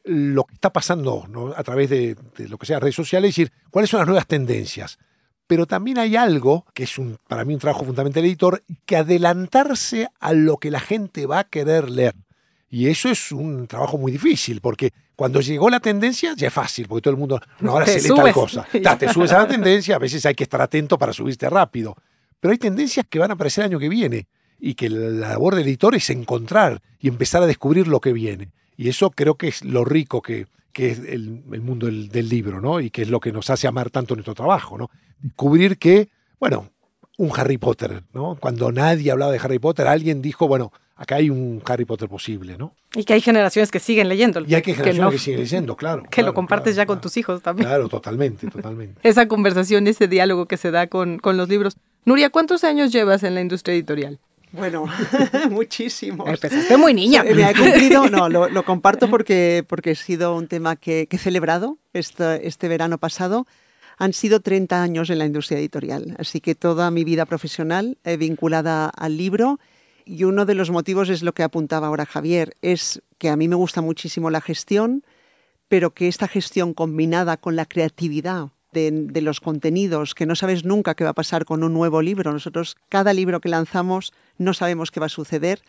lo 0.04 0.43
que 0.43 0.54
está 0.54 0.71
pasando 0.71 1.26
a 1.58 1.63
través 1.63 1.89
de, 1.89 2.15
lo 2.48 2.60
que 2.60 2.67
sea 2.67 2.80
redes 2.80 2.93
sociales, 2.93 3.30
es 3.30 3.36
decir, 3.38 3.52
cuáles 3.71 3.89
son 3.89 4.02
las 4.02 4.08
nuevas 4.08 4.28
tendencias. 4.28 5.00
Pero 5.48 5.65
también 5.65 5.98
hay 5.98 6.15
algo, 6.15 6.63
que 6.76 6.84
es 6.84 7.00
un, 7.00 7.17
para 7.28 7.43
mí 7.43 7.56
un 7.56 7.60
trabajo 7.60 7.86
fundamental 7.86 8.21
del 8.21 8.30
editor, 8.30 8.63
que 8.86 8.98
adelantarse 8.98 10.08
a 10.19 10.34
lo 10.34 10.58
que 10.58 10.69
la 10.69 10.80
gente 10.80 11.26
va 11.26 11.39
a 11.39 11.43
querer 11.45 11.89
leer. 11.89 12.13
Y 12.69 12.89
eso 12.89 13.10
es 13.10 13.32
un 13.32 13.65
trabajo 13.65 13.98
muy 13.98 14.12
difícil, 14.12 14.62
porque 14.62 14.93
cuando 15.15 15.41
llegó 15.41 15.71
la 15.71 15.80
tendencia 15.80 16.36
ya 16.38 16.50
es 16.50 16.54
fácil, 16.54 16.88
porque 16.88 17.02
todo 17.02 17.15
el 17.15 17.19
mundo, 17.19 17.41
no, 17.62 17.71
ahora 17.71 17.88
se 17.88 18.00
lee 18.00 18.15
tal 18.15 18.32
cosa. 18.32 18.67
te 19.00 19.12
subes 19.12 19.32
a 19.32 19.39
la 19.39 19.48
tendencia, 19.48 19.95
a 19.95 20.00
veces 20.00 20.24
hay 20.28 20.36
que 20.36 20.43
estar 20.43 20.62
atento 20.62 21.00
para 21.00 21.13
subirte 21.13 21.50
rápido. 21.50 21.95
Pero 22.45 22.51
hay 22.51 22.60
tendencias 22.60 23.08
que 23.10 23.17
van 23.17 23.31
a 23.31 23.34
aparecer 23.34 23.63
el 23.63 23.71
año 23.71 23.79
que 23.79 23.89
viene 23.89 24.27
y 24.60 24.75
que 24.75 24.88
la 24.88 25.29
labor 25.29 25.55
del 25.55 25.65
editor 25.65 25.95
es 25.95 26.12
encontrar 26.12 26.79
y 26.99 27.08
empezar 27.08 27.41
a 27.41 27.47
descubrir 27.47 27.88
lo 27.88 27.99
que 27.99 28.13
viene. 28.13 28.51
Y 28.77 28.88
eso 28.88 29.10
creo 29.10 29.34
que 29.34 29.47
es 29.47 29.65
lo 29.65 29.84
rico 29.84 30.21
que, 30.21 30.45
que 30.71 30.91
es 30.91 30.99
el, 30.99 31.41
mundo 31.63 31.88
del, 31.88 32.29
libro, 32.29 32.62
¿no? 32.62 32.81
Y 32.81 32.91
que 32.91 33.01
es 33.01 33.10
lo 33.10 33.19
que 33.19 33.31
nos 33.31 33.49
hace 33.49 33.65
amar 33.65 33.89
tanto 33.89 34.13
nuestro 34.13 34.36
trabajo, 34.36 34.77
¿no? 34.77 34.91
Descubrir 35.17 35.79
que, 35.79 36.10
bueno, 36.39 36.69
un 37.17 37.31
Harry 37.36 37.58
Potter, 37.58 38.03
¿no? 38.13 38.38
Cuando 38.39 38.71
nadie 38.71 39.10
hablaba 39.10 39.31
de 39.31 39.39
Harry 39.39 39.58
Potter, 39.58 39.88
alguien 39.88 40.21
dijo, 40.21 40.47
bueno, 40.47 40.71
acá 40.95 41.15
hay 41.15 41.31
un 41.31 41.63
Harry 41.65 41.86
Potter 41.86 42.08
posible, 42.08 42.60
¿no? 42.60 42.75
Y 42.93 43.05
que 43.05 43.13
hay 43.13 43.21
generaciones 43.21 43.71
que 43.71 43.79
siguen 43.79 44.08
leyendo. 44.08 44.41
Y 44.45 44.53
hay 44.53 44.62
que 44.62 44.75
generaciones 44.75 45.13
que, 45.13 45.17
siguen 45.17 45.39
leyendo, 45.39 45.75
claro. 45.75 46.03
Que 46.12 46.21
lo 46.21 46.36
compartes 46.36 46.75
ya 46.75 46.86
con 46.86 47.01
tus 47.01 47.17
hijos 47.17 47.41
también. 47.41 47.67
Claro, 47.67 47.89
totalmente, 47.89 48.47
totalmente. 48.51 49.01
Esa 49.10 49.27
conversación, 49.27 49.88
ese 49.88 50.08
diálogo 50.08 50.45
que 50.45 50.58
se 50.58 50.69
da 50.69 50.86
con, 50.86 51.17
con 51.17 51.38
los 51.38 51.49
libros. 51.49 51.77
Nuria, 52.05 52.29
¿cuántos 52.29 52.63
años 52.63 52.91
llevas 52.91 53.23
en 53.23 53.33
la 53.33 53.41
industria 53.41 53.73
editorial? 53.73 54.19
Bueno, 54.51 54.85
muchísimo. 55.49 56.27
Empezaste 56.27 56.77
muy 56.77 56.93
niña. 56.93 57.23
Me 57.23 57.43
ha 57.43 57.53
cumplido, 57.53 58.07
no, 58.09 58.29
lo, 58.29 58.63
comparto 58.65 59.09
porque, 59.09 59.65
porque 59.67 59.91
ha 59.91 59.95
sido 59.95 60.35
un 60.35 60.47
tema 60.47 60.75
que, 60.75 61.07
he 61.09 61.17
celebrado 61.17 61.79
este, 61.93 62.47
este 62.47 62.67
verano 62.67 62.99
pasado. 62.99 63.47
Han 63.97 64.13
sido 64.13 64.39
30 64.39 64.83
años 64.83 65.09
en 65.09 65.17
la 65.17 65.25
industria 65.25 65.57
editorial, 65.57 66.15
así 66.19 66.41
que 66.41 66.53
toda 66.53 66.91
mi 66.91 67.03
vida 67.03 67.25
profesional 67.25 67.97
eh, 68.03 68.17
vinculada 68.17 68.89
al 68.89 69.17
libro. 69.17 69.59
Y 70.05 70.25
uno 70.25 70.45
de 70.45 70.53
los 70.53 70.69
motivos 70.69 71.09
es 71.09 71.23
lo 71.23 71.33
que 71.33 71.41
apuntaba 71.41 71.87
ahora 71.87 72.05
Javier, 72.05 72.53
es 72.61 73.01
que 73.17 73.29
a 73.29 73.35
mí 73.35 73.47
me 73.47 73.55
gusta 73.55 73.81
muchísimo 73.81 74.29
la 74.29 74.41
gestión, 74.41 75.03
pero 75.67 75.95
que 75.95 76.07
esta 76.07 76.27
gestión 76.27 76.75
combinada 76.75 77.37
con 77.37 77.55
la 77.55 77.65
creatividad 77.65 78.49
de, 78.75 79.21
los 79.21 79.39
contenidos, 79.39 80.13
que 80.13 80.25
no 80.25 80.35
sabes 80.35 80.65
nunca 80.65 80.93
qué 80.95 81.03
va 81.03 81.11
a 81.11 81.13
pasar 81.13 81.45
con 81.45 81.63
un 81.63 81.73
nuevo 81.73 82.01
libro. 82.01 82.31
Nosotros, 82.31 82.77
cada 82.89 83.13
libro 83.13 83.39
que 83.39 83.49
lanzamos, 83.49 84.13
no 84.38 84.53
sabemos 84.53 84.91
qué 84.91 84.99
va 84.99 85.07
a 85.07 85.09
suceder. 85.09 85.61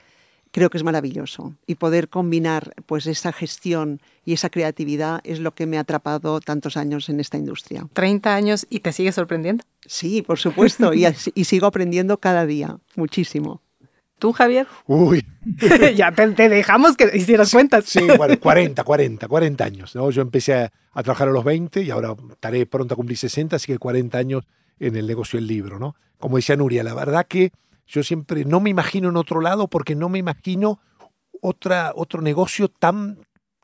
Creo 0.51 0.71
que 0.71 0.79
es 0.79 0.85
maravilloso. 0.85 1.55
Y 1.67 1.77
poder 1.77 2.09
combinar 2.09 2.75
pues 2.87 3.07
esa 3.07 3.33
gestión 3.33 4.01
y 4.25 4.33
esa 4.33 4.51
creatividad 4.51 5.21
es 5.25 5.41
lo 5.41 5.55
que 5.55 5.67
me 5.67 5.79
ha 5.79 5.81
atrapado 5.81 6.41
tantos 6.41 6.77
años 6.77 7.09
en 7.09 7.21
esta 7.21 7.37
industria. 7.37 7.89
30 7.93 8.35
años 8.35 8.67
y 8.69 8.81
te 8.81 8.93
sigue 8.93 9.13
sorprendiendo. 9.13 9.65
Sí, 9.87 10.23
por 10.23 10.39
supuesto. 10.39 10.95
y, 10.95 11.07
y 11.35 11.45
sigo 11.45 11.67
aprendiendo 11.67 12.19
cada 12.19 12.47
día. 12.47 12.79
Muchísimo. 12.95 13.61
¿Tú, 14.19 14.33
Javier? 14.33 14.67
Uy. 14.87 15.27
ya 15.95 16.11
te, 16.13 16.49
dejamos 16.49 16.97
que 16.97 17.11
hicieras 17.15 17.53
cuentas. 17.53 17.85
Sí, 17.85 18.01
bueno, 18.17 18.39
40, 18.41 18.83
40, 18.83 19.29
40 19.29 19.65
años. 19.65 19.95
¿no? 19.95 20.11
Yo 20.11 20.23
empecé 20.23 20.55
a, 20.55 21.03
trabajar 21.03 21.29
a 21.29 21.33
los 21.33 21.45
20 21.45 21.83
y 21.83 21.91
ahora 21.91 22.15
estaré 22.31 22.65
pronto 22.67 22.95
a 22.95 22.97
cumplir 22.97 23.19
60, 23.19 23.57
así 23.57 23.67
que 23.67 23.79
40 23.79 24.17
años 24.17 24.45
en 24.81 24.97
el 24.97 25.07
negocio 25.07 25.39
del 25.39 25.47
libro. 25.47 25.79
¿no? 25.79 25.97
Como 26.19 26.37
decía 26.37 26.57
Nuria, 26.57 26.83
la 26.83 26.95
verdad 26.95 27.27
que 27.27 27.53
yo 27.87 28.03
siempre 28.03 28.45
no 28.45 28.61
me 28.61 28.71
imagino 28.71 29.11
en 29.11 29.17
otro 29.17 29.41
lado 29.41 29.69
porque 29.69 29.95
no 29.95 30.09
me 30.09 30.19
imagino 30.19 30.81
otra, 31.43 31.93
otro 31.95 32.23
negocio 32.23 32.69
tan 32.69 33.19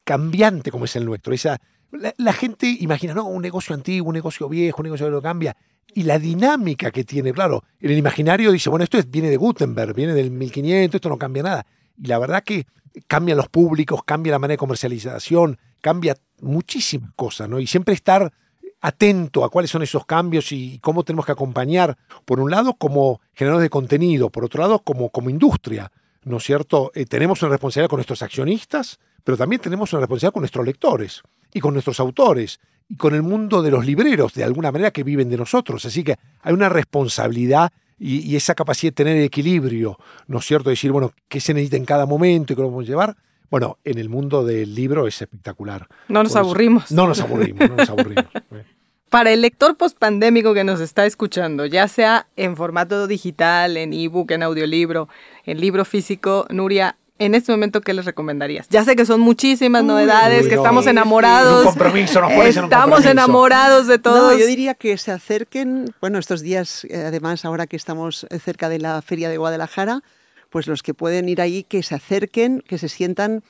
cambiante 0.05 0.71
como 0.71 0.85
es 0.85 0.95
el 0.97 1.07
nuestro. 1.07 1.33
Esa, 1.33 1.61
la, 1.93 2.33
gente 2.33 2.77
imagina, 2.81 3.15
no, 3.15 3.27
un 3.27 3.43
negocio 3.43 3.75
antiguo, 3.75 4.09
un 4.09 4.15
negocio 4.15 4.49
viejo, 4.49 4.79
un 4.81 4.85
negocio 4.85 5.07
que 5.07 5.13
lo 5.13 5.23
cambia 5.23 5.57
y 5.95 6.05
la 6.05 6.19
dinámica 6.19 6.91
que 6.91 7.05
tiene. 7.05 7.33
Claro, 7.33 7.65
en 7.81 7.91
el 7.91 7.99
imaginario 7.99 8.51
dice, 8.51 8.71
bueno, 8.71 8.85
esto 8.85 8.99
viene 9.09 9.31
de 9.31 9.37
Gutenberg, 9.37 9.95
viene 9.95 10.15
del 10.15 10.31
1500, 10.31 10.95
esto 10.95 11.09
no 11.09 11.19
cambia 11.19 11.43
nada. 11.43 11.67
Y 11.99 12.07
la 12.07 12.19
verdad 12.19 12.43
que 12.43 12.67
cambian 13.07 13.37
los 13.37 13.49
públicos, 13.49 14.03
cambia 14.05 14.33
la 14.33 14.39
manera 14.39 14.55
de 14.55 14.59
comercialización, 14.59 15.59
cambia 15.81 16.17
muchísimas 16.41 17.13
cosas, 17.15 17.49
¿no? 17.49 17.61
Y 17.61 17.67
siempre 17.67 17.95
estar 17.95 18.33
atento 18.81 19.45
a 19.45 19.49
cuáles 19.49 19.71
son 19.71 19.83
esos 19.83 20.05
cambios 20.07 20.51
y 20.53 20.79
cómo 20.81 21.05
tenemos 21.05 21.25
que 21.25 21.33
acompañar, 21.33 21.97
por 22.25 22.41
un 22.41 22.51
lado, 22.51 22.75
como 22.75 23.21
generadores 23.33 23.67
de 23.67 23.71
contenido, 23.71 24.31
por 24.31 24.45
otro 24.45 24.61
lado, 24.61 24.81
como, 24.81 25.11
como 25.11 25.31
industria, 25.31 25.93
¿no 26.25 26.37
es 26.39 26.45
cierto? 26.45 26.91
Eh, 26.95 27.07
tenemos 27.07 27.43
una 27.43 27.51
responsabilidad 27.51 27.91
con 27.91 27.99
nuestros 27.99 28.23
accionistas, 28.23 28.99
pero 29.25 29.37
también 29.37 29.61
tenemos 29.61 29.93
una 29.93 30.01
responsabilidad 30.01 30.33
con 30.33 30.43
nuestros 30.43 30.67
lectores 30.67 31.23
y 31.53 31.61
con 31.61 31.75
nuestros 31.75 32.01
autores 32.01 32.61
y 32.89 32.97
con 32.97 33.15
el 33.15 33.23
mundo 33.23 33.63
de 33.63 33.71
los 33.71 33.87
libreros, 33.87 34.35
de 34.35 34.45
alguna 34.45 34.73
manera 34.73 34.91
que 34.91 35.03
viven 35.03 35.29
de 35.29 35.37
nosotros. 35.37 35.85
Así 35.85 36.03
que 36.05 36.17
hay 36.43 36.53
una 36.53 36.69
responsabilidad 36.69 37.73
y, 37.99 38.35
esa 38.35 38.55
capacidad 38.55 38.91
de 38.91 38.97
tener 38.97 39.17
equilibrio, 39.23 39.97
¿no 40.27 40.39
es 40.39 40.45
cierto? 40.45 40.71
Decir, 40.71 40.91
bueno, 40.91 41.13
qué 41.29 41.41
se 41.41 41.55
necesita 41.55 41.77
en 41.77 41.85
cada 41.85 42.05
momento 42.05 42.53
y 42.53 42.57
cómo 42.57 42.69
podemos 42.69 42.89
llevar. 42.89 43.17
Bueno, 43.49 43.79
en 43.85 43.99
el 43.99 44.09
mundo 44.09 44.45
del 44.45 44.75
libro 44.75 45.07
es 45.07 45.23
espectacular. 45.23 45.87
No 46.09 46.23
nos 46.23 46.35
aburrimos. 46.35 46.91
No 46.91 47.07
nos 47.07 47.21
aburrimos, 47.21 47.69
no 47.69 47.77
nos 47.77 47.89
aburrimos. 47.89 48.27
Para 49.13 49.31
el 49.31 49.43
lector 49.43 49.77
postpandémico 49.77 50.55
que 50.55 50.65
nos 50.65 50.81
está 50.81 51.05
escuchando, 51.05 51.67
ya 51.67 51.87
sea 51.87 52.29
en 52.35 52.57
formato 52.57 53.07
digital, 53.07 53.77
en 53.77 53.93
ebook, 53.93 54.31
en 54.31 54.43
audiolibro, 54.43 55.07
en 55.45 55.61
libro 55.61 55.85
físico, 55.85 56.47
Nuria, 56.49 56.97
en 57.19 57.35
este 57.35 57.53
momento, 57.53 57.83
¿qué 57.83 57.93
les 57.93 58.07
recomendarías? 58.07 58.69
Ya 58.71 58.87
sé 58.87 58.97
que 58.97 59.05
son 59.05 59.21
muchísimas 59.21 59.85
novedades, 59.85 60.49
que 60.49 60.55
estamos 60.55 60.87
enamorados. 60.87 61.67
Un 61.67 61.73
compromiso, 61.73 62.23
nos 62.23 62.33
Estamos 62.33 63.05
enamorados 63.05 63.87
de 63.87 63.99
todo. 63.99 64.35
yo 64.35 64.47
diría 64.47 64.73
que 64.73 64.97
se 64.97 65.13
acerquen, 65.13 65.95
bueno, 66.01 66.19
estos 66.19 66.41
días, 66.41 66.87
eh, 66.87 67.05
además, 67.07 67.45
ahora 67.45 67.67
que 67.67 67.77
estamos 67.77 68.27
cerca 68.43 68.71
de 68.71 68.79
la 68.79 69.03
Feria 69.03 69.29
de 69.29 69.37
Guadalajara, 69.37 70.01
pues 70.49 70.67
los 70.67 70.83
que 70.83 70.95
pueden 70.95 71.29
ir 71.29 71.43
ahí, 71.43 71.65
que 71.65 71.83
se 71.83 71.95
acerquen, 71.95 72.65
que 72.67 72.79
se 72.79 72.89
sientan 72.89 73.43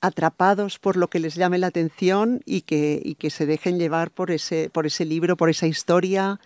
atrapados 0.00 0.78
por 0.78 0.96
lo 0.96 1.08
que 1.08 1.20
les 1.20 1.34
llame 1.34 1.58
la 1.58 1.68
atención 1.68 2.40
y 2.44 2.62
que, 2.62 3.00
y 3.02 3.14
que 3.14 3.30
se 3.30 3.46
dejen 3.46 3.78
llevar 3.78 4.10
por 4.10 4.30
ese, 4.30 4.70
por 4.70 4.86
ese 4.86 5.04
libro, 5.04 5.36
por 5.36 5.50
esa 5.50 5.66
historia, 5.66 6.40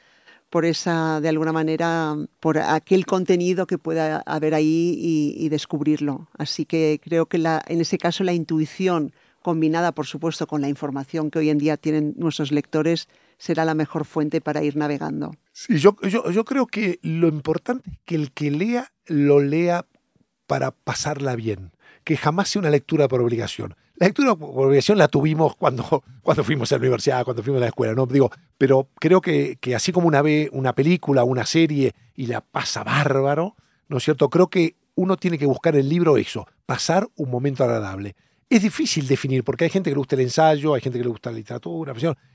por 0.50 0.64
esa, 0.64 1.20
de 1.20 1.28
alguna 1.28 1.52
manera, 1.52 2.16
por 2.40 2.58
aquel 2.58 3.06
contenido 3.06 3.66
que 3.66 3.78
pueda 3.78 4.22
haber 4.26 4.54
ahí 4.54 4.94
y, 5.36 5.48
descubrirlo. 5.48 6.28
Así 6.36 6.66
que 6.66 7.00
creo 7.02 7.26
que 7.26 7.38
la, 7.38 7.62
en 7.66 7.80
ese 7.80 7.98
caso 7.98 8.24
la 8.24 8.32
intuición 8.32 9.12
combinada, 9.42 9.92
por 9.92 10.06
supuesto, 10.06 10.46
con 10.46 10.60
la 10.60 10.68
información 10.68 11.30
que 11.30 11.38
hoy 11.38 11.50
en 11.50 11.58
día 11.58 11.76
tienen 11.76 12.14
nuestros 12.16 12.52
lectores, 12.52 13.08
será 13.38 13.64
la 13.64 13.74
mejor 13.74 14.04
fuente 14.04 14.40
para 14.40 14.62
ir 14.62 14.76
navegando. 14.76 15.34
Sí, 15.52 15.78
yo, 15.78 15.96
yo, 16.02 16.30
yo 16.30 16.44
creo 16.44 16.66
que 16.66 16.98
lo 17.02 17.28
importante 17.28 17.88
es 17.90 17.98
que 18.04 18.16
el 18.16 18.32
que 18.32 18.50
lea, 18.50 18.92
lo 19.06 19.40
lea 19.40 19.86
para 20.46 20.72
pasarla 20.72 21.36
bien, 21.36 21.70
que 22.10 22.16
jamás 22.16 22.48
sea 22.48 22.58
una 22.58 22.70
lectura 22.70 23.06
por 23.06 23.20
obligación. 23.20 23.72
La 23.94 24.08
lectura 24.08 24.34
por 24.34 24.66
obligación 24.66 24.98
la 24.98 25.06
tuvimos 25.06 25.54
cuando, 25.54 26.02
cuando 26.24 26.42
fuimos 26.42 26.72
a 26.72 26.74
la 26.74 26.80
universidad, 26.80 27.24
cuando 27.24 27.40
fuimos 27.40 27.58
a 27.58 27.60
la 27.60 27.68
escuela, 27.68 27.94
¿no? 27.94 28.04
Digo, 28.04 28.32
pero 28.58 28.88
creo 28.98 29.20
que, 29.20 29.58
que 29.60 29.76
así 29.76 29.92
como 29.92 30.08
una 30.08 30.20
ve 30.20 30.50
una 30.52 30.72
película, 30.72 31.22
una 31.22 31.46
serie 31.46 31.94
y 32.16 32.26
la 32.26 32.40
pasa 32.40 32.82
bárbaro, 32.82 33.54
¿no 33.86 33.98
es 33.98 34.02
cierto? 34.02 34.28
Creo 34.28 34.48
que 34.48 34.74
uno 34.96 35.18
tiene 35.18 35.38
que 35.38 35.46
buscar 35.46 35.76
el 35.76 35.88
libro 35.88 36.16
eso, 36.16 36.48
pasar 36.66 37.06
un 37.14 37.30
momento 37.30 37.62
agradable. 37.62 38.16
Es 38.48 38.62
difícil 38.62 39.06
definir, 39.06 39.44
porque 39.44 39.62
hay 39.62 39.70
gente 39.70 39.90
que 39.90 39.94
le 39.94 39.98
gusta 39.98 40.16
el 40.16 40.22
ensayo, 40.22 40.74
hay 40.74 40.80
gente 40.80 40.98
que 40.98 41.04
le 41.04 41.10
gusta 41.10 41.30
la 41.30 41.36
literatura, 41.36 41.94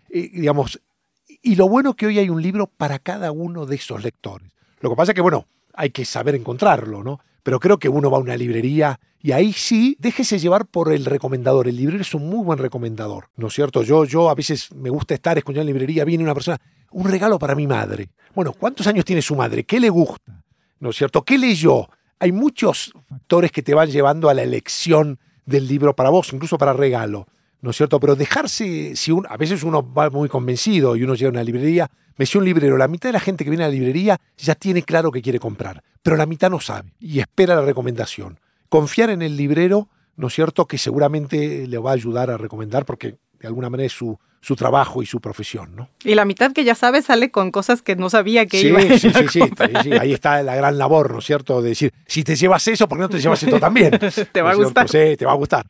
eh, 0.09 0.29
digamos, 0.31 0.79
y 1.41 1.57
lo 1.57 1.67
bueno 1.67 1.89
es 1.89 1.95
que 1.97 2.05
hoy 2.05 2.17
hay 2.17 2.29
un 2.29 2.41
libro 2.41 2.67
para 2.67 2.97
cada 2.99 3.33
uno 3.33 3.65
de 3.65 3.75
esos 3.75 4.01
lectores. 4.01 4.49
Lo 4.79 4.89
que 4.89 4.95
pasa 4.95 5.11
es 5.11 5.15
que, 5.15 5.21
bueno, 5.21 5.47
hay 5.73 5.89
que 5.89 6.05
saber 6.05 6.33
encontrarlo, 6.35 7.03
¿no? 7.03 7.19
Pero 7.45 7.59
creo 7.59 7.77
que 7.77 7.89
uno 7.89 8.09
va 8.09 8.17
a 8.17 8.21
una 8.21 8.35
librería 8.35 8.99
y 9.21 9.31
ahí 9.31 9.53
sí, 9.53 9.95
déjese 9.99 10.39
llevar 10.39 10.65
por 10.65 10.91
el 10.91 11.05
recomendador. 11.05 11.67
El 11.67 11.75
librero 11.75 12.01
es 12.01 12.15
un 12.15 12.27
muy 12.27 12.43
buen 12.43 12.57
recomendador, 12.57 13.29
¿no 13.37 13.49
es 13.49 13.53
cierto? 13.53 13.83
Yo, 13.83 14.03
yo 14.03 14.31
a 14.31 14.33
veces 14.33 14.73
me 14.73 14.89
gusta 14.89 15.13
estar 15.13 15.37
escuchando 15.37 15.61
en 15.61 15.67
librería, 15.67 16.03
viene 16.05 16.23
una 16.23 16.33
persona, 16.33 16.59
un 16.89 17.07
regalo 17.07 17.37
para 17.37 17.53
mi 17.53 17.67
madre. 17.67 18.09
Bueno, 18.33 18.51
¿cuántos 18.51 18.87
años 18.87 19.05
tiene 19.05 19.21
su 19.21 19.35
madre? 19.35 19.63
¿Qué 19.63 19.79
le 19.79 19.91
gusta? 19.91 20.43
¿No 20.79 20.89
es 20.89 20.95
cierto? 20.95 21.21
¿Qué 21.21 21.37
leyó? 21.37 21.87
Hay 22.17 22.31
muchos 22.31 22.91
factores 23.07 23.51
que 23.51 23.61
te 23.61 23.75
van 23.75 23.91
llevando 23.91 24.27
a 24.27 24.33
la 24.33 24.41
elección 24.41 25.19
del 25.45 25.67
libro 25.67 25.95
para 25.95 26.09
vos, 26.09 26.33
incluso 26.33 26.57
para 26.57 26.73
regalo. 26.73 27.27
¿no 27.61 27.69
es 27.69 27.77
cierto? 27.77 27.99
Pero 27.99 28.15
dejarse, 28.15 28.95
si 28.95 29.11
a 29.29 29.37
veces 29.37 29.61
uno 29.61 29.93
va 29.93 30.09
muy 30.09 30.29
convencido 30.29 30.95
y 30.95 31.03
uno 31.03 31.13
llega 31.13 31.29
a 31.29 31.31
una 31.31 31.43
librería, 31.43 31.89
me 32.17 32.23
decía 32.23 32.39
un 32.39 32.45
librero, 32.45 32.77
la 32.77 32.87
mitad 32.87 33.09
de 33.09 33.13
la 33.13 33.19
gente 33.19 33.43
que 33.43 33.51
viene 33.51 33.65
a 33.65 33.67
la 33.67 33.73
librería 33.73 34.19
ya 34.37 34.55
tiene 34.55 34.81
claro 34.81 35.11
que 35.11 35.21
quiere 35.21 35.39
comprar, 35.39 35.83
pero 36.05 36.17
la 36.17 36.27
mitad 36.27 36.51
no 36.51 36.59
sabe 36.59 36.93
y 36.99 37.19
espera 37.19 37.55
la 37.55 37.63
recomendación. 37.63 38.39
Confiar 38.69 39.09
en 39.09 39.23
el 39.23 39.35
librero, 39.35 39.89
¿no 40.17 40.27
es 40.27 40.35
cierto?, 40.35 40.67
que 40.67 40.77
seguramente 40.77 41.65
le 41.65 41.79
va 41.79 41.89
a 41.89 41.93
ayudar 41.95 42.29
a 42.29 42.37
recomendar 42.37 42.85
porque 42.85 43.15
de 43.39 43.47
alguna 43.47 43.71
manera 43.71 43.87
es 43.87 43.93
su, 43.93 44.19
su 44.39 44.55
trabajo 44.55 45.01
y 45.01 45.07
su 45.07 45.19
profesión, 45.19 45.75
¿no? 45.75 45.89
Y 46.03 46.13
la 46.13 46.23
mitad 46.25 46.51
que 46.51 46.63
ya 46.63 46.75
sabe 46.75 47.01
sale 47.01 47.31
con 47.31 47.49
cosas 47.49 47.81
que 47.81 47.95
no 47.95 48.11
sabía 48.11 48.45
que 48.45 48.61
iba 48.61 48.77
a 48.77 48.83
sí, 48.83 48.99
sí, 48.99 49.09
sí, 49.31 49.41
sí, 49.81 49.93
ahí 49.93 50.13
está 50.13 50.43
la 50.43 50.55
gran 50.55 50.77
labor, 50.77 51.11
¿no 51.11 51.17
es 51.17 51.25
cierto?, 51.25 51.59
de 51.63 51.69
decir, 51.69 51.91
si 52.05 52.23
te 52.23 52.35
llevas 52.35 52.67
eso, 52.67 52.87
¿por 52.87 52.99
qué 52.99 53.01
no 53.01 53.09
te 53.09 53.19
llevas 53.19 53.41
esto 53.41 53.59
también? 53.59 53.97
te 54.31 54.41
va 54.43 54.51
a 54.51 54.55
gustar. 54.55 54.87
Sí, 54.87 55.17
te 55.17 55.25
va 55.25 55.31
a 55.31 55.35
gustar, 55.35 55.65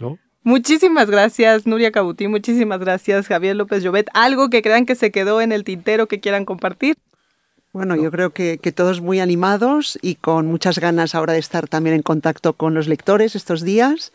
¿no? 0.00 0.18
Muchísimas 0.42 1.08
gracias, 1.08 1.64
Nuria 1.64 1.92
Cabutín. 1.92 2.32
Muchísimas 2.32 2.80
gracias, 2.80 3.28
Javier 3.28 3.54
López 3.54 3.84
Llobet. 3.84 4.08
¿Algo 4.14 4.50
que 4.50 4.62
crean 4.62 4.84
que 4.84 4.96
se 4.96 5.12
quedó 5.12 5.40
en 5.40 5.52
el 5.52 5.62
tintero 5.62 6.08
que 6.08 6.18
quieran 6.18 6.44
compartir? 6.44 6.96
Bueno, 7.76 7.94
yo 7.94 8.10
creo 8.10 8.30
que, 8.30 8.56
todos 8.74 9.02
muy 9.02 9.20
animados 9.20 9.98
y 10.00 10.14
con 10.14 10.46
muchas 10.46 10.78
ganas 10.78 11.14
ahora 11.14 11.34
de 11.34 11.40
estar 11.40 11.68
también 11.68 11.94
en 11.94 12.00
contacto 12.00 12.54
con 12.54 12.72
los 12.72 12.88
lectores 12.88 13.36
estos 13.36 13.60
días 13.60 14.14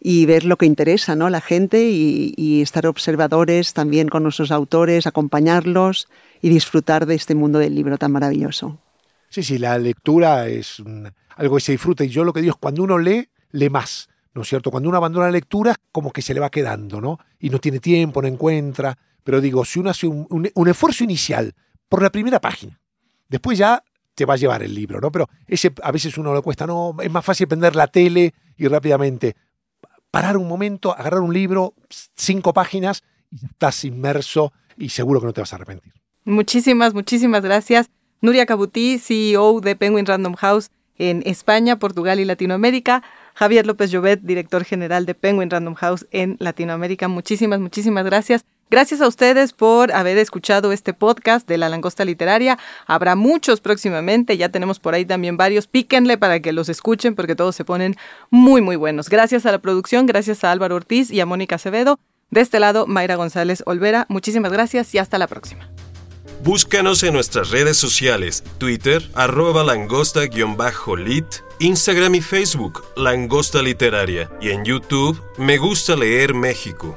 y 0.00 0.24
ver 0.24 0.44
lo 0.44 0.56
que 0.56 0.64
interesa 0.64 1.14
¿no? 1.14 1.28
la 1.28 1.42
gente 1.42 1.90
y, 1.90 2.32
y, 2.38 2.62
estar 2.62 2.86
observadores 2.86 3.74
también 3.74 4.08
con 4.08 4.22
nuestros 4.22 4.50
autores, 4.50 5.06
acompañarlos 5.06 6.08
y 6.40 6.48
disfrutar 6.48 7.04
de 7.04 7.16
este 7.16 7.34
mundo 7.34 7.58
del 7.58 7.74
libro 7.74 7.98
tan 7.98 8.12
maravilloso. 8.12 8.78
Sí, 9.28 9.42
sí, 9.42 9.58
la 9.58 9.76
lectura 9.76 10.48
es 10.48 10.82
algo 11.36 11.56
que 11.56 11.60
se 11.60 11.72
disfruta 11.72 12.04
y 12.04 12.08
yo 12.08 12.24
lo 12.24 12.32
que 12.32 12.40
digo 12.40 12.52
es 12.52 12.58
cuando 12.58 12.82
uno 12.82 12.96
lee, 12.96 13.28
lee 13.50 13.68
más. 13.68 14.08
¿no 14.32 14.40
es 14.40 14.48
cierto? 14.48 14.70
Cuando 14.70 14.88
uno 14.88 14.96
abandona 14.96 15.26
la 15.26 15.32
lectura, 15.32 15.76
como 15.92 16.12
que 16.12 16.22
se 16.22 16.32
le 16.32 16.40
va 16.40 16.48
quedando, 16.48 17.02
¿no? 17.02 17.18
Y 17.38 17.50
no 17.50 17.58
tiene 17.58 17.78
tiempo, 17.78 18.22
no 18.22 18.28
encuentra. 18.28 18.96
Pero 19.22 19.42
digo, 19.42 19.66
si 19.66 19.80
uno 19.80 19.90
hace 19.90 20.06
un, 20.06 20.66
esfuerzo 20.66 21.04
inicial 21.04 21.52
por 21.90 22.00
la 22.00 22.08
primera 22.08 22.40
página, 22.40 22.80
después 23.32 23.58
ya 23.58 23.82
te 24.14 24.24
va 24.24 24.34
a 24.34 24.36
llevar 24.36 24.62
el 24.62 24.74
libro, 24.74 25.00
¿no? 25.00 25.10
Pero 25.10 25.28
ese 25.46 25.72
a 25.82 25.90
veces 25.90 26.16
uno 26.18 26.34
le 26.34 26.42
cuesta, 26.42 26.66
no, 26.66 26.94
es 27.02 27.10
más 27.10 27.24
fácil 27.24 27.48
prender 27.48 27.74
la 27.74 27.88
tele 27.88 28.34
y 28.56 28.68
rápidamente 28.68 29.34
parar 30.10 30.36
un 30.36 30.46
momento, 30.46 30.92
agarrar 30.92 31.20
un 31.20 31.32
libro, 31.32 31.74
cinco 32.14 32.52
páginas 32.52 33.02
y 33.30 33.46
estás 33.46 33.84
inmerso 33.84 34.52
y 34.76 34.90
seguro 34.90 35.20
que 35.20 35.26
no 35.26 35.32
te 35.32 35.40
vas 35.40 35.52
a 35.52 35.56
arrepentir. 35.56 35.94
Muchísimas, 36.24 36.94
muchísimas 36.94 37.42
gracias. 37.42 37.90
Nuria 38.20 38.46
Cabutí, 38.46 38.98
CEO 38.98 39.60
de 39.60 39.74
Penguin 39.74 40.06
Random 40.06 40.34
House 40.34 40.70
en 40.98 41.22
España, 41.24 41.78
Portugal 41.78 42.20
y 42.20 42.24
Latinoamérica. 42.24 43.02
Javier 43.34 43.66
López 43.66 43.90
Llobet, 43.90 44.20
director 44.20 44.64
general 44.64 45.06
de 45.06 45.14
Penguin 45.14 45.50
Random 45.50 45.74
House 45.74 46.06
en 46.10 46.36
Latinoamérica. 46.38 47.08
Muchísimas, 47.08 47.60
muchísimas 47.60 48.04
gracias. 48.04 48.44
Gracias 48.72 49.02
a 49.02 49.06
ustedes 49.06 49.52
por 49.52 49.92
haber 49.92 50.16
escuchado 50.16 50.72
este 50.72 50.94
podcast 50.94 51.46
de 51.46 51.58
La 51.58 51.68
Langosta 51.68 52.06
Literaria. 52.06 52.58
Habrá 52.86 53.16
muchos 53.16 53.60
próximamente, 53.60 54.38
ya 54.38 54.48
tenemos 54.48 54.78
por 54.78 54.94
ahí 54.94 55.04
también 55.04 55.36
varios. 55.36 55.66
Píquenle 55.66 56.16
para 56.16 56.40
que 56.40 56.52
los 56.52 56.70
escuchen 56.70 57.14
porque 57.14 57.36
todos 57.36 57.54
se 57.54 57.66
ponen 57.66 57.96
muy, 58.30 58.62
muy 58.62 58.76
buenos. 58.76 59.10
Gracias 59.10 59.44
a 59.44 59.52
la 59.52 59.58
producción, 59.58 60.06
gracias 60.06 60.42
a 60.42 60.50
Álvaro 60.50 60.76
Ortiz 60.76 61.10
y 61.10 61.20
a 61.20 61.26
Mónica 61.26 61.56
Acevedo. 61.56 61.98
De 62.30 62.40
este 62.40 62.60
lado, 62.60 62.86
Mayra 62.86 63.16
González 63.16 63.62
Olvera. 63.66 64.06
Muchísimas 64.08 64.50
gracias 64.50 64.94
y 64.94 64.98
hasta 64.98 65.18
la 65.18 65.26
próxima. 65.26 65.68
Búscanos 66.42 67.02
en 67.02 67.12
nuestras 67.12 67.50
redes 67.50 67.76
sociales, 67.76 68.42
Twitter, 68.56 69.06
arroba 69.12 69.64
langosta-lit, 69.64 71.26
Instagram 71.58 72.14
y 72.14 72.22
Facebook, 72.22 72.82
Langosta 72.96 73.60
Literaria, 73.60 74.30
y 74.40 74.48
en 74.48 74.64
YouTube, 74.64 75.22
Me 75.36 75.58
Gusta 75.58 75.94
Leer 75.94 76.32
México. 76.32 76.96